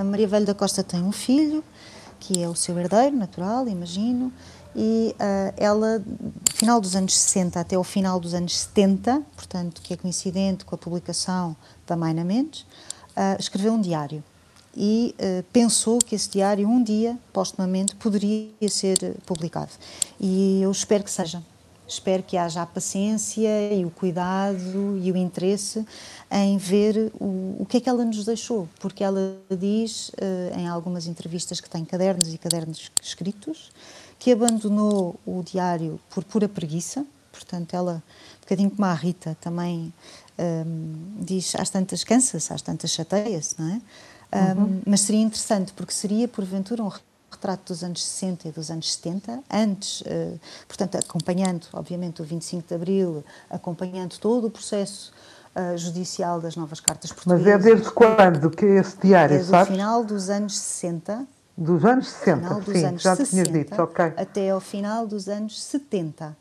A 0.00 0.02
Maria 0.02 0.26
Velho 0.26 0.46
da 0.46 0.54
Costa 0.54 0.82
tem 0.82 1.02
um 1.02 1.12
filho, 1.12 1.62
que 2.18 2.42
é 2.42 2.48
o 2.48 2.54
seu 2.54 2.78
herdeiro 2.78 3.14
natural, 3.14 3.68
imagino, 3.68 4.32
e 4.74 5.14
ah, 5.18 5.52
ela, 5.54 6.02
final 6.54 6.80
dos 6.80 6.96
anos 6.96 7.14
60 7.14 7.60
até 7.60 7.76
o 7.76 7.84
final 7.84 8.18
dos 8.18 8.32
anos 8.32 8.56
70, 8.58 9.22
portanto, 9.36 9.82
que 9.82 9.92
é 9.92 9.98
coincidente 9.98 10.64
com 10.64 10.74
a 10.74 10.78
publicação 10.78 11.54
da 11.88 11.96
Maina 11.96 12.22
Mendes, 12.22 12.64
ah, 13.16 13.36
escreveu 13.38 13.72
um 13.72 13.80
diário. 13.80 14.22
E 14.76 15.14
ah, 15.18 15.44
pensou 15.52 15.98
que 15.98 16.14
esse 16.14 16.30
diário, 16.30 16.68
um 16.68 16.82
dia, 16.82 17.18
postumamente, 17.32 17.96
poderia 17.96 18.68
ser 18.68 19.16
publicado. 19.26 19.72
E 20.20 20.62
eu 20.62 20.70
espero 20.70 21.02
que 21.02 21.10
seja. 21.10 21.42
Espero 21.88 22.22
que 22.22 22.36
haja 22.36 22.60
a 22.60 22.66
paciência 22.66 23.72
e 23.72 23.82
o 23.82 23.90
cuidado 23.90 24.98
e 25.02 25.10
o 25.10 25.16
interesse 25.16 25.86
em 26.30 26.58
ver 26.58 27.10
o, 27.18 27.56
o 27.60 27.66
que 27.66 27.78
é 27.78 27.80
que 27.80 27.88
ela 27.88 28.04
nos 28.04 28.26
deixou, 28.26 28.68
porque 28.78 29.02
ela 29.02 29.38
diz 29.58 30.10
eh, 30.20 30.52
em 30.54 30.68
algumas 30.68 31.06
entrevistas 31.06 31.62
que 31.62 31.70
tem 31.70 31.86
cadernos 31.86 32.34
e 32.34 32.36
cadernos 32.36 32.92
escritos 33.02 33.70
que 34.18 34.30
abandonou 34.30 35.18
o 35.24 35.42
diário 35.42 35.98
por 36.10 36.24
pura 36.24 36.46
preguiça, 36.46 37.06
portanto 37.32 37.72
ela, 37.72 38.02
um 38.36 38.40
bocadinho 38.40 38.70
como 38.70 38.84
a 38.84 38.92
Rita, 38.92 39.34
também 39.40 39.90
hum, 40.38 41.16
diz 41.20 41.54
às 41.56 41.70
tantas 41.70 42.04
cansa-se, 42.04 42.52
às 42.52 42.62
tantas 42.62 42.90
chateia-se, 42.90 43.54
não 43.58 43.68
é? 43.68 43.80
Hum, 44.56 44.82
mas 44.86 45.00
seria 45.02 45.22
interessante, 45.22 45.72
porque 45.72 45.92
seria 45.92 46.28
porventura 46.28 46.82
um 46.82 46.90
retrato 47.30 47.72
dos 47.72 47.82
anos 47.82 48.04
60 48.04 48.48
e 48.48 48.52
dos 48.52 48.70
anos 48.70 48.92
70, 48.94 49.40
antes, 49.50 50.02
eh, 50.06 50.34
portanto, 50.66 50.96
acompanhando, 50.96 51.66
obviamente, 51.72 52.20
o 52.20 52.24
25 52.24 52.68
de 52.68 52.74
Abril, 52.74 53.24
acompanhando 53.50 54.18
todo 54.18 54.46
o 54.46 54.50
processo 54.50 55.12
eh, 55.54 55.76
judicial 55.76 56.40
das 56.40 56.56
novas 56.56 56.78
cartas 56.80 57.10
Mas 57.10 57.24
portuguesas. 57.24 57.46
é 57.46 57.58
desde 57.58 57.90
quando 57.90 58.50
que 58.50 58.64
é 58.66 58.80
esse 58.80 58.96
diário, 58.98 59.36
Desde 59.36 59.48
o 59.48 59.50
sabes? 59.50 59.68
final 59.72 60.04
dos 60.04 60.28
anos 60.30 60.58
60, 60.58 61.26
Dos 61.56 61.84
anos 61.84 62.08
60, 62.08 62.36
final 62.38 62.60
dos 62.60 62.74
sim, 62.76 62.84
anos 62.84 63.02
já 63.02 63.16
60, 63.16 63.30
tinhas 63.30 63.48
dito, 63.48 63.82
ok. 63.82 64.04
até 64.16 64.50
ao 64.50 64.60
final 64.60 65.06
dos 65.06 65.26
anos 65.28 65.60
70. 65.60 66.36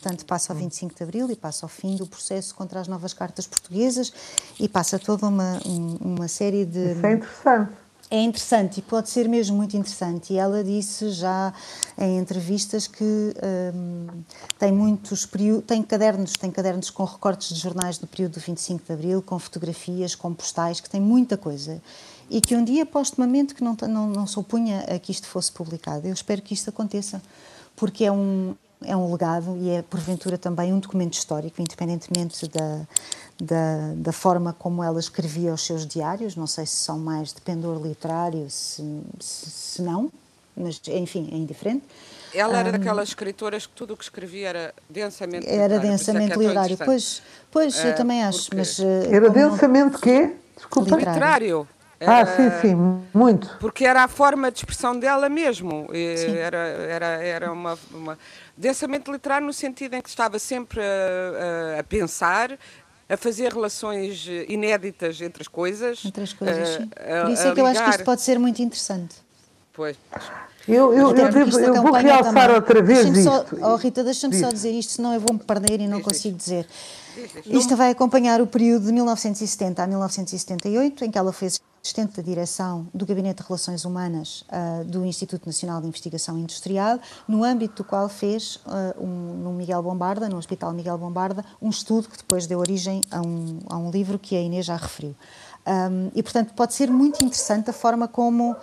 Portanto, 0.00 0.24
passa 0.24 0.52
Hum. 0.52 0.56
ao 0.56 0.62
25 0.62 0.94
de 0.94 1.02
Abril 1.02 1.30
e 1.30 1.36
passa 1.36 1.66
ao 1.66 1.68
fim 1.68 1.96
do 1.96 2.06
processo 2.06 2.54
contra 2.54 2.80
as 2.80 2.86
novas 2.88 3.12
cartas 3.12 3.46
portuguesas 3.46 4.12
e 4.58 4.68
passa 4.68 4.98
toda 4.98 5.26
uma, 5.26 5.60
um- 5.66 5.96
uma 6.14 6.28
série 6.28 6.64
de... 6.64 6.92
Isso 6.92 7.06
é 7.06 7.12
interessante. 7.12 7.72
É 8.10 8.22
interessante 8.22 8.78
e 8.78 8.82
pode 8.82 9.10
ser 9.10 9.28
mesmo 9.28 9.54
muito 9.56 9.76
interessante. 9.76 10.32
E 10.32 10.38
ela 10.38 10.64
disse 10.64 11.10
já 11.10 11.52
em 11.98 12.16
entrevistas 12.16 12.86
que 12.86 13.04
hum, 13.04 14.06
tem 14.58 14.72
muitos 14.72 15.28
tem 15.66 15.82
cadernos, 15.82 16.32
tem 16.32 16.50
cadernos 16.50 16.88
com 16.88 17.04
recortes 17.04 17.54
de 17.54 17.60
jornais 17.60 17.98
do 17.98 18.06
período 18.06 18.34
do 18.34 18.40
25 18.40 18.82
de 18.86 18.92
Abril, 18.94 19.20
com 19.20 19.38
fotografias, 19.38 20.14
com 20.14 20.32
postais, 20.32 20.80
que 20.80 20.88
tem 20.88 21.00
muita 21.02 21.36
coisa. 21.36 21.82
E 22.30 22.40
que 22.40 22.56
um 22.56 22.64
dia, 22.64 22.86
postumamente, 22.86 23.54
que 23.54 23.62
não, 23.62 23.76
não, 23.86 24.06
não 24.08 24.26
se 24.26 24.38
opunha 24.38 24.80
a 24.88 24.98
que 24.98 25.12
isto 25.12 25.26
fosse 25.26 25.52
publicado. 25.52 26.06
Eu 26.06 26.14
espero 26.14 26.40
que 26.40 26.54
isto 26.54 26.70
aconteça, 26.70 27.20
porque 27.76 28.04
é 28.04 28.12
um, 28.12 28.54
é 28.84 28.96
um 28.96 29.10
legado 29.10 29.56
e 29.60 29.70
é, 29.70 29.82
porventura, 29.82 30.38
também 30.38 30.72
um 30.72 30.78
documento 30.78 31.14
histórico, 31.14 31.60
independentemente 31.60 32.46
da, 32.48 32.80
da, 33.40 33.92
da 33.96 34.12
forma 34.12 34.52
como 34.52 34.82
ela 34.82 35.00
escrevia 35.00 35.52
os 35.52 35.62
seus 35.64 35.86
diários. 35.86 36.36
Não 36.36 36.46
sei 36.46 36.64
se 36.66 36.76
são 36.76 36.98
mais 36.98 37.32
de 37.32 37.40
pendor 37.40 37.80
literário, 37.84 38.48
se, 38.50 38.82
se, 39.20 39.50
se 39.50 39.82
não, 39.82 40.10
mas, 40.56 40.80
enfim, 40.88 41.28
é 41.32 41.36
indiferente. 41.36 41.84
Ela 42.34 42.58
era 42.58 42.72
daquelas 42.72 43.08
escritoras 43.08 43.66
que 43.66 43.72
tudo 43.72 43.94
o 43.94 43.96
que 43.96 44.04
escrevia 44.04 44.48
era 44.50 44.74
densamente 44.88 45.46
Era 45.48 45.76
literário, 45.76 45.80
por 45.80 45.94
isso 45.94 46.10
é 46.10 46.12
densamente 46.12 46.30
é 46.30 46.34
tão 46.34 46.42
literário. 46.42 46.78
Pois, 46.84 47.22
pois 47.50 47.78
eu 47.78 47.90
Eh, 47.90 47.92
também 47.94 48.22
acho, 48.22 48.42
porque- 48.44 48.56
mas... 48.56 48.78
Era 48.80 49.26
como 49.30 49.40
não- 49.40 49.50
densamente 49.50 49.98
quê? 49.98 50.34
Desculpa. 50.56 50.90
Literário. 50.90 51.12
Literário. 51.14 51.68
Ah, 52.00 52.20
Era- 52.20 52.36
sim, 52.36 52.60
sim, 52.60 53.02
muito. 53.12 53.56
Porque 53.58 53.84
era 53.84 54.04
a 54.04 54.08
forma 54.08 54.50
de 54.52 54.58
expressão 54.58 54.96
dela 54.98 55.28
mesmo. 55.28 55.88
E. 55.92 56.14
Era, 56.38 56.56
era, 56.58 57.06
era 57.06 57.52
uma, 57.52 57.76
uma. 57.92 58.18
Densamente 58.56 59.10
literário 59.10 59.46
no 59.46 59.52
sentido 59.52 59.94
em 59.94 60.00
que 60.00 60.08
estava 60.08 60.38
sempre 60.38 60.80
a, 60.80 61.76
a- 61.76 61.80
a 61.80 61.84
pensar, 61.84 62.56
a 63.08 63.16
fazer 63.16 63.52
relações 63.52 64.26
inéditas 64.48 65.20
entre 65.20 65.42
as 65.42 65.48
coisas. 65.48 66.04
Entre 66.04 66.22
as 66.22 66.32
coisas, 66.32 66.68
sim. 66.68 66.90
a- 66.96 67.22
Por 67.24 67.30
isso 67.32 67.42
a 67.42 67.50
é 67.50 67.54
que 67.54 67.60
eu 67.60 67.66
acho 67.66 67.82
que 67.84 67.90
isto 67.90 68.04
pode 68.04 68.20
ser 68.22 68.38
muito 68.38 68.62
interessante. 68.62 69.16
Pois. 69.72 69.96
Eu, 70.68 70.92
eu, 70.92 71.16
eu, 71.16 71.30
devo- 71.30 71.48
isto 71.48 71.60
eu 71.60 71.82
vou 71.82 71.92
realçar 71.94 72.34
também. 72.34 72.54
outra 72.56 72.82
vez 72.82 72.98
Deixa-me 73.06 73.22
só- 73.24 73.42
isto. 73.42 73.58
Oh, 73.60 73.76
Rita, 73.76 74.04
deixa-me 74.04 74.34
só 74.38 74.46
Diz. 74.48 74.54
dizer 74.54 74.70
isto, 74.72 74.92
senão 74.92 75.14
eu 75.14 75.20
vou-me 75.20 75.38
perder 75.40 75.80
e 75.80 75.88
não 75.88 75.98
Diz, 75.98 76.06
diz. 76.06 76.16
consigo 76.16 76.36
dizer. 76.36 76.66
Isto 77.46 77.74
vai 77.74 77.90
acompanhar 77.90 78.40
o 78.40 78.46
período 78.46 78.86
de 78.86 78.92
1970 78.92 79.82
a 79.82 79.86
1978, 79.86 81.04
em 81.04 81.10
que 81.10 81.16
ela 81.18 81.32
fez 81.32 81.58
assistente 81.82 82.16
da 82.16 82.22
direção 82.22 82.88
do 82.92 83.06
Gabinete 83.06 83.42
de 83.42 83.48
Relações 83.48 83.84
Humanas 83.84 84.44
ah, 84.48 84.82
do 84.84 85.04
Instituto 85.04 85.46
Nacional 85.46 85.80
de 85.80 85.88
Investigação 85.88 86.38
Industrial, 86.38 86.98
no 87.26 87.44
âmbito 87.44 87.82
do 87.82 87.84
qual 87.84 88.08
fez, 88.08 88.60
ah, 88.66 88.94
um, 88.98 89.06
no 89.06 89.52
Miguel 89.52 89.82
Bombarda, 89.82 90.28
no 90.28 90.36
Hospital 90.36 90.72
Miguel 90.72 90.98
Bombarda, 90.98 91.44
um 91.60 91.70
estudo 91.70 92.08
que 92.08 92.16
depois 92.16 92.46
deu 92.46 92.58
origem 92.58 93.02
a 93.10 93.20
um, 93.20 93.58
a 93.68 93.76
um 93.76 93.90
livro 93.90 94.18
que 94.18 94.36
a 94.36 94.40
Inês 94.40 94.66
já 94.66 94.76
referiu. 94.76 95.14
Ahm, 95.64 96.10
e, 96.14 96.22
portanto, 96.22 96.54
pode 96.54 96.74
ser 96.74 96.90
muito 96.90 97.22
interessante 97.24 97.70
a 97.70 97.72
forma 97.72 98.08
como 98.08 98.56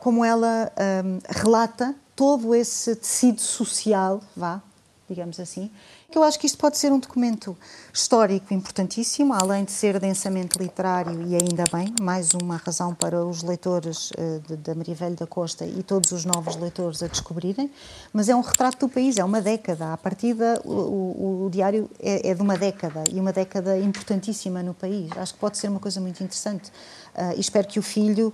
como 0.00 0.24
ela 0.24 0.72
hum, 1.04 1.18
relata 1.28 1.94
todo 2.14 2.54
esse 2.54 2.94
tecido 2.96 3.40
social, 3.40 4.20
vá, 4.36 4.62
digamos 5.08 5.40
assim, 5.40 5.70
eu 6.14 6.22
acho 6.22 6.38
que 6.38 6.46
isto 6.46 6.56
pode 6.58 6.78
ser 6.78 6.90
um 6.90 6.98
documento 6.98 7.56
histórico 7.92 8.54
importantíssimo, 8.54 9.34
além 9.34 9.64
de 9.64 9.70
ser 9.70 10.00
densamente 10.00 10.58
literário 10.58 11.20
e 11.26 11.34
ainda 11.34 11.64
bem, 11.70 11.94
mais 12.00 12.32
uma 12.32 12.56
razão 12.56 12.94
para 12.94 13.24
os 13.24 13.42
leitores 13.42 14.10
de- 14.48 14.56
da 14.56 14.74
Maria 14.74 14.94
Velho 14.94 15.14
da 15.14 15.26
Costa 15.26 15.66
e 15.66 15.82
todos 15.82 16.10
os 16.12 16.24
novos 16.24 16.56
leitores 16.56 17.02
a 17.02 17.06
descobrirem, 17.08 17.70
mas 18.12 18.28
é 18.30 18.34
um 18.34 18.40
retrato 18.40 18.86
do 18.86 18.88
país, 18.92 19.18
é 19.18 19.24
uma 19.24 19.40
década, 19.42 19.92
à 19.92 19.96
partida 19.98 20.60
o, 20.64 20.72
o- 20.72 21.44
o 21.46 21.50
diário 21.50 21.90
é, 22.00 22.30
é 22.30 22.34
de 22.34 22.40
uma 22.40 22.56
década 22.56 23.04
e 23.12 23.20
uma 23.20 23.32
década 23.32 23.78
importantíssima 23.78 24.62
no 24.62 24.72
país, 24.72 25.10
acho 25.16 25.34
que 25.34 25.38
pode 25.40 25.58
ser 25.58 25.68
uma 25.68 25.78
coisa 25.80 26.00
muito 26.00 26.22
interessante. 26.24 26.72
Ah, 27.14 27.34
e 27.34 27.40
espero 27.40 27.66
que 27.68 27.78
o 27.78 27.82
filho 27.82 28.32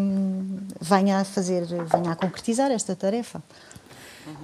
hum, 0.00 0.58
venha 0.80 1.20
a 1.20 1.24
fazer, 1.24 1.64
venha 1.66 2.10
a 2.12 2.16
concretizar 2.16 2.70
esta 2.70 2.96
tarefa. 2.96 3.42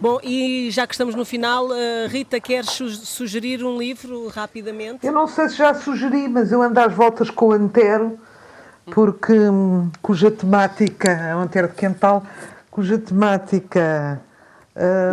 Bom, 0.00 0.18
e 0.22 0.70
já 0.70 0.86
que 0.86 0.94
estamos 0.94 1.14
no 1.14 1.24
final, 1.24 1.68
eh, 1.72 2.06
Rita, 2.08 2.38
queres 2.40 2.70
su- 2.70 2.90
sugerir 2.90 3.64
um 3.64 3.78
livro 3.78 4.28
rapidamente? 4.28 5.06
Eu 5.06 5.12
não 5.12 5.26
sei 5.26 5.48
se 5.48 5.56
já 5.56 5.72
sugeri, 5.74 6.28
mas 6.28 6.52
eu 6.52 6.60
ando 6.62 6.78
às 6.80 6.92
voltas 6.92 7.30
com 7.30 7.46
o 7.48 7.52
Antero, 7.52 8.18
porque 8.92 9.32
hum, 9.32 9.90
cuja 10.02 10.30
temática, 10.30 11.34
o 11.36 11.40
Antero 11.40 11.68
de 11.68 11.74
Quental, 11.74 12.22
cuja 12.70 12.98
temática 12.98 14.20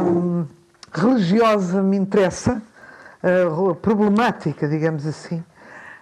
hum, 0.04 0.46
religiosa 0.94 1.82
me 1.82 1.98
interessa, 1.98 2.62
uh, 3.24 3.76
problemática, 3.76 4.68
digamos 4.68 5.06
assim. 5.06 5.44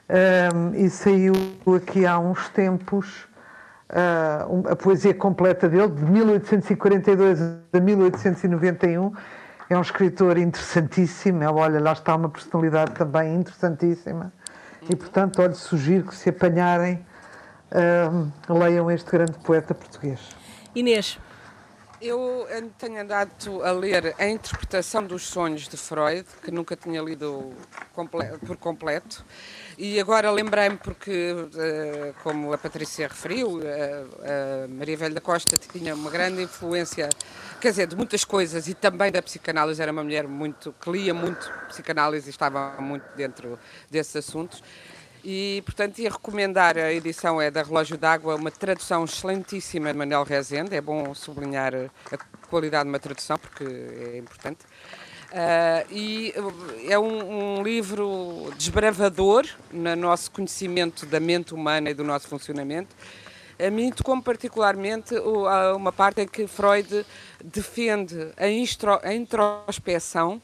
Hum, 0.10 0.72
e 0.76 0.90
saiu 0.90 1.34
aqui 1.76 2.06
há 2.06 2.18
uns 2.20 2.50
tempos 2.50 3.26
uh, 3.90 4.72
a 4.72 4.76
poesia 4.76 5.14
completa 5.14 5.70
dele, 5.70 5.90
de 5.90 6.04
1842 6.04 7.40
a 7.74 7.80
1891. 7.80 9.14
É 9.70 9.78
um 9.78 9.82
escritor 9.82 10.38
interessantíssimo. 10.38 11.44
Ele, 11.44 11.52
olha, 11.52 11.80
lá 11.80 11.94
está 11.94 12.16
uma 12.16 12.30
personalidade 12.30 12.92
também 12.92 13.36
interessantíssima. 13.36 14.32
E, 14.90 14.96
portanto, 14.96 15.42
olha, 15.42 15.54
sugiro 15.54 16.06
que 16.06 16.16
se 16.16 16.30
apanharem, 16.30 17.04
hum, 18.12 18.32
leiam 18.48 18.92
este 18.92 19.10
grande 19.10 19.34
poeta 19.40 19.74
português. 19.74 20.20
Inês, 20.76 21.18
Eu 22.02 22.46
tenho 22.78 23.02
andado 23.02 23.64
a 23.64 23.72
ler 23.72 24.14
a 24.20 24.28
interpretação 24.28 25.04
dos 25.04 25.24
sonhos 25.24 25.68
de 25.68 25.78
Freud, 25.78 26.26
que 26.44 26.52
nunca 26.52 26.76
tinha 26.76 27.02
lido 27.02 27.54
por 28.46 28.58
completo. 28.58 29.26
E 29.78 30.00
agora 30.00 30.32
lembrei-me 30.32 30.78
porque, 30.78 31.36
eh, 31.58 32.14
como 32.24 32.54
a 32.54 32.58
Patrícia 32.58 33.10
referiu, 33.10 33.60
a 34.24 34.68
Maria 34.70 34.96
Velha 34.96 35.16
da 35.16 35.22
Costa 35.22 35.58
tinha 35.58 35.94
uma 35.94 36.10
grande 36.10 36.42
influência, 36.42 37.10
quer 37.60 37.72
dizer, 37.72 37.88
de 37.88 37.96
muitas 37.96 38.24
coisas 38.24 38.70
e 38.70 38.74
também 38.74 39.12
da 39.12 39.22
psicanálise. 39.22 39.82
Era 39.82 39.92
uma 39.92 40.02
mulher 40.04 40.30
muito 40.30 40.74
que 40.80 40.90
lia 40.90 41.14
muito 41.14 41.52
psicanálise 41.68 42.28
e 42.28 42.30
estava 42.30 42.78
muito 42.80 43.04
dentro 43.18 43.60
desses 43.92 44.16
assuntos. 44.16 44.64
E, 45.28 45.62
portanto, 45.66 46.00
ia 46.00 46.10
recomendar 46.10 46.78
a 46.78 46.94
edição 46.94 47.42
é 47.42 47.52
da 47.52 47.64
Relógio 47.64 47.98
d'Água, 47.98 48.36
uma 48.36 48.52
tradução 48.52 49.04
excelentíssima 49.04 49.92
de 49.92 49.98
Manuel 49.98 50.24
Rezende. 50.24 50.76
É 50.76 50.80
bom 50.80 51.14
sublinhar 51.14 51.74
a 51.76 52.18
qualidade 52.48 52.84
de 52.84 52.90
uma 52.90 53.00
tradução, 53.00 53.38
porque 53.38 53.64
é 53.64 54.18
importante. 54.20 54.60
Uh, 55.36 55.92
e 55.92 56.34
é 56.88 56.98
um, 56.98 57.58
um, 57.58 57.62
livro 57.62 58.54
desbravador 58.58 59.46
no 59.70 59.94
nosso 59.94 60.32
conhecimento 60.32 61.06
da 61.06 61.20
mente 61.20 61.54
humana 61.54 61.90
e 61.90 61.94
do 61.94 62.06
nosso 62.06 62.26
funcionamento. 62.30 62.96
A 63.60 63.70
mim 63.70 63.92
tocou 63.92 64.22
particularmente 64.22 65.14
uma 65.76 65.92
parte 65.92 66.22
em 66.22 66.28
que 66.28 66.48
Freud 66.48 67.06
defende 67.44 68.32
a, 68.38 69.14
introspeção 69.14 70.42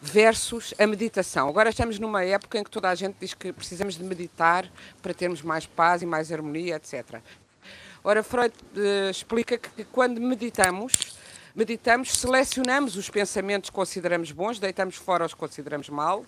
versus 0.00 0.72
a 0.78 0.86
meditação. 0.86 1.50
Agora 1.50 1.68
estamos 1.68 1.98
numa 1.98 2.24
época 2.24 2.58
em 2.58 2.64
que 2.64 2.70
toda 2.70 2.88
a 2.88 2.94
gente 2.94 3.16
diz 3.20 3.34
que 3.34 3.52
precisamos 3.52 3.98
de 3.98 4.04
meditar 4.04 4.66
para 5.02 5.12
termos 5.12 5.42
mais 5.42 5.66
paz 5.66 6.00
e 6.00 6.06
mais 6.06 6.32
harmonia, 6.32 6.76
etc. 6.76 7.20
Ora, 8.02 8.22
Freud 8.22 8.54
uh, 8.76 9.10
explica 9.10 9.58
que 9.58 9.84
quando 9.84 10.20
meditamos, 10.20 11.11
meditamos, 11.54 12.12
selecionamos 12.12 12.96
os 12.96 13.10
pensamentos 13.10 13.70
que 13.70 13.76
consideramos 13.76 14.32
bons, 14.32 14.58
deitamos 14.58 14.96
fora 14.96 15.24
os 15.26 15.34
que 15.34 15.40
consideramos 15.40 15.88
maus 15.88 16.26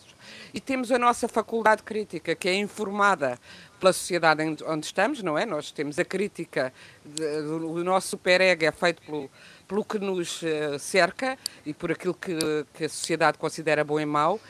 e 0.53 0.61
temos 0.61 0.93
a 0.93 0.99
nossa 0.99 1.27
faculdade 1.29 1.83
crítica, 1.83 2.35
que 2.35 2.49
é 2.49 2.55
informada 2.55 3.39
pela 3.81 3.93
sociedade 3.93 4.43
onde 4.67 4.87
estamos, 4.87 5.23
não 5.23 5.37
é? 5.37 5.45
Nós 5.47 5.71
temos 5.71 5.99
a 5.99 6.05
crítica, 6.05 6.73
do, 7.05 7.83
nosso 7.83 8.09
superego 8.09 8.65
é 8.65 8.73
feito 8.73 9.03
pelo, 9.03 9.31
pelo 9.67 9.85
que 9.85 9.99
nos 9.99 10.43
eh, 10.43 10.79
cerca 10.79 11.39
e 11.67 11.75
por 11.75 11.93
aquilo 11.93 12.15
que, 12.15 12.37
que 12.75 12.85
a 12.85 12.89
sociedade 12.89 13.39
considera 13.39 13.85
bom 13.85 14.01
e 14.01 14.07
mau, 14.07 14.41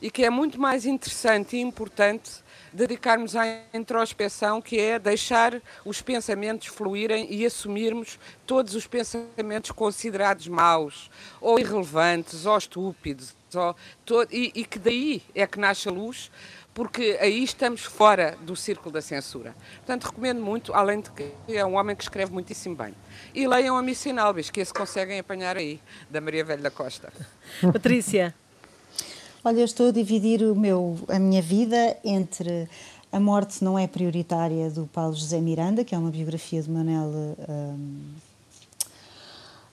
e 0.00 0.10
que 0.10 0.24
é 0.24 0.30
muito 0.30 0.60
mais 0.60 0.84
interessante 0.84 1.56
e 1.56 1.60
importante 1.60 2.44
dedicarmos 2.76 3.34
à 3.34 3.44
introspeção, 3.72 4.60
que 4.60 4.78
é 4.78 4.98
deixar 4.98 5.60
os 5.84 6.02
pensamentos 6.02 6.68
fluírem 6.68 7.26
e 7.32 7.44
assumirmos 7.44 8.18
todos 8.46 8.74
os 8.74 8.86
pensamentos 8.86 9.70
considerados 9.70 10.46
maus, 10.46 11.10
ou 11.40 11.58
irrelevantes, 11.58 12.44
ou 12.44 12.56
estúpidos, 12.56 13.34
ou, 13.54 13.74
todo, 14.04 14.28
e, 14.30 14.52
e 14.54 14.64
que 14.64 14.78
daí 14.78 15.22
é 15.34 15.46
que 15.46 15.58
nasce 15.58 15.88
a 15.88 15.92
luz, 15.92 16.30
porque 16.74 17.16
aí 17.22 17.42
estamos 17.42 17.84
fora 17.84 18.36
do 18.42 18.54
círculo 18.54 18.92
da 18.92 19.00
censura. 19.00 19.56
Portanto, 19.78 20.04
recomendo 20.04 20.42
muito, 20.42 20.74
além 20.74 21.00
de 21.00 21.10
que 21.10 21.32
é 21.48 21.64
um 21.64 21.74
homem 21.76 21.96
que 21.96 22.02
escreve 22.02 22.30
muitíssimo 22.30 22.76
bem. 22.76 22.94
E 23.34 23.48
leiam 23.48 23.78
a 23.78 23.82
Missão 23.82 24.18
Albis, 24.18 24.50
que 24.50 24.60
esse 24.60 24.74
conseguem 24.74 25.18
apanhar 25.18 25.56
aí, 25.56 25.80
da 26.10 26.20
Maria 26.20 26.44
Velha 26.44 26.62
da 26.62 26.70
Costa. 26.70 27.10
Patrícia. 27.72 28.34
Olha, 29.46 29.60
eu 29.60 29.64
estou 29.64 29.90
a 29.90 29.92
dividir 29.92 30.42
o 30.42 30.56
meu, 30.56 30.98
a 31.06 31.20
minha 31.20 31.40
vida 31.40 31.96
entre 32.02 32.68
A 33.12 33.20
Morte 33.20 33.62
Não 33.62 33.78
é 33.78 33.86
Prioritária, 33.86 34.68
do 34.70 34.88
Paulo 34.92 35.14
José 35.14 35.40
Miranda, 35.40 35.84
que 35.84 35.94
é 35.94 35.98
uma 35.98 36.10
biografia 36.10 36.60
de 36.60 36.68
Manel. 36.68 37.36
Hum... 37.48 38.00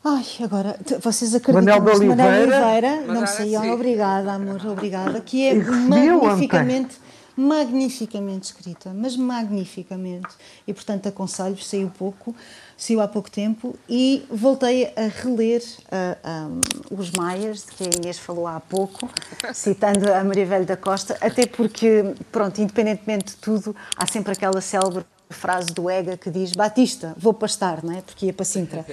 Ai, 0.04 0.24
agora, 0.44 0.80
vocês 1.02 1.34
acreditam 1.34 1.76
Manel 1.76 1.82
de 1.82 1.90
Oliveira, 1.90 2.16
Manel 2.16 2.42
Oliveira 2.44 3.02
não 3.02 3.26
sei, 3.26 3.58
obrigada, 3.58 4.34
amor, 4.34 4.64
obrigada, 4.64 5.20
que 5.20 5.48
é 5.48 5.56
magnificamente 5.56 7.00
magnificamente 7.36 8.46
escrita, 8.46 8.94
mas 8.94 9.18
magnificamente. 9.18 10.30
E, 10.68 10.74
portanto, 10.74 11.08
aconselho, 11.08 11.58
saiu 11.58 11.92
pouco, 11.98 12.36
saiu 12.84 13.02
há 13.02 13.08
pouco 13.08 13.32
tempo, 13.32 13.76
e 13.88 14.26
voltei 14.30 14.92
a 14.96 15.08
reler 15.08 15.62
uh, 15.62 16.52
um, 16.92 17.00
Os 17.00 17.12
Maias, 17.12 17.64
que 17.64 17.84
a 17.84 17.90
Inês 17.98 18.20
falou 18.20 18.46
há 18.46 18.60
pouco, 18.60 19.10
citando 19.54 20.12
a 20.12 20.24
Maria 20.24 20.46
Velho 20.46 20.66
da 20.66 20.76
Costa, 20.76 21.18
até 21.22 21.46
porque, 21.46 22.14
pronto, 22.32 22.60
independentemente 22.62 23.32
de 23.32 23.36
tudo, 23.38 23.76
há 23.96 24.06
sempre 24.06 24.34
aquela 24.34 24.60
célebre 24.60 25.06
frase 25.30 25.68
do 25.74 25.90
Ega 25.90 26.16
que 26.16 26.30
diz 26.30 26.52
Batista, 26.52 27.16
vou 27.18 27.34
pastar, 27.34 27.84
não 27.84 27.94
é? 27.94 28.02
Porque 28.02 28.28
ia 28.28 28.34
para 28.34 28.46
Sintra. 28.46 28.86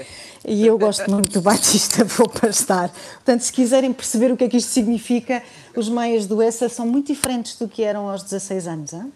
E 0.44 0.66
eu 0.66 0.78
gosto 0.78 1.08
muito 1.10 1.32
do 1.32 1.42
Batista, 1.42 2.04
vou 2.04 2.28
pastar. 2.28 2.88
Portanto, 2.88 3.42
se 3.42 3.52
quiserem 3.52 3.92
perceber 3.92 4.32
o 4.32 4.36
que 4.36 4.44
é 4.44 4.48
que 4.48 4.56
isto 4.56 4.70
significa, 4.70 5.42
os 5.76 5.88
meias 5.88 6.26
do 6.26 6.40
Essa 6.40 6.68
são 6.68 6.86
muito 6.86 7.08
diferentes 7.12 7.56
do 7.56 7.68
que 7.68 7.82
eram 7.82 8.08
aos 8.08 8.22
16 8.22 8.66
anos. 8.66 8.92
Hein? 8.92 9.12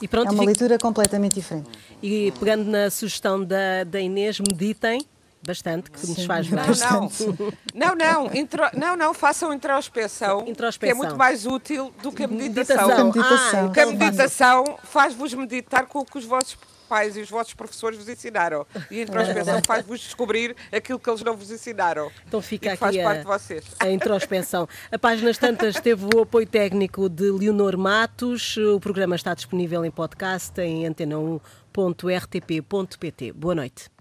E 0.00 0.08
pronto, 0.08 0.28
é 0.28 0.32
uma 0.32 0.44
leitura 0.44 0.78
completamente 0.78 1.34
diferente. 1.34 1.70
E 2.02 2.32
pegando 2.38 2.64
na 2.64 2.90
sugestão 2.90 3.42
da, 3.42 3.84
da 3.84 4.00
Inês, 4.00 4.38
meditem 4.40 5.00
bastante, 5.46 5.90
que 5.90 6.00
Sim, 6.00 6.08
nos 6.08 6.24
faz 6.24 6.48
bem. 6.48 6.58
Não, 7.74 7.94
não, 7.94 7.94
não, 7.94 8.34
intro, 8.34 8.62
não, 8.74 8.96
não, 8.96 9.14
façam 9.14 9.52
introspeção, 9.52 10.44
introspeção, 10.46 10.88
que 10.88 10.90
é 10.90 10.94
muito 10.94 11.16
mais 11.16 11.46
útil 11.46 11.94
do 12.02 12.10
que 12.10 12.24
a 12.24 12.28
meditação. 12.28 12.88
meditação. 12.88 13.00
Ah, 13.00 13.04
meditação. 13.04 13.64
Porque 13.66 13.80
a 13.80 13.86
meditação 13.86 14.78
faz-vos 14.82 15.32
meditar 15.34 15.86
com 15.86 16.00
o 16.00 16.04
que 16.04 16.18
os 16.18 16.24
vossos 16.24 16.58
pais 16.86 17.16
e 17.16 17.20
os 17.20 17.30
vossos 17.30 17.54
professores 17.54 17.98
vos 17.98 18.08
ensinaram. 18.08 18.66
E 18.90 19.00
a 19.00 19.02
introspeção 19.02 19.60
faz-vos 19.66 20.00
descobrir 20.00 20.56
aquilo 20.72 20.98
que 20.98 21.10
eles 21.10 21.22
não 21.22 21.36
vos 21.36 21.50
ensinaram. 21.50 22.10
Então 22.26 22.40
fica 22.40 22.70
aqui 22.70 22.78
faz 22.78 22.96
a, 22.96 23.02
parte 23.02 23.20
de 23.20 23.26
vocês. 23.26 23.64
a 23.78 23.90
introspeção. 23.90 24.66
A 24.90 24.98
Páginas 24.98 25.36
Tantas 25.38 25.78
teve 25.80 26.06
o 26.14 26.22
apoio 26.22 26.46
técnico 26.46 27.08
de 27.08 27.30
Leonor 27.30 27.76
Matos. 27.76 28.56
O 28.56 28.80
programa 28.80 29.16
está 29.16 29.34
disponível 29.34 29.84
em 29.84 29.90
podcast 29.90 30.58
em 30.60 30.84
antena1.rtp.pt. 30.84 33.32
Boa 33.32 33.54
noite. 33.54 33.95